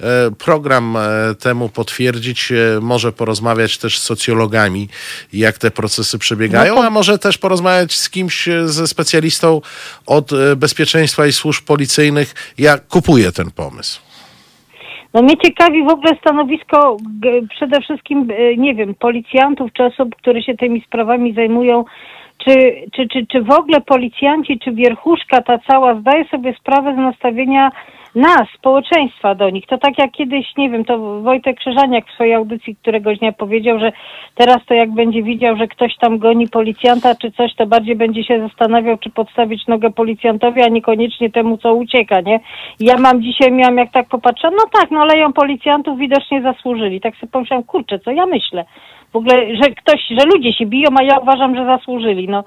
[0.00, 4.88] e, e, program e, temu potwierdzić, może porozmawiać też z socjologami,
[5.32, 9.60] jak te procesy przebiegają, No a może też porozmawiać z kimś, ze specjalistą
[10.06, 12.54] od bezpieczeństwa i służb policyjnych.
[12.58, 14.00] Ja kupuję ten pomysł.
[15.14, 16.96] No mnie ciekawi w ogóle stanowisko
[17.50, 18.28] przede wszystkim,
[18.58, 21.84] nie wiem, policjantów czy osób, które się tymi sprawami zajmują.
[22.44, 26.96] Czy, czy, czy, czy w ogóle policjanci, czy wierchuszka ta cała zdaje sobie sprawę z
[26.96, 27.70] nastawienia
[28.14, 29.66] nas, społeczeństwa do nich.
[29.66, 33.78] To tak jak kiedyś, nie wiem, to Wojtek Krzyżaniak w swojej audycji któregoś dnia powiedział,
[33.78, 33.92] że
[34.34, 38.24] teraz to jak będzie widział, że ktoś tam goni policjanta czy coś, to bardziej będzie
[38.24, 42.40] się zastanawiał, czy podstawić nogę policjantowi, a niekoniecznie temu, co ucieka, nie?
[42.80, 47.00] Ja mam dzisiaj, miałam jak tak popatrzę, no tak, no leją policjantów, widocznie zasłużyli.
[47.00, 48.64] Tak sobie pomyślałam, kurczę, co ja myślę?
[49.12, 52.28] W ogóle, że ktoś, że ludzie się biją, a ja uważam, że zasłużyli.
[52.28, 52.44] No,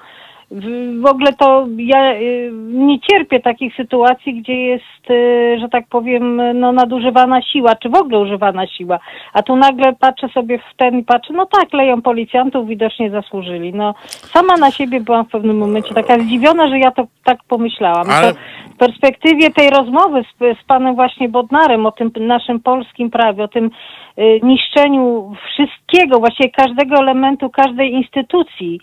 [0.52, 6.42] w, ogóle to ja y, nie cierpię takich sytuacji, gdzie jest, y, że tak powiem,
[6.60, 9.00] no nadużywana siła, czy w ogóle używana siła.
[9.34, 13.74] A tu nagle patrzę sobie w ten i patrzę, no tak, leją policjantów, widocznie zasłużyli.
[13.74, 18.06] No, sama na siebie byłam w pewnym momencie taka zdziwiona, że ja to tak pomyślałam.
[18.12, 18.40] Ale- To
[18.76, 23.48] w perspektywie tej rozmowy z, z panem właśnie Bodnarem o tym naszym polskim prawie, o
[23.48, 23.72] tym
[24.20, 28.80] y, niszczeniu wszystkiego, właściwie każdego elementu, każdej instytucji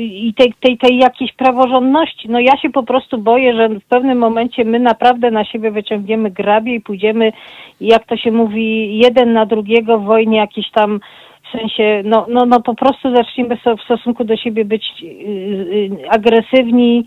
[0.00, 2.28] i tej, tej, tej jakiejś praworządności.
[2.30, 6.30] No ja się po prostu boję, że w pewnym momencie my naprawdę na siebie wyciągniemy
[6.30, 7.32] grabie i pójdziemy,
[7.80, 11.00] jak to się mówi, jeden na drugiego w wojnie jakiś tam
[11.48, 16.10] w sensie, no, no, no po prostu zaczniemy w stosunku do siebie być yy, yy,
[16.10, 17.04] agresywni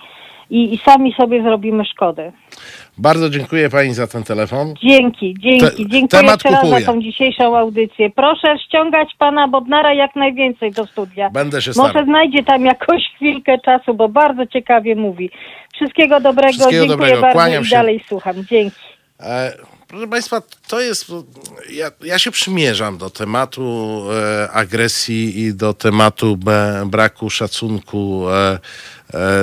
[0.52, 2.32] i, i sami sobie zrobimy szkodę.
[2.98, 4.74] Bardzo dziękuję Pani za ten telefon.
[4.84, 5.66] Dzięki, dzięki.
[5.66, 6.80] Te- Dziękuję temat jeszcze raz kupuję.
[6.86, 8.10] za tą dzisiejszą audycję.
[8.10, 11.30] Proszę ściągać pana Bodnara jak najwięcej do studia.
[11.30, 12.06] Będę się Może starał.
[12.06, 15.30] znajdzie tam jakoś chwilkę czasu, bo bardzo ciekawie mówi.
[15.76, 17.76] Wszystkiego dobrego, Wszystkiego dziękuję dobrego, bardzo kłaniam i się.
[17.76, 18.36] dalej słucham.
[18.50, 18.78] Dzięki.
[19.20, 19.52] E,
[19.88, 21.12] Proszę Państwa, to jest.
[21.74, 24.02] Ja, ja się przymierzam do tematu
[24.44, 28.60] e, agresji i do tematu be, braku szacunku e,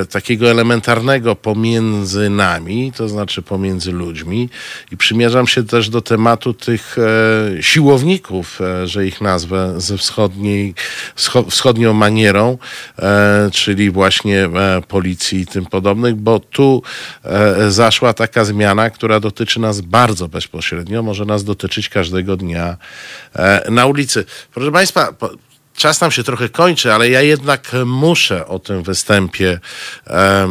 [0.09, 4.49] takiego elementarnego pomiędzy nami, to znaczy pomiędzy ludźmi.
[4.91, 10.73] I przymierzam się też do tematu tych e, siłowników, e, że ich nazwę ze wschodniej,
[11.15, 12.57] wscho, wschodnią manierą,
[12.99, 16.83] e, czyli właśnie e, policji i tym podobnych, bo tu
[17.23, 22.77] e, zaszła taka zmiana, która dotyczy nas bardzo bezpośrednio, może nas dotyczyć każdego dnia
[23.35, 24.25] e, na ulicy.
[24.53, 25.13] Proszę Państwa,
[25.79, 29.59] Czas nam się trochę kończy, ale ja jednak muszę o tym występie
[30.07, 30.49] e, e, e,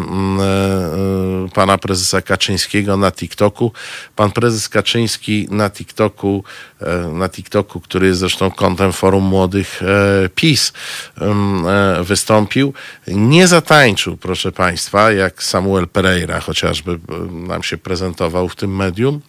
[1.55, 3.73] pana prezesa Kaczyńskiego na TikToku.
[4.17, 6.45] Pan prezes Kaczyński na TikToku,
[6.81, 10.73] e, na TikToku, który jest zresztą kontem Forum Młodych e, PiS,
[11.21, 12.75] e, wystąpił.
[13.07, 16.99] Nie zatańczył, proszę państwa, jak Samuel Pereira chociażby
[17.31, 19.21] nam się prezentował w tym medium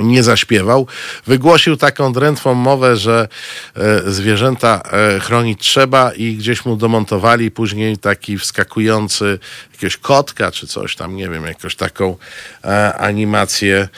[0.00, 0.86] nie zaśpiewał.
[1.26, 3.28] Wygłosił taką drętwą mowę, że
[3.76, 9.38] e, zwierzęta e, chronić trzeba i gdzieś mu domontowali później taki wskakujący
[9.72, 12.16] jakiegoś kotka czy coś tam, nie wiem, jakąś taką
[12.64, 13.88] e, animację,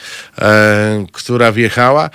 [1.11, 2.09] która wjechała.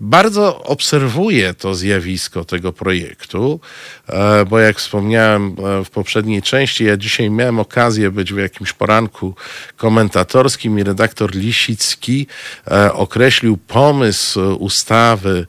[0.00, 3.60] Bardzo obserwuję to zjawisko tego projektu,
[4.08, 8.72] e, bo jak wspomniałem e, w poprzedniej części, ja dzisiaj miałem okazję być w jakimś
[8.72, 9.34] poranku
[9.76, 12.26] komentatorskim i redaktor Lisicki
[12.70, 15.46] e, określił pomysł ustawy,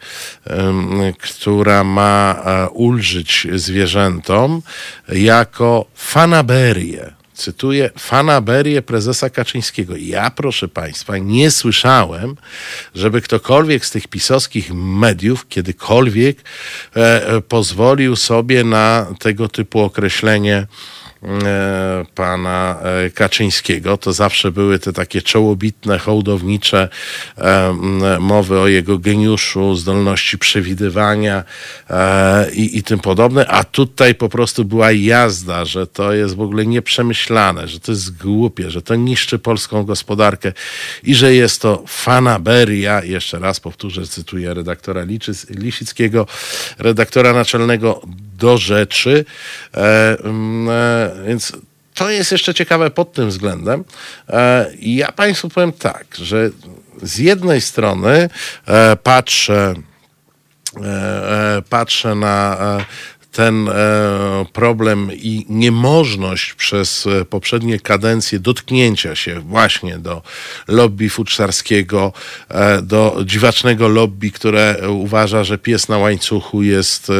[1.19, 4.61] która ma ulżyć zwierzętom,
[5.07, 9.93] jako fanaberię cytuję, fanaberię prezesa Kaczyńskiego.
[9.97, 12.35] Ja, proszę Państwa, nie słyszałem,
[12.95, 16.37] żeby ktokolwiek z tych pisowskich mediów kiedykolwiek
[16.95, 20.67] e, e pozwolił sobie na tego typu określenie
[22.15, 23.97] pana e, Kaczyńskiego.
[23.97, 26.89] To zawsze były te takie czołobitne, hołdownicze
[27.37, 27.73] e,
[28.19, 31.43] mowy o jego geniuszu, zdolności przewidywania
[32.53, 36.65] i, i tym podobne, a tutaj po prostu była jazda, że to jest w ogóle
[36.65, 40.53] nieprzemyślane, że to jest głupie, że to niszczy polską gospodarkę
[41.03, 45.05] i że jest to fanaberia, jeszcze raz powtórzę, cytuję redaktora
[45.49, 46.27] Lisickiego,
[46.77, 48.01] redaktora naczelnego
[48.41, 49.25] do rzeczy.
[49.73, 51.53] E, mm, e, więc
[51.93, 53.83] to jest jeszcze ciekawe pod tym względem.
[54.29, 56.49] E, ja Państwu powiem tak, że
[57.01, 58.29] z jednej strony
[59.03, 59.73] patrzę,
[61.69, 62.57] patrzę na
[63.31, 63.73] ten e,
[64.53, 70.21] problem i niemożność przez e, poprzednie kadencje dotknięcia się właśnie do
[70.67, 72.13] lobby futrzarskiego,
[72.49, 77.11] e, do dziwacznego lobby, które uważa, że pies na łańcuchu jest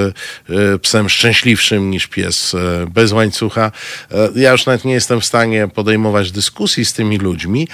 [0.81, 2.55] psem szczęśliwszym niż pies
[2.89, 3.71] bez łańcucha.
[4.35, 7.67] Ja już nawet nie jestem w stanie podejmować dyskusji z tymi ludźmi,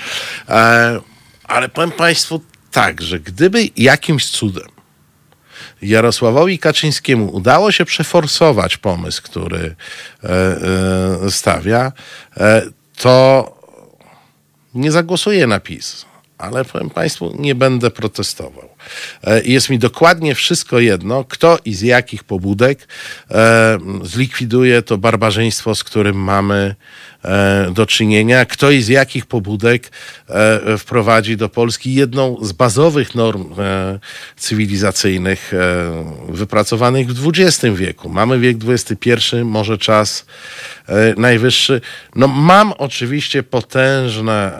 [1.43, 2.41] ale powiem Państwu
[2.71, 4.76] tak, że gdyby jakimś cudem
[5.81, 9.75] Jarosławowi Kaczyńskiemu udało się przeforsować pomysł, który
[10.23, 11.91] e, e, stawia,
[12.37, 12.61] e,
[12.97, 13.57] to
[14.75, 16.05] nie zagłosuję na PiS.
[16.37, 18.69] Ale powiem Państwu, nie będę protestował.
[19.43, 22.87] Jest mi dokładnie wszystko jedno, kto i z jakich pobudek
[24.03, 26.75] zlikwiduje to barbarzyństwo, z którym mamy
[27.27, 29.91] E, do czynienia, kto i z jakich pobudek
[30.29, 33.99] e, wprowadzi do Polski jedną z bazowych norm e,
[34.35, 35.53] cywilizacyjnych
[36.29, 38.09] wypracowanych w XX wieku.
[38.09, 40.25] Mamy wiek XXI, może czas
[41.17, 41.81] najwyższy.
[42.15, 44.51] No mam oczywiście potężne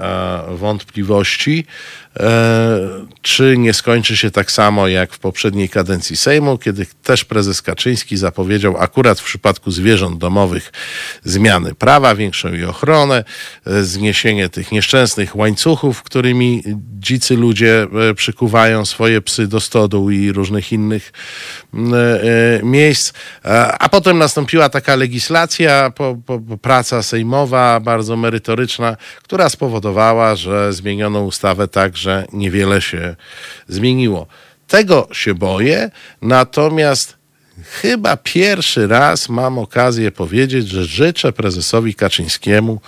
[0.49, 1.66] wątpliwości,
[3.22, 8.18] czy nie skończy się tak samo jak w poprzedniej kadencji Sejmu, kiedy też prezes Kaczyński
[8.18, 10.72] zapowiedział akurat w przypadku zwierząt domowych
[11.23, 13.23] zmiany prawa, większą i ochronę,
[13.65, 16.64] e, zniesienie tych nieszczęsnych łańcuchów, którymi
[16.99, 21.14] dzicy ludzie e, przykuwają swoje psy do stodół i różnych innych
[21.73, 23.14] e, miejsc.
[23.80, 31.22] A potem nastąpiła taka legislacja, po, po, praca sejmowa, bardzo merytoryczna, która spowodowała, że zmieniono
[31.22, 33.16] ustawę tak, że niewiele się
[33.68, 34.28] zmieniło.
[34.68, 37.18] Tego się boję, natomiast
[37.64, 42.82] chyba pierwszy raz mam okazję powiedzieć, że życzę prezesowi Kaczyńskiemu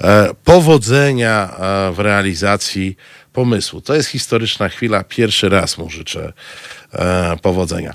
[0.00, 2.96] e, powodzenia e, w realizacji
[3.32, 3.80] pomysłu.
[3.80, 5.04] To jest historyczna chwila.
[5.04, 6.32] Pierwszy raz mu życzę
[6.92, 7.94] e, powodzenia.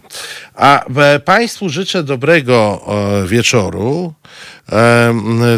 [0.56, 0.86] A
[1.26, 2.86] Państwu życzę dobrego
[3.28, 4.14] wieczoru.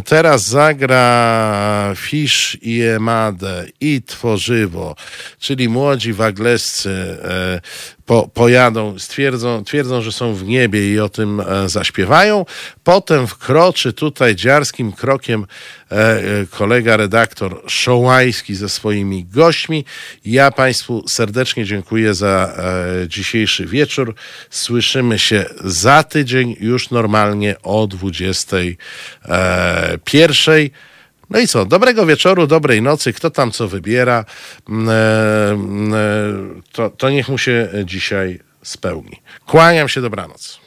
[0.06, 4.96] Teraz zagra Fisz i Emadę i Tworzywo,
[5.40, 7.62] czyli młodzi waglescy e,
[8.06, 12.46] po, pojadą, stwierdzą, twierdzą, że są w niebie i o tym e, zaśpiewają.
[12.84, 15.46] Potem wkroczy tutaj dziarskim krokiem
[15.92, 19.86] e, kolega redaktor Szołajski ze swoimi gośćmi.
[20.26, 22.54] Ja Państwu serdecznie dziękuję za
[23.08, 24.16] dzisiejszy wieczór.
[24.50, 28.58] Słyszymy się za tydzień już normalnie o 20
[29.26, 30.72] e, pierwszej.
[31.30, 31.66] No i co?
[31.66, 33.14] Dobrego wieczoru, dobrej nocy.
[33.14, 34.26] Kto tam co wybiera,
[34.70, 35.98] mm, e, mm, e,
[36.72, 39.22] to, to niech mu się dzisiaj spełni.
[39.46, 40.63] Kłaniam się, dobranoc.